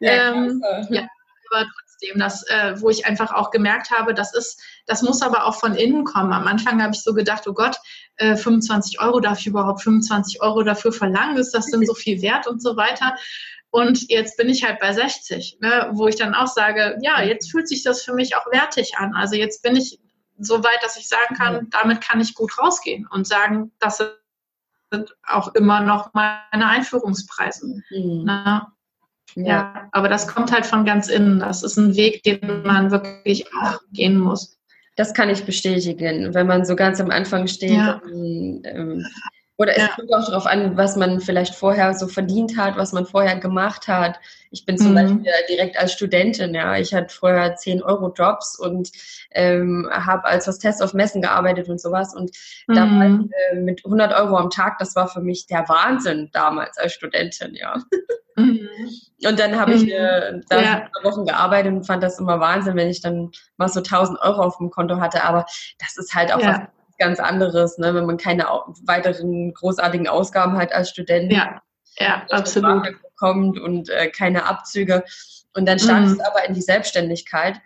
Ja, 0.00 0.32
ähm, 0.32 0.62
ja, 0.90 1.08
aber 1.50 1.66
trotzdem, 1.78 2.18
das, 2.18 2.46
äh, 2.48 2.80
wo 2.80 2.90
ich 2.90 3.06
einfach 3.06 3.32
auch 3.32 3.50
gemerkt 3.50 3.90
habe, 3.90 4.14
das 4.14 4.34
ist, 4.34 4.60
das 4.86 5.02
muss 5.02 5.22
aber 5.22 5.46
auch 5.46 5.54
von 5.58 5.74
innen 5.74 6.04
kommen. 6.04 6.32
Am 6.32 6.46
Anfang 6.46 6.82
habe 6.82 6.94
ich 6.94 7.02
so 7.02 7.14
gedacht, 7.14 7.46
oh 7.46 7.54
Gott, 7.54 7.76
äh, 8.16 8.36
25 8.36 9.00
Euro, 9.00 9.20
darf 9.20 9.40
ich 9.40 9.46
überhaupt 9.46 9.82
25 9.82 10.42
Euro 10.42 10.62
dafür 10.62 10.92
verlangen? 10.92 11.36
Ist 11.36 11.52
das 11.52 11.66
denn 11.66 11.84
so 11.86 11.94
viel 11.94 12.20
wert 12.22 12.46
und 12.46 12.62
so 12.62 12.76
weiter? 12.76 13.16
Und 13.74 14.08
jetzt 14.08 14.36
bin 14.36 14.48
ich 14.48 14.62
halt 14.62 14.78
bei 14.78 14.92
60, 14.92 15.58
ne, 15.60 15.90
wo 15.94 16.06
ich 16.06 16.14
dann 16.14 16.32
auch 16.32 16.46
sage, 16.46 16.96
ja, 17.02 17.20
jetzt 17.22 17.50
fühlt 17.50 17.66
sich 17.66 17.82
das 17.82 18.04
für 18.04 18.14
mich 18.14 18.36
auch 18.36 18.46
wertig 18.52 18.98
an. 18.98 19.16
Also 19.16 19.34
jetzt 19.34 19.64
bin 19.64 19.74
ich 19.74 19.98
so 20.38 20.62
weit, 20.62 20.80
dass 20.80 20.96
ich 20.96 21.08
sagen 21.08 21.34
kann, 21.34 21.66
damit 21.70 22.00
kann 22.00 22.20
ich 22.20 22.34
gut 22.34 22.56
rausgehen 22.56 23.04
und 23.10 23.26
sagen, 23.26 23.72
das 23.80 23.98
sind 23.98 25.16
auch 25.26 25.56
immer 25.56 25.80
noch 25.80 26.14
meine 26.14 26.68
Einführungspreise. 26.68 27.82
Mhm. 27.90 28.22
Ne? 28.22 28.66
Ja. 29.34 29.44
ja, 29.44 29.88
aber 29.90 30.08
das 30.08 30.28
kommt 30.28 30.52
halt 30.52 30.66
von 30.66 30.84
ganz 30.84 31.08
innen. 31.08 31.40
Das 31.40 31.64
ist 31.64 31.76
ein 31.76 31.96
Weg, 31.96 32.22
den 32.22 32.62
man 32.62 32.92
wirklich 32.92 33.44
auch 33.60 33.80
gehen 33.90 34.20
muss. 34.20 34.56
Das 34.94 35.14
kann 35.14 35.30
ich 35.30 35.44
bestätigen. 35.44 36.32
Wenn 36.32 36.46
man 36.46 36.64
so 36.64 36.76
ganz 36.76 37.00
am 37.00 37.10
Anfang 37.10 37.48
steht, 37.48 37.72
ja. 37.72 38.00
ähm, 38.06 39.04
oder 39.56 39.72
es 39.72 39.78
ja. 39.78 39.88
kommt 39.94 40.12
auch 40.12 40.26
darauf 40.26 40.46
an, 40.46 40.76
was 40.76 40.96
man 40.96 41.20
vielleicht 41.20 41.54
vorher 41.54 41.94
so 41.94 42.08
verdient 42.08 42.56
hat, 42.56 42.76
was 42.76 42.92
man 42.92 43.06
vorher 43.06 43.38
gemacht 43.38 43.86
hat. 43.86 44.18
Ich 44.50 44.64
bin 44.64 44.76
zum 44.76 44.90
mhm. 44.90 44.94
Beispiel 44.94 45.32
direkt 45.48 45.76
als 45.76 45.92
Studentin, 45.92 46.54
ja. 46.54 46.76
Ich 46.76 46.92
hatte 46.92 47.14
vorher 47.14 47.54
10 47.54 47.82
Euro 47.82 48.12
Jobs 48.12 48.58
und 48.58 48.90
ähm, 49.30 49.88
habe 49.92 50.24
als 50.24 50.48
Hostess 50.48 50.80
auf 50.80 50.92
Messen 50.92 51.22
gearbeitet 51.22 51.68
und 51.68 51.80
sowas. 51.80 52.14
Und 52.14 52.32
mhm. 52.66 52.74
damals 52.74 53.30
äh, 53.52 53.56
mit 53.56 53.84
100 53.84 54.12
Euro 54.12 54.36
am 54.36 54.50
Tag, 54.50 54.78
das 54.78 54.96
war 54.96 55.06
für 55.06 55.20
mich 55.20 55.46
der 55.46 55.68
Wahnsinn 55.68 56.30
damals 56.32 56.76
als 56.76 56.92
Studentin, 56.92 57.54
ja. 57.54 57.76
Mhm. 58.36 58.68
Und 59.24 59.38
dann 59.38 59.58
habe 59.58 59.74
ich 59.74 59.88
äh, 59.88 60.40
da 60.48 60.60
ja. 60.60 60.88
Wochen 61.04 61.24
gearbeitet 61.24 61.72
und 61.72 61.86
fand 61.86 62.02
das 62.02 62.18
immer 62.18 62.40
Wahnsinn, 62.40 62.74
wenn 62.74 62.90
ich 62.90 63.00
dann 63.00 63.30
mal 63.56 63.68
so 63.68 63.78
1000 63.78 64.18
Euro 64.20 64.42
auf 64.42 64.58
dem 64.58 64.70
Konto 64.70 64.98
hatte. 64.98 65.22
Aber 65.22 65.46
das 65.78 65.96
ist 65.96 66.14
halt 66.14 66.34
auch 66.34 66.40
ja. 66.40 66.48
was 66.48 66.60
ganz 66.98 67.20
anderes, 67.20 67.78
ne? 67.78 67.94
wenn 67.94 68.06
man 68.06 68.16
keine 68.16 68.46
weiteren 68.84 69.52
großartigen 69.54 70.08
Ausgaben 70.08 70.56
hat 70.56 70.72
als 70.72 70.90
Student. 70.90 71.32
Ja, 71.32 71.62
ja 71.98 72.26
absolut. 72.30 72.88
Bekommt 73.02 73.58
und 73.58 73.88
äh, 73.90 74.08
keine 74.10 74.44
Abzüge. 74.46 75.04
Und 75.54 75.66
dann 75.66 75.78
startest 75.78 76.14
mhm. 76.14 76.18
du 76.18 76.26
aber 76.26 76.44
in 76.48 76.54
die 76.54 76.62
Selbstständigkeit 76.62 77.60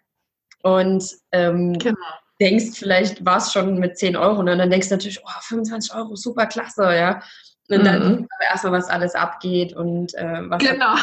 und 0.62 1.04
ähm, 1.32 1.78
genau. 1.78 1.96
denkst, 2.40 2.78
vielleicht 2.78 3.24
war 3.24 3.38
es 3.38 3.52
schon 3.52 3.78
mit 3.78 3.98
10 3.98 4.16
Euro 4.16 4.40
und 4.40 4.46
dann 4.46 4.70
denkst 4.70 4.88
du 4.88 4.94
natürlich, 4.94 5.20
oh, 5.24 5.40
25 5.40 5.94
Euro, 5.94 6.16
super 6.16 6.46
klasse, 6.46 6.94
ja. 6.94 7.22
Und 7.70 7.84
dann 7.84 8.16
mhm. 8.16 8.28
erstmal, 8.50 8.72
was 8.72 8.88
alles 8.88 9.14
abgeht 9.14 9.74
und 9.74 10.14
äh, 10.14 10.48
was. 10.48 10.58
Genau. 10.58 10.94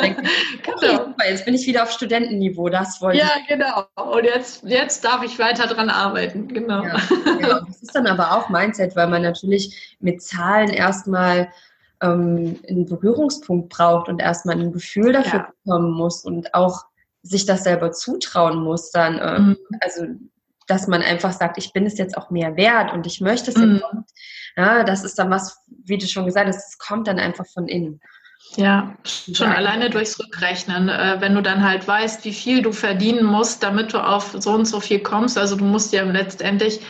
Denkt, 0.00 0.20
okay, 0.58 0.72
genau. 0.80 1.04
Super, 1.04 1.28
jetzt 1.28 1.44
bin 1.44 1.54
ich 1.54 1.66
wieder 1.66 1.82
auf 1.82 1.90
Studentenniveau, 1.90 2.68
das 2.68 3.00
wollte 3.02 3.18
ja, 3.18 3.30
ich. 3.42 3.50
Ja, 3.50 3.56
genau. 3.56 4.12
Und 4.12 4.24
jetzt, 4.24 4.62
jetzt 4.64 5.04
darf 5.04 5.24
ich 5.24 5.38
weiter 5.40 5.66
dran 5.66 5.90
arbeiten, 5.90 6.46
genau. 6.46 6.84
Ja, 6.84 7.00
ja, 7.40 7.60
das 7.66 7.82
ist 7.82 7.94
dann 7.96 8.06
aber 8.06 8.32
auch 8.32 8.48
Mindset, 8.48 8.94
weil 8.94 9.08
man 9.08 9.22
natürlich 9.22 9.96
mit 9.98 10.22
Zahlen 10.22 10.70
erstmal 10.70 11.48
ähm, 12.00 12.60
einen 12.68 12.86
Berührungspunkt 12.86 13.68
braucht 13.70 14.08
und 14.08 14.20
erstmal 14.20 14.60
ein 14.60 14.72
Gefühl 14.72 15.12
dafür 15.12 15.40
ja. 15.40 15.52
bekommen 15.64 15.92
muss 15.92 16.24
und 16.24 16.54
auch 16.54 16.84
sich 17.22 17.44
das 17.44 17.64
selber 17.64 17.90
zutrauen 17.90 18.62
muss, 18.62 18.92
dann, 18.92 19.20
ähm, 19.20 19.48
mhm. 19.48 19.56
also 19.80 20.06
dass 20.68 20.86
man 20.86 21.02
einfach 21.02 21.32
sagt, 21.32 21.58
ich 21.58 21.72
bin 21.72 21.86
es 21.86 21.98
jetzt 21.98 22.16
auch 22.16 22.30
mehr 22.30 22.56
wert 22.56 22.92
und 22.92 23.06
ich 23.06 23.20
möchte 23.20 23.50
es 23.50 23.56
mhm. 23.56 23.76
jetzt. 23.76 24.14
Ja, 24.56 24.84
das 24.84 25.02
ist 25.02 25.18
dann 25.18 25.30
was, 25.30 25.58
wie 25.84 25.98
du 25.98 26.06
schon 26.06 26.26
gesagt 26.26 26.46
hast, 26.46 26.68
es 26.68 26.78
kommt 26.78 27.08
dann 27.08 27.18
einfach 27.18 27.46
von 27.46 27.66
innen. 27.68 28.00
Ja, 28.56 28.94
schon 29.04 29.50
alleine 29.50 29.90
durchs 29.90 30.18
Rückrechnen, 30.18 30.88
äh, 30.88 31.16
wenn 31.20 31.34
du 31.34 31.42
dann 31.42 31.62
halt 31.62 31.86
weißt, 31.86 32.24
wie 32.24 32.32
viel 32.32 32.62
du 32.62 32.72
verdienen 32.72 33.24
musst, 33.24 33.62
damit 33.62 33.92
du 33.92 33.98
auf 33.98 34.34
so 34.38 34.52
und 34.52 34.64
so 34.64 34.80
viel 34.80 35.00
kommst. 35.00 35.36
Also 35.36 35.56
du 35.56 35.64
musst 35.64 35.92
ja 35.92 36.02
letztendlich 36.04 36.80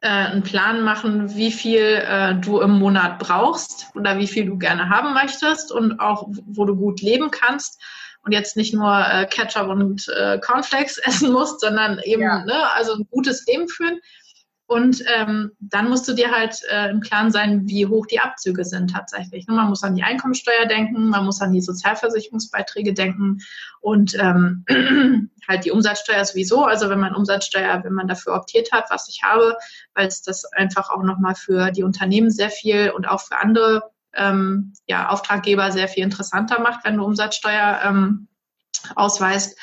äh, 0.00 0.08
einen 0.08 0.42
Plan 0.42 0.82
machen, 0.82 1.34
wie 1.36 1.52
viel 1.52 1.80
äh, 1.80 2.34
du 2.34 2.60
im 2.60 2.78
Monat 2.78 3.18
brauchst 3.18 3.86
oder 3.94 4.18
wie 4.18 4.26
viel 4.26 4.46
du 4.46 4.58
gerne 4.58 4.88
haben 4.88 5.14
möchtest 5.14 5.72
und 5.72 6.00
auch, 6.00 6.28
wo 6.46 6.64
du 6.64 6.74
gut 6.74 7.00
leben 7.00 7.30
kannst 7.30 7.80
und 8.24 8.32
jetzt 8.32 8.56
nicht 8.56 8.74
nur 8.74 8.90
äh, 8.90 9.26
Ketchup 9.26 9.68
und 9.68 10.08
äh, 10.08 10.38
Cornflakes 10.38 10.98
essen 11.04 11.32
musst, 11.32 11.60
sondern 11.60 11.98
eben 12.00 12.22
ja. 12.22 12.44
ne, 12.44 12.72
also 12.72 12.94
ein 12.94 13.06
gutes 13.10 13.46
Leben 13.46 13.68
führen. 13.68 13.98
Und 14.66 15.04
ähm, 15.14 15.52
dann 15.60 15.90
musst 15.90 16.08
du 16.08 16.14
dir 16.14 16.30
halt 16.30 16.58
äh, 16.70 16.88
im 16.88 17.00
Klaren 17.00 17.30
sein, 17.30 17.68
wie 17.68 17.86
hoch 17.86 18.06
die 18.06 18.20
Abzüge 18.20 18.64
sind 18.64 18.92
tatsächlich. 18.92 19.46
Man 19.46 19.68
muss 19.68 19.82
an 19.82 19.94
die 19.94 20.02
Einkommensteuer 20.02 20.64
denken, 20.64 21.10
man 21.10 21.26
muss 21.26 21.42
an 21.42 21.52
die 21.52 21.60
Sozialversicherungsbeiträge 21.60 22.94
denken 22.94 23.40
und 23.82 24.14
ähm, 24.18 24.64
halt 25.48 25.66
die 25.66 25.70
Umsatzsteuer 25.70 26.24
sowieso. 26.24 26.64
Also 26.64 26.88
wenn 26.88 26.98
man 26.98 27.14
Umsatzsteuer, 27.14 27.84
wenn 27.84 27.92
man 27.92 28.08
dafür 28.08 28.34
optiert 28.34 28.72
hat, 28.72 28.86
was 28.88 29.06
ich 29.10 29.22
habe, 29.22 29.54
weil 29.92 30.06
es 30.06 30.22
das 30.22 30.46
einfach 30.46 30.88
auch 30.88 31.02
nochmal 31.02 31.34
für 31.34 31.70
die 31.70 31.82
Unternehmen 31.82 32.30
sehr 32.30 32.50
viel 32.50 32.90
und 32.90 33.06
auch 33.06 33.20
für 33.20 33.36
andere 33.36 33.82
ähm, 34.16 34.72
ja, 34.86 35.08
Auftraggeber 35.08 35.72
sehr 35.72 35.88
viel 35.88 36.04
interessanter 36.04 36.60
macht, 36.60 36.84
wenn 36.84 36.96
du 36.96 37.04
Umsatzsteuer 37.04 37.80
ähm, 37.84 38.28
ausweist 38.94 39.58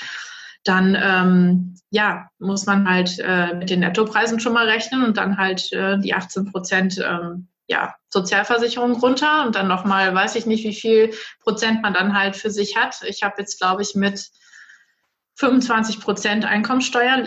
dann 0.64 0.96
ähm, 1.02 1.76
ja, 1.90 2.30
muss 2.40 2.66
man 2.66 2.90
halt 2.90 3.20
äh, 3.20 3.54
mit 3.56 3.70
den 3.70 3.82
Nettopreisen 3.82 4.40
schon 4.40 4.54
mal 4.54 4.70
rechnen 4.70 5.04
und 5.04 5.18
dann 5.18 5.38
halt 5.38 5.72
äh, 5.74 5.98
die 6.00 6.14
18 6.14 6.52
Prozent 6.52 6.98
ähm, 7.00 7.48
ja, 7.68 7.96
Sozialversicherung 8.10 8.94
runter 8.94 9.46
und 9.46 9.56
dann 9.56 9.68
nochmal, 9.68 10.14
weiß 10.14 10.36
ich 10.36 10.46
nicht, 10.46 10.64
wie 10.64 10.76
viel 10.76 11.14
Prozent 11.40 11.82
man 11.82 11.94
dann 11.94 12.18
halt 12.18 12.36
für 12.36 12.52
sich 12.52 12.78
hat. 12.78 13.02
Ich 13.04 13.24
habe 13.24 13.36
jetzt, 13.40 13.60
glaube 13.60 13.82
ich, 13.82 13.96
mit 13.96 14.30
25 15.42 16.00
Prozent 16.02 16.46
Einkommensteuer 16.46 17.24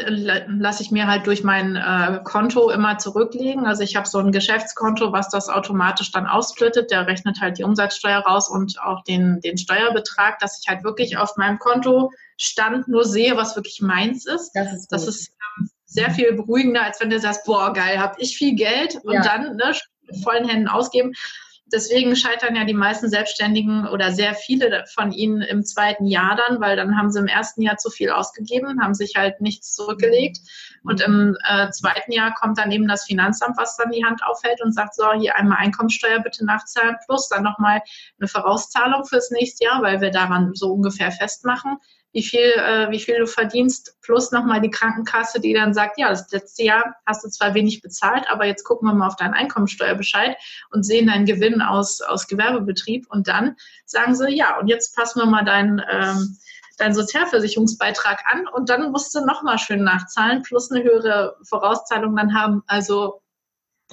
lasse 0.47 0.85
ich 0.85 0.93
mir 0.93 1.09
halt 1.09 1.27
durch 1.27 1.43
mein 1.43 1.75
äh, 1.75 2.21
Konto 2.23 2.71
immer 2.71 2.97
zurücklegen. 2.97 3.67
Also 3.67 3.83
ich 3.83 3.97
habe 3.97 4.07
so 4.07 4.19
ein 4.19 4.31
Geschäftskonto, 4.31 5.11
was 5.11 5.31
das 5.31 5.49
automatisch 5.49 6.12
dann 6.12 6.29
aussplittet. 6.29 6.93
Der 6.93 7.09
rechnet 7.09 7.41
halt 7.41 7.59
die 7.59 7.65
Umsatzsteuer 7.65 8.21
raus 8.21 8.49
und 8.49 8.81
auch 8.81 9.03
den, 9.03 9.41
den 9.41 9.59
Steuerbetrag, 9.59 10.39
dass 10.39 10.61
ich 10.61 10.69
halt 10.69 10.85
wirklich 10.85 11.19
auf 11.19 11.37
meinem 11.37 11.59
Kontostand 11.59 12.87
nur 12.87 13.05
sehe, 13.05 13.37
was 13.37 13.57
wirklich 13.57 13.81
meins 13.81 14.27
ist. 14.27 14.53
Das 14.55 14.73
ist, 14.73 14.93
das 14.93 15.09
ist 15.09 15.33
ähm, 15.59 15.69
sehr 15.85 16.12
viel 16.12 16.35
beruhigender, 16.35 16.85
als 16.85 17.01
wenn 17.01 17.11
du 17.11 17.19
sagst, 17.19 17.45
boah, 17.45 17.73
geil, 17.73 17.99
habe 17.99 18.15
ich 18.19 18.37
viel 18.37 18.55
Geld 18.55 18.97
und 19.03 19.15
ja. 19.15 19.23
dann 19.23 19.57
ne, 19.57 19.75
vollen 20.23 20.49
Händen 20.49 20.69
ausgeben 20.69 21.15
deswegen 21.67 22.15
scheitern 22.17 22.57
ja 22.57 22.65
die 22.65 22.75
meisten 22.75 23.09
Selbstständigen 23.09 23.87
oder 23.89 24.12
sehr 24.12 24.35
viele 24.35 24.85
von 24.93 25.12
ihnen 25.12 25.43
im 25.43 25.65
zweiten 25.65 26.07
Jahr 26.07 26.37
dann, 26.37 26.61
weil 26.61 26.77
dann 26.77 26.97
haben 26.97 27.11
sie 27.11 27.21
im 27.21 27.27
ersten 27.27 27.62
Jahr 27.62 27.77
zu 27.77 27.91
viel 27.91 28.11
ausgegeben, 28.11 28.81
haben 28.83 28.95
sich 28.95 29.15
halt 29.17 29.41
nichts 29.41 29.75
zurückgelegt. 29.75 30.39
Und 30.83 31.01
im 31.01 31.37
äh, 31.49 31.71
zweiten 31.71 32.12
Jahr 32.12 32.35
kommt 32.35 32.59
dann 32.59 32.71
eben 32.71 32.87
das 32.87 33.05
Finanzamt, 33.05 33.57
was 33.57 33.77
dann 33.77 33.91
die 33.91 34.05
Hand 34.05 34.23
aufhält 34.25 34.61
und 34.62 34.73
sagt, 34.73 34.95
so, 34.95 35.12
hier 35.12 35.37
einmal 35.37 35.59
Einkommensteuer 35.59 36.21
bitte 36.21 36.45
nachzahlen, 36.45 36.97
plus 37.07 37.29
dann 37.29 37.43
nochmal 37.43 37.81
eine 38.19 38.29
Vorauszahlung 38.29 39.05
fürs 39.05 39.31
nächste 39.31 39.65
Jahr, 39.65 39.83
weil 39.83 40.01
wir 40.01 40.11
daran 40.11 40.53
so 40.55 40.73
ungefähr 40.73 41.11
festmachen 41.11 41.79
wie 42.15 42.23
viel, 42.23 42.41
äh, 42.41 42.91
wie 42.91 43.01
viel 43.01 43.19
du 43.19 43.27
verdienst, 43.27 43.97
plus 44.01 44.31
nochmal 44.31 44.61
die 44.61 44.71
Krankenkasse, 44.71 45.41
die 45.41 45.53
dann 45.53 45.75
sagt, 45.75 45.99
ja, 45.99 46.09
das 46.09 46.31
letzte 46.31 46.62
Jahr 46.62 46.95
hast 47.05 47.25
du 47.25 47.29
zwar 47.29 47.55
wenig 47.55 47.83
bezahlt, 47.83 48.25
aber 48.31 48.47
jetzt 48.47 48.62
gucken 48.62 48.89
wir 48.89 48.95
mal 48.95 49.09
auf 49.09 49.17
deinen 49.17 49.35
Einkommensteuerbescheid 49.35 50.37
und 50.71 50.85
sehen 50.85 51.09
deinen 51.09 51.27
Gewinn 51.27 51.61
aus, 51.61 52.01
aus 52.01 52.29
Gewerbebetrieb 52.29 53.07
und 53.11 53.27
dann 53.27 53.57
sagen 53.85 54.15
sie, 54.15 54.31
ja, 54.31 54.59
und 54.59 54.69
jetzt 54.69 54.95
passen 54.95 55.21
wir 55.21 55.27
mal 55.27 55.45
deinen, 55.45 55.83
ähm, 55.91 56.39
deinen 56.79 56.95
Sozialversicherungsbeitrag 56.95 58.23
an 58.31 58.47
und 58.47 58.71
dann 58.71 58.93
musst 58.93 59.12
du 59.15 59.25
nochmal 59.25 59.59
schön 59.59 59.83
nachzahlen, 59.83 60.43
plus 60.43 60.71
eine 60.71 60.85
höhere 60.85 61.37
Vorauszahlung 61.43 62.15
dann 62.15 62.33
haben. 62.33 62.62
Also 62.69 63.24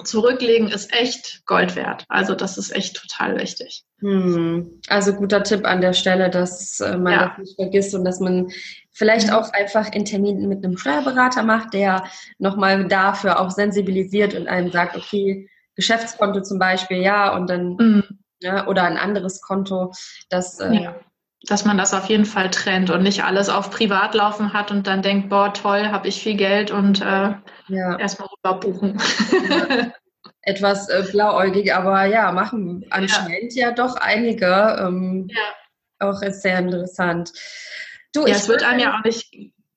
zurücklegen 0.04 0.68
ist 0.68 0.92
echt 0.92 1.44
Gold 1.46 1.76
wert. 1.76 2.04
Also 2.08 2.34
das 2.34 2.58
ist 2.58 2.74
echt 2.74 2.96
total 2.96 3.38
wichtig. 3.38 3.84
Hm. 4.00 4.80
Also 4.88 5.14
guter 5.14 5.42
Tipp 5.42 5.64
an 5.64 5.80
der 5.80 5.92
Stelle, 5.92 6.30
dass 6.30 6.80
äh, 6.80 6.96
man 6.96 7.12
ja. 7.12 7.28
das 7.28 7.38
nicht 7.38 7.56
vergisst 7.56 7.94
und 7.94 8.04
dass 8.04 8.20
man 8.20 8.48
vielleicht 8.92 9.32
auch 9.32 9.52
einfach 9.52 9.90
einen 9.92 10.04
Termin 10.04 10.48
mit 10.48 10.64
einem 10.64 10.76
Steuerberater 10.76 11.42
macht, 11.42 11.74
der 11.74 12.04
nochmal 12.38 12.86
dafür 12.88 13.40
auch 13.40 13.50
sensibilisiert 13.50 14.34
und 14.34 14.48
einem 14.48 14.70
sagt, 14.70 14.96
okay, 14.96 15.48
Geschäftskonto 15.76 16.42
zum 16.42 16.58
Beispiel, 16.58 16.98
ja, 16.98 17.34
und 17.34 17.48
dann 17.48 17.76
mhm. 17.76 18.04
ja, 18.40 18.66
oder 18.66 18.84
ein 18.84 18.98
anderes 18.98 19.40
Konto, 19.40 19.92
das 20.28 20.58
äh, 20.60 20.74
ja 20.74 20.94
dass 21.48 21.64
man 21.64 21.76
das 21.76 21.92
auf 21.94 22.06
jeden 22.06 22.24
Fall 22.24 22.50
trennt 22.50 22.90
und 22.90 23.02
nicht 23.02 23.24
alles 23.24 23.48
auf 23.48 23.70
Privat 23.70 24.14
laufen 24.14 24.52
hat 24.52 24.70
und 24.70 24.86
dann 24.86 25.02
denkt, 25.02 25.28
boah, 25.28 25.52
toll, 25.52 25.88
habe 25.88 26.08
ich 26.08 26.22
viel 26.22 26.36
Geld 26.36 26.70
und 26.70 27.00
äh, 27.00 27.34
ja. 27.68 27.98
erstmal 27.98 28.28
Urlaub 28.44 28.60
buchen. 28.60 29.00
Ja. 29.48 29.92
Etwas 30.44 30.88
äh, 30.88 31.04
blauäugig, 31.10 31.72
aber 31.72 32.04
ja, 32.04 32.32
machen 32.32 32.84
anscheinend 32.90 33.54
ja, 33.54 33.68
ja 33.68 33.74
doch 33.74 33.94
einige. 33.96 34.76
Ähm, 34.80 35.28
ja. 35.30 36.08
Auch 36.08 36.20
ist 36.22 36.42
sehr 36.42 36.58
interessant. 36.58 37.32
Du, 38.12 38.26
ja, 38.26 38.34
es 38.34 38.48
wird 38.48 38.64
einem 38.64 38.80
ja 38.80 38.98
auch 38.98 39.04
nicht 39.04 39.32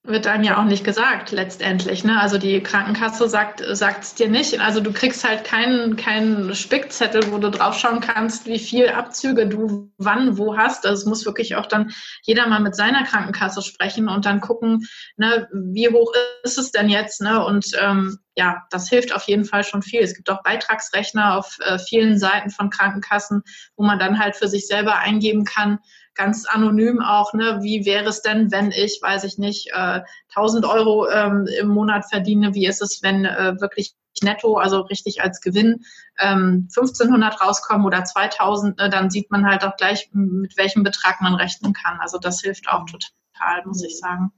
wird 0.08 0.28
einem 0.28 0.44
ja 0.44 0.60
auch 0.60 0.66
nicht 0.66 0.84
gesagt 0.84 1.32
letztendlich. 1.32 2.04
Ne? 2.04 2.20
Also 2.20 2.38
die 2.38 2.62
Krankenkasse 2.62 3.28
sagt 3.28 3.62
es 3.62 4.16
dir 4.16 4.30
nicht. 4.30 4.60
Also 4.60 4.80
du 4.80 4.94
kriegst 4.94 5.28
halt 5.28 5.44
keinen 5.44 5.96
keinen 5.96 6.54
Spickzettel, 6.54 7.32
wo 7.32 7.38
du 7.38 7.50
draufschauen 7.50 8.02
kannst, 8.02 8.46
wie 8.46 8.60
viel 8.60 8.90
Abzüge 8.90 9.48
du 9.48 9.92
wann 9.98 10.38
wo 10.38 10.58
hast. 10.58 10.86
Also 10.86 11.02
es 11.02 11.06
muss 11.08 11.26
wirklich 11.26 11.56
auch 11.56 11.66
dann 11.66 11.92
jeder 12.24 12.48
mal 12.48 12.60
mit 12.60 12.76
seiner 12.76 13.04
Krankenkasse 13.04 13.62
sprechen 13.62 14.08
und 14.08 14.26
dann 14.26 14.42
gucken, 14.42 14.86
ne, 15.18 15.48
wie 15.52 15.90
hoch 15.90 16.14
ist 16.44 16.58
es 16.58 16.72
denn 16.72 16.90
jetzt? 16.90 17.22
Ne? 17.22 17.44
Und 17.44 17.72
ähm, 17.82 18.20
ja, 18.36 18.64
das 18.70 18.90
hilft 18.90 19.14
auf 19.14 19.24
jeden 19.24 19.46
Fall 19.46 19.64
schon 19.64 19.82
viel. 19.82 20.02
Es 20.02 20.16
gibt 20.16 20.30
auch 20.30 20.44
Beitragsrechner 20.44 21.38
auf 21.38 21.58
äh, 21.62 21.80
vielen 21.80 22.20
Seiten 22.20 22.50
von 22.50 22.70
Krankenkassen, 22.70 23.44
wo 23.76 23.86
man 23.86 23.98
dann 23.98 24.20
halt 24.20 24.36
für 24.36 24.48
sich 24.48 24.68
selber 24.68 24.98
eingeben 24.98 25.46
kann, 25.46 25.80
ganz 26.16 26.46
anonym 26.48 27.02
auch, 27.02 27.34
ne, 27.34 27.60
wie 27.62 27.86
wäre 27.86 28.10
es 28.10 28.22
denn, 28.22 28.52
wenn 28.52 28.72
ich, 28.72 29.00
weiß 29.02 29.24
ich 29.26 29.38
nicht, 29.38 29.72
äh, 29.74 30.02
1000 30.30 30.66
Euro 30.66 31.10
ähm, 31.10 31.48
im 31.60 31.68
Monat 31.68 32.06
verdiene, 32.10 32.54
wie 32.54 32.66
ist 32.66 32.82
es, 32.82 33.04
wenn 33.04 33.26
äh, 33.26 33.60
wirklich 33.60 33.96
netto, 34.24 34.58
also 34.58 34.82
richtig 34.82 35.22
als 35.22 35.42
Gewinn, 35.42 35.84
ähm, 36.20 36.68
1500 36.76 37.42
rauskommen 37.42 37.86
oder 37.86 38.04
2000, 38.04 38.78
ne, 38.78 38.90
dann 38.90 39.10
sieht 39.10 39.30
man 39.30 39.46
halt 39.46 39.64
auch 39.64 39.76
gleich, 39.76 40.10
mit 40.14 40.58
welchem 40.58 40.84
Betrag 40.84 41.22
man 41.22 41.36
rechnen 41.36 41.74
kann. 41.74 42.00
Also 42.00 42.18
das 42.18 42.42
hilft 42.42 42.70
auch 42.70 42.86
total, 42.86 43.66
muss 43.66 43.84
ich 43.84 44.00
sagen. 44.00 44.32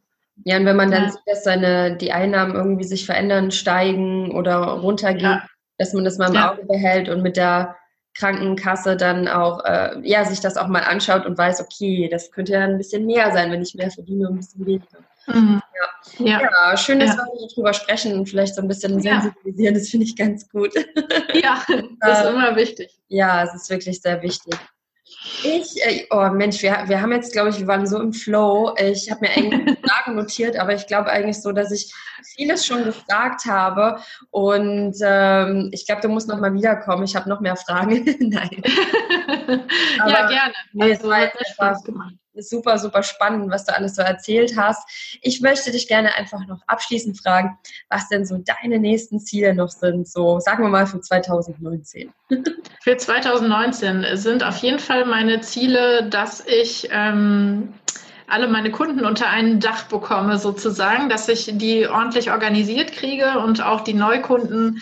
Ja, 0.45 0.57
und 0.57 0.65
wenn 0.65 0.75
man 0.75 0.91
dann 0.91 1.03
ja. 1.03 1.11
sieht, 1.11 1.21
dass 1.25 1.43
seine, 1.43 1.97
die 1.97 2.11
Einnahmen 2.11 2.55
irgendwie 2.55 2.83
sich 2.83 3.05
verändern, 3.05 3.51
steigen 3.51 4.31
oder 4.31 4.57
runtergehen, 4.57 5.31
ja. 5.31 5.43
dass 5.77 5.93
man 5.93 6.03
das 6.03 6.17
mal 6.17 6.29
im 6.29 6.35
ja. 6.35 6.51
Auge 6.51 6.65
behält 6.65 7.09
und 7.09 7.21
mit 7.21 7.37
der 7.37 7.75
Krankenkasse 8.17 8.97
dann 8.97 9.27
auch, 9.27 9.63
äh, 9.63 9.99
ja, 10.03 10.25
sich 10.25 10.39
das 10.39 10.57
auch 10.57 10.67
mal 10.67 10.83
anschaut 10.83 11.25
und 11.25 11.37
weiß, 11.37 11.61
okay, 11.61 12.09
das 12.09 12.31
könnte 12.31 12.53
ja 12.53 12.61
ein 12.61 12.77
bisschen 12.77 13.05
mehr 13.05 13.31
sein, 13.31 13.51
wenn 13.51 13.61
ich 13.61 13.75
mehr 13.75 13.91
verdiene 13.91 14.27
und 14.27 14.35
ein 14.35 14.37
bisschen 14.37 14.65
weniger. 14.65 14.97
Mhm. 15.27 15.61
Ja. 16.19 16.25
Ja. 16.25 16.41
ja. 16.41 16.77
schön, 16.77 16.99
dass 16.99 17.15
ja. 17.15 17.17
wir 17.17 17.47
darüber 17.49 17.73
sprechen 17.73 18.17
und 18.17 18.27
vielleicht 18.27 18.55
so 18.55 18.61
ein 18.61 18.67
bisschen 18.67 18.99
sensibilisieren, 19.01 19.75
das 19.75 19.89
finde 19.89 20.05
ich 20.05 20.15
ganz 20.15 20.49
gut. 20.49 20.73
Ja, 21.33 21.63
das 21.99 22.21
ist 22.21 22.29
immer 22.29 22.55
wichtig. 22.55 22.97
Ja, 23.07 23.43
es 23.43 23.53
ist 23.53 23.69
wirklich 23.69 24.01
sehr 24.01 24.21
wichtig. 24.21 24.57
Ich, 25.43 25.85
äh, 25.85 26.05
oh 26.09 26.29
Mensch, 26.29 26.61
wir, 26.61 26.83
wir 26.87 27.01
haben 27.01 27.11
jetzt, 27.11 27.31
glaube 27.31 27.49
ich, 27.49 27.59
wir 27.59 27.67
waren 27.67 27.85
so 27.85 27.99
im 27.99 28.13
Flow. 28.13 28.73
Ich 28.79 29.11
habe 29.11 29.21
mir 29.21 29.31
eigentlich 29.31 29.77
Fragen 29.85 30.15
notiert, 30.15 30.57
aber 30.57 30.73
ich 30.73 30.87
glaube 30.87 31.09
eigentlich 31.09 31.41
so, 31.41 31.51
dass 31.51 31.71
ich 31.71 31.93
vieles 32.35 32.65
schon 32.65 32.83
gefragt 32.83 33.45
habe. 33.45 33.99
Und 34.31 34.95
ähm, 35.01 35.69
ich 35.73 35.85
glaube, 35.85 36.01
du 36.01 36.09
musst 36.09 36.27
noch 36.27 36.39
mal 36.39 36.53
wiederkommen. 36.53 37.03
Ich 37.03 37.15
habe 37.15 37.29
noch 37.29 37.41
mehr 37.41 37.55
Fragen. 37.55 38.03
Nein. 38.19 38.63
Aber, 39.99 40.11
ja, 40.11 40.27
gerne. 40.27 40.53
Nee, 40.73 40.91
also, 40.93 41.11
es 41.11 41.33
hat 41.33 41.47
Spaß 41.53 41.83
gemacht 41.83 42.15
super, 42.41 42.77
super 42.77 43.03
spannend, 43.03 43.51
was 43.51 43.65
du 43.65 43.75
alles 43.75 43.95
so 43.95 44.01
erzählt 44.01 44.55
hast. 44.57 45.19
Ich 45.21 45.41
möchte 45.41 45.71
dich 45.71 45.87
gerne 45.87 46.15
einfach 46.15 46.45
noch 46.47 46.61
abschließend 46.67 47.19
fragen, 47.19 47.57
was 47.89 48.07
denn 48.09 48.25
so 48.25 48.37
deine 48.37 48.79
nächsten 48.79 49.19
Ziele 49.19 49.53
noch 49.53 49.69
sind, 49.69 50.07
so 50.07 50.39
sagen 50.39 50.63
wir 50.63 50.69
mal 50.69 50.87
für 50.87 51.01
2019. 51.01 52.11
Für 52.81 52.95
2019 52.95 54.05
sind 54.13 54.43
auf 54.43 54.57
jeden 54.59 54.79
Fall 54.79 55.03
meine 55.05 55.41
Ziele, 55.41 56.07
dass 56.09 56.45
ich 56.45 56.87
ähm, 56.91 57.73
alle 58.27 58.47
meine 58.47 58.71
Kunden 58.71 59.05
unter 59.05 59.27
ein 59.29 59.59
Dach 59.59 59.85
bekomme, 59.85 60.37
sozusagen, 60.37 61.09
dass 61.09 61.27
ich 61.27 61.49
die 61.57 61.87
ordentlich 61.87 62.31
organisiert 62.31 62.91
kriege 62.91 63.39
und 63.39 63.61
auch 63.61 63.81
die 63.81 63.93
Neukunden 63.93 64.81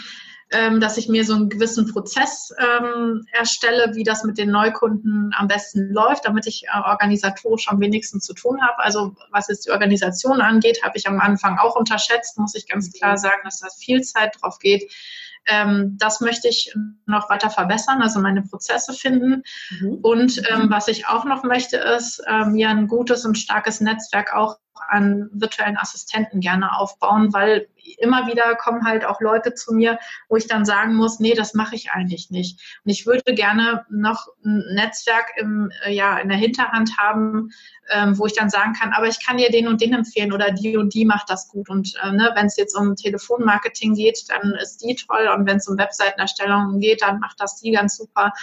ähm, 0.55 0.79
dass 0.79 0.97
ich 0.97 1.09
mir 1.09 1.25
so 1.25 1.33
einen 1.33 1.49
gewissen 1.49 1.91
Prozess 1.91 2.53
ähm, 2.57 3.25
erstelle, 3.31 3.93
wie 3.93 4.03
das 4.03 4.23
mit 4.23 4.37
den 4.37 4.51
Neukunden 4.51 5.31
am 5.35 5.47
besten 5.47 5.91
läuft, 5.91 6.25
damit 6.25 6.47
ich 6.47 6.63
äh, 6.63 6.79
organisatorisch 6.79 7.67
am 7.67 7.81
wenigsten 7.81 8.21
zu 8.21 8.33
tun 8.33 8.61
habe. 8.61 8.79
Also 8.79 9.15
was 9.31 9.49
jetzt 9.49 9.65
die 9.65 9.71
Organisation 9.71 10.39
angeht, 10.39 10.81
habe 10.83 10.97
ich 10.97 11.07
am 11.07 11.19
Anfang 11.19 11.57
auch 11.57 11.75
unterschätzt, 11.75 12.39
muss 12.39 12.55
ich 12.55 12.67
ganz 12.67 12.91
klar 12.93 13.17
sagen, 13.17 13.41
dass 13.43 13.59
da 13.59 13.67
viel 13.77 14.01
Zeit 14.01 14.37
drauf 14.39 14.59
geht. 14.59 14.89
Ähm, 15.47 15.97
das 15.99 16.21
möchte 16.21 16.47
ich 16.47 16.73
noch 17.05 17.29
weiter 17.29 17.49
verbessern, 17.49 18.01
also 18.01 18.19
meine 18.19 18.41
Prozesse 18.41 18.93
finden. 18.93 19.43
Mhm. 19.79 19.99
Und 20.01 20.41
ähm, 20.49 20.69
was 20.69 20.87
ich 20.87 21.07
auch 21.07 21.25
noch 21.25 21.43
möchte, 21.43 21.77
ist 21.77 22.23
ähm, 22.27 22.53
mir 22.53 22.69
ein 22.69 22.87
gutes 22.87 23.25
und 23.25 23.37
starkes 23.37 23.81
Netzwerk 23.81 24.33
auch 24.33 24.57
an 24.87 25.29
virtuellen 25.33 25.77
Assistenten 25.77 26.39
gerne 26.39 26.77
aufbauen, 26.77 27.33
weil 27.33 27.67
immer 27.99 28.27
wieder 28.27 28.55
kommen 28.55 28.86
halt 28.86 29.05
auch 29.05 29.21
Leute 29.21 29.53
zu 29.53 29.73
mir, 29.73 29.99
wo 30.29 30.36
ich 30.36 30.47
dann 30.47 30.65
sagen 30.65 30.95
muss, 30.95 31.19
nee, 31.19 31.33
das 31.33 31.53
mache 31.53 31.75
ich 31.75 31.91
eigentlich 31.91 32.29
nicht. 32.29 32.59
Und 32.83 32.91
ich 32.91 33.05
würde 33.05 33.33
gerne 33.33 33.86
noch 33.89 34.27
ein 34.43 34.63
Netzwerk 34.73 35.33
im, 35.38 35.71
äh, 35.86 35.93
ja, 35.93 36.17
in 36.17 36.29
der 36.29 36.38
Hinterhand 36.38 36.97
haben, 36.97 37.49
ähm, 37.89 38.17
wo 38.17 38.25
ich 38.25 38.33
dann 38.33 38.49
sagen 38.49 38.73
kann, 38.73 38.93
aber 38.93 39.07
ich 39.07 39.23
kann 39.23 39.38
dir 39.38 39.49
den 39.49 39.67
und 39.67 39.81
den 39.81 39.93
empfehlen 39.93 40.33
oder 40.33 40.51
die 40.51 40.77
und 40.77 40.93
die 40.93 41.05
macht 41.05 41.29
das 41.29 41.47
gut. 41.47 41.69
Und 41.69 41.93
äh, 42.03 42.11
ne, 42.11 42.31
wenn 42.36 42.47
es 42.47 42.57
jetzt 42.57 42.75
um 42.75 42.95
Telefonmarketing 42.95 43.93
geht, 43.93 44.25
dann 44.29 44.53
ist 44.61 44.83
die 44.83 44.95
toll. 44.95 45.27
Und 45.27 45.45
wenn 45.45 45.57
es 45.57 45.67
um 45.67 45.77
Webseitenerstellung 45.77 46.79
geht, 46.79 47.01
dann 47.01 47.19
macht 47.19 47.39
das 47.39 47.57
die 47.57 47.71
ganz 47.71 47.97
super. 47.97 48.33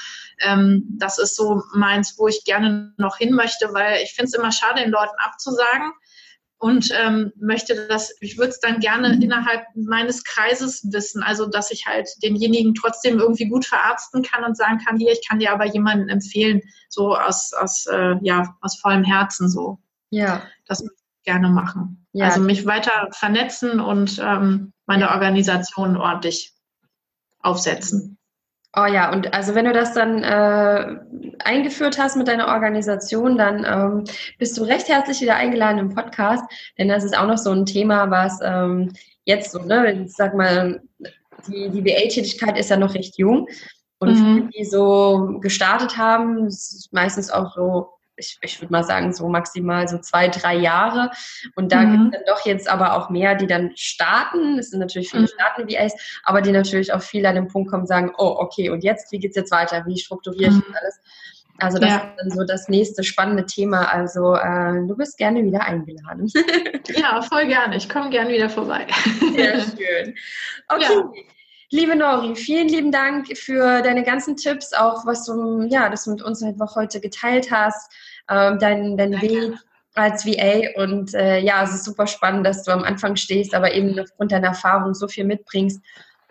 Ähm, 0.40 0.84
das 0.98 1.18
ist 1.18 1.36
so 1.36 1.62
meins, 1.74 2.18
wo 2.18 2.28
ich 2.28 2.44
gerne 2.44 2.92
noch 2.96 3.16
hin 3.16 3.32
möchte, 3.34 3.72
weil 3.72 4.02
ich 4.02 4.12
finde 4.14 4.28
es 4.28 4.34
immer 4.34 4.52
schade, 4.52 4.82
den 4.82 4.90
Leuten 4.90 5.14
abzusagen 5.18 5.92
und 6.62 6.90
ähm, 6.96 7.32
möchte 7.34 7.88
das, 7.88 8.14
ich 8.20 8.38
würde 8.38 8.50
es 8.50 8.60
dann 8.60 8.78
gerne 8.78 9.16
mhm. 9.16 9.20
innerhalb 9.20 9.64
meines 9.74 10.22
Kreises 10.22 10.86
wissen, 10.92 11.20
also 11.20 11.46
dass 11.46 11.72
ich 11.72 11.86
halt 11.86 12.08
denjenigen 12.22 12.72
trotzdem 12.76 13.18
irgendwie 13.18 13.48
gut 13.48 13.66
verarzten 13.66 14.22
kann 14.22 14.44
und 14.44 14.56
sagen 14.56 14.78
kann, 14.78 14.96
hier, 14.96 15.10
ich 15.10 15.26
kann 15.28 15.40
dir 15.40 15.52
aber 15.52 15.66
jemanden 15.66 16.08
empfehlen, 16.08 16.60
so 16.88 17.16
aus, 17.16 17.52
aus, 17.52 17.86
äh, 17.86 18.14
ja, 18.22 18.56
aus 18.60 18.78
vollem 18.78 19.02
Herzen 19.02 19.48
so. 19.48 19.80
Ja. 20.10 20.44
Das 20.68 20.82
würde 20.82 20.94
ich 20.94 21.24
gerne 21.24 21.48
machen. 21.48 22.06
Ja. 22.12 22.26
Also 22.26 22.40
mich 22.40 22.64
weiter 22.64 23.08
vernetzen 23.10 23.80
und 23.80 24.20
ähm, 24.22 24.72
meine 24.86 25.06
ja. 25.06 25.14
Organisation 25.14 25.96
ordentlich 25.96 26.52
aufsetzen. 27.40 28.18
Oh 28.74 28.86
ja, 28.86 29.12
und 29.12 29.34
also 29.34 29.54
wenn 29.54 29.66
du 29.66 29.72
das 29.74 29.92
dann 29.92 30.22
äh, 30.22 30.98
eingeführt 31.40 31.98
hast 31.98 32.16
mit 32.16 32.26
deiner 32.26 32.48
Organisation, 32.48 33.36
dann 33.36 33.66
ähm, 33.66 34.04
bist 34.38 34.56
du 34.56 34.62
recht 34.62 34.88
herzlich 34.88 35.20
wieder 35.20 35.36
eingeladen 35.36 35.78
im 35.78 35.94
Podcast, 35.94 36.44
denn 36.78 36.88
das 36.88 37.04
ist 37.04 37.16
auch 37.16 37.26
noch 37.26 37.36
so 37.36 37.50
ein 37.50 37.66
Thema, 37.66 38.10
was 38.10 38.38
ähm, 38.42 38.92
jetzt 39.24 39.52
so, 39.52 39.58
ne, 39.58 40.04
ich 40.04 40.14
sag 40.14 40.34
mal, 40.34 40.80
die, 41.48 41.68
die 41.68 41.82
BA-Tätigkeit 41.82 42.58
ist 42.58 42.70
ja 42.70 42.78
noch 42.78 42.94
recht 42.94 43.18
jung 43.18 43.46
und 43.98 44.14
mhm. 44.14 44.50
die 44.56 44.64
so 44.64 45.38
gestartet 45.40 45.98
haben, 45.98 46.46
ist 46.46 46.88
meistens 46.92 47.30
auch 47.30 47.54
so 47.54 47.90
ich, 48.22 48.38
ich 48.40 48.60
würde 48.60 48.72
mal 48.72 48.84
sagen, 48.84 49.12
so 49.12 49.28
maximal 49.28 49.86
so 49.88 49.98
zwei, 49.98 50.28
drei 50.28 50.56
Jahre. 50.56 51.10
Und 51.54 51.72
da 51.72 51.80
mhm. 51.80 51.90
gibt 51.90 52.14
es 52.14 52.20
dann 52.20 52.34
doch 52.34 52.46
jetzt 52.46 52.68
aber 52.68 52.96
auch 52.96 53.10
mehr, 53.10 53.34
die 53.34 53.46
dann 53.46 53.72
starten. 53.74 54.58
Es 54.58 54.70
sind 54.70 54.80
natürlich 54.80 55.10
viele 55.10 55.22
mhm. 55.22 55.28
starten 55.28 55.68
VAs, 55.68 55.94
aber 56.24 56.40
die 56.40 56.52
natürlich 56.52 56.92
auch 56.92 57.02
viel 57.02 57.26
an 57.26 57.34
den 57.34 57.48
Punkt 57.48 57.70
kommen 57.70 57.82
und 57.82 57.88
sagen, 57.88 58.12
oh, 58.16 58.36
okay, 58.38 58.70
und 58.70 58.84
jetzt, 58.84 59.12
wie 59.12 59.18
geht 59.18 59.30
es 59.30 59.36
jetzt 59.36 59.50
weiter? 59.50 59.84
Wie 59.86 59.98
strukturiere 59.98 60.50
ich 60.50 60.56
mhm. 60.56 60.64
das 60.68 60.82
alles? 60.82 61.00
Also 61.58 61.78
das 61.78 61.90
ja. 61.90 61.96
ist 61.96 62.16
dann 62.18 62.30
so 62.30 62.44
das 62.44 62.68
nächste 62.68 63.04
spannende 63.04 63.46
Thema. 63.46 63.92
Also 63.92 64.34
äh, 64.34 64.86
du 64.86 64.96
bist 64.96 65.18
gerne 65.18 65.44
wieder 65.44 65.62
eingeladen. 65.62 66.30
ja, 66.88 67.22
voll 67.22 67.46
gerne. 67.46 67.76
Ich 67.76 67.88
komme 67.88 68.10
gerne 68.10 68.30
wieder 68.30 68.48
vorbei. 68.48 68.86
Sehr 69.34 69.60
schön. 69.60 70.14
Okay. 70.68 70.82
Ja. 70.82 71.12
Liebe 71.74 71.96
Nori, 71.96 72.36
vielen 72.36 72.68
lieben 72.68 72.92
Dank 72.92 73.34
für 73.34 73.80
deine 73.80 74.02
ganzen 74.02 74.36
Tipps, 74.36 74.74
auch 74.74 75.06
was 75.06 75.24
du, 75.24 75.62
ja, 75.70 75.88
das 75.88 76.04
du 76.04 76.10
mit 76.10 76.20
uns 76.20 76.42
einfach 76.42 76.76
heute 76.76 77.00
geteilt 77.00 77.50
hast, 77.50 77.90
ähm, 78.28 78.58
dein, 78.58 78.96
dein 78.96 79.20
Weg 79.20 79.54
als 79.94 80.24
VA 80.24 80.80
und 80.82 81.14
äh, 81.14 81.38
ja, 81.40 81.62
es 81.62 81.74
ist 81.74 81.84
super 81.84 82.06
spannend, 82.06 82.46
dass 82.46 82.64
du 82.64 82.72
am 82.72 82.82
Anfang 82.82 83.16
stehst, 83.16 83.54
aber 83.54 83.72
eben 83.72 83.98
aufgrund 83.98 84.32
deiner 84.32 84.48
Erfahrung 84.48 84.94
so 84.94 85.06
viel 85.06 85.24
mitbringst 85.24 85.80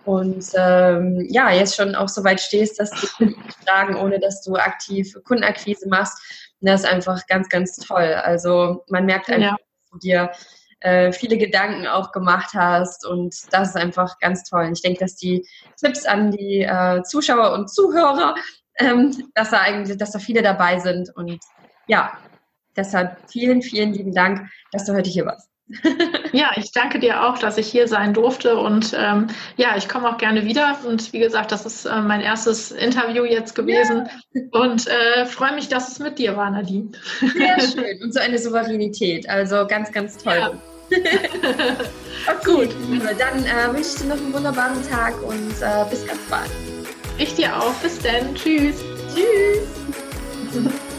und 0.04 0.46
ähm, 0.56 1.28
ja, 1.30 1.52
jetzt 1.52 1.76
schon 1.76 1.96
auch 1.96 2.10
so 2.10 2.24
weit 2.24 2.42
stehst, 2.42 2.80
dass 2.80 2.89
die 2.92 3.08
Kunden 3.08 3.44
fragen, 3.66 3.96
ohne 3.96 4.20
dass 4.20 4.42
du 4.42 4.56
aktiv 4.56 5.16
Kundenakquise 5.26 5.88
machst. 5.88 6.18
das 6.62 6.82
ist 6.82 6.89
einfach 6.89 7.26
ganz, 7.28 7.50
ganz 7.50 7.76
toll. 7.76 8.14
Also 8.24 8.84
man 8.89 9.06
merkt 9.06 9.30
einfach, 9.30 9.42
ja. 9.42 9.52
dass 9.52 9.92
du 9.92 9.98
dir 10.00 10.32
äh, 10.80 11.12
viele 11.12 11.38
Gedanken 11.38 11.86
auch 11.86 12.12
gemacht 12.12 12.52
hast 12.56 13.06
und 13.06 13.36
das 13.52 13.70
ist 13.70 13.76
einfach 13.76 14.18
ganz 14.20 14.44
toll. 14.44 14.66
Und 14.66 14.74
ich 14.74 14.82
denke, 14.82 15.00
dass 15.00 15.16
die 15.16 15.48
Tipps 15.80 16.06
an 16.06 16.32
die 16.32 16.62
äh, 16.62 17.04
Zuschauer 17.04 17.54
und 17.54 17.70
Zuhörer, 17.70 18.34
ähm, 18.80 19.30
dass 19.36 19.52
da 19.52 19.60
eigentlich, 19.60 19.98
dass 19.98 20.12
da 20.12 20.20
viele 20.20 20.42
dabei 20.42 20.80
sind 20.80 21.16
und 21.16 21.39
ja, 21.92 22.18
deshalb 22.78 23.18
vielen, 23.30 23.62
vielen 23.62 23.94
lieben 23.94 24.14
Dank, 24.14 24.50
dass 24.72 24.86
du 24.86 24.94
heute 24.94 25.10
hier 25.10 25.26
warst. 25.26 25.50
ja, 26.34 26.52
ich 26.56 26.72
danke 26.72 27.00
dir 27.00 27.24
auch, 27.24 27.38
dass 27.38 27.58
ich 27.58 27.68
hier 27.68 27.88
sein 27.88 28.14
durfte 28.14 28.58
und 28.58 28.94
ähm, 28.98 29.28
ja, 29.58 29.76
ich 29.78 29.88
komme 29.88 30.10
auch 30.10 30.18
gerne 30.18 30.46
wieder 30.46 30.80
und 30.86 31.14
wie 31.14 31.20
gesagt, 31.20 31.52
das 31.52 31.66
ist 31.66 31.86
äh, 31.86 32.02
mein 32.02 32.20
erstes 32.20 32.72
Interview 32.72 33.24
jetzt 33.24 33.56
gewesen 33.56 34.10
ja. 34.34 34.42
und 34.52 34.88
äh, 34.88 35.26
freue 35.26 35.54
mich, 35.54 35.70
dass 35.70 35.92
es 35.92 36.00
mit 36.00 36.18
dir 36.18 36.36
war, 36.36 36.50
Nadine. 36.50 36.92
Sehr 37.20 37.60
schön 37.74 38.04
und 38.04 38.14
so 38.14 38.20
eine 38.20 38.38
Souveränität, 38.38 39.30
also 39.30 39.66
ganz, 39.68 39.92
ganz 39.92 40.18
toll. 40.18 40.36
Ja. 40.39 40.52
okay, 42.28 42.44
Gut. 42.44 42.70
Dann 43.18 43.46
äh, 43.46 43.74
wünsche 43.74 43.92
ich 43.92 44.02
dir 44.02 44.08
noch 44.10 44.18
einen 44.18 44.34
wunderbaren 44.34 44.89
Tag 44.89 45.14
und 45.24 45.54
äh, 45.62 45.86
bis 45.89 46.06
ganz 46.06 46.20
bald. 46.30 46.52
Ich 47.18 47.34
dir 47.36 47.56
auch. 47.56 47.74
Bis 47.76 47.98
dann. 48.00 48.36
Tschüss. 48.36 48.84
Tschüss. 49.14 50.91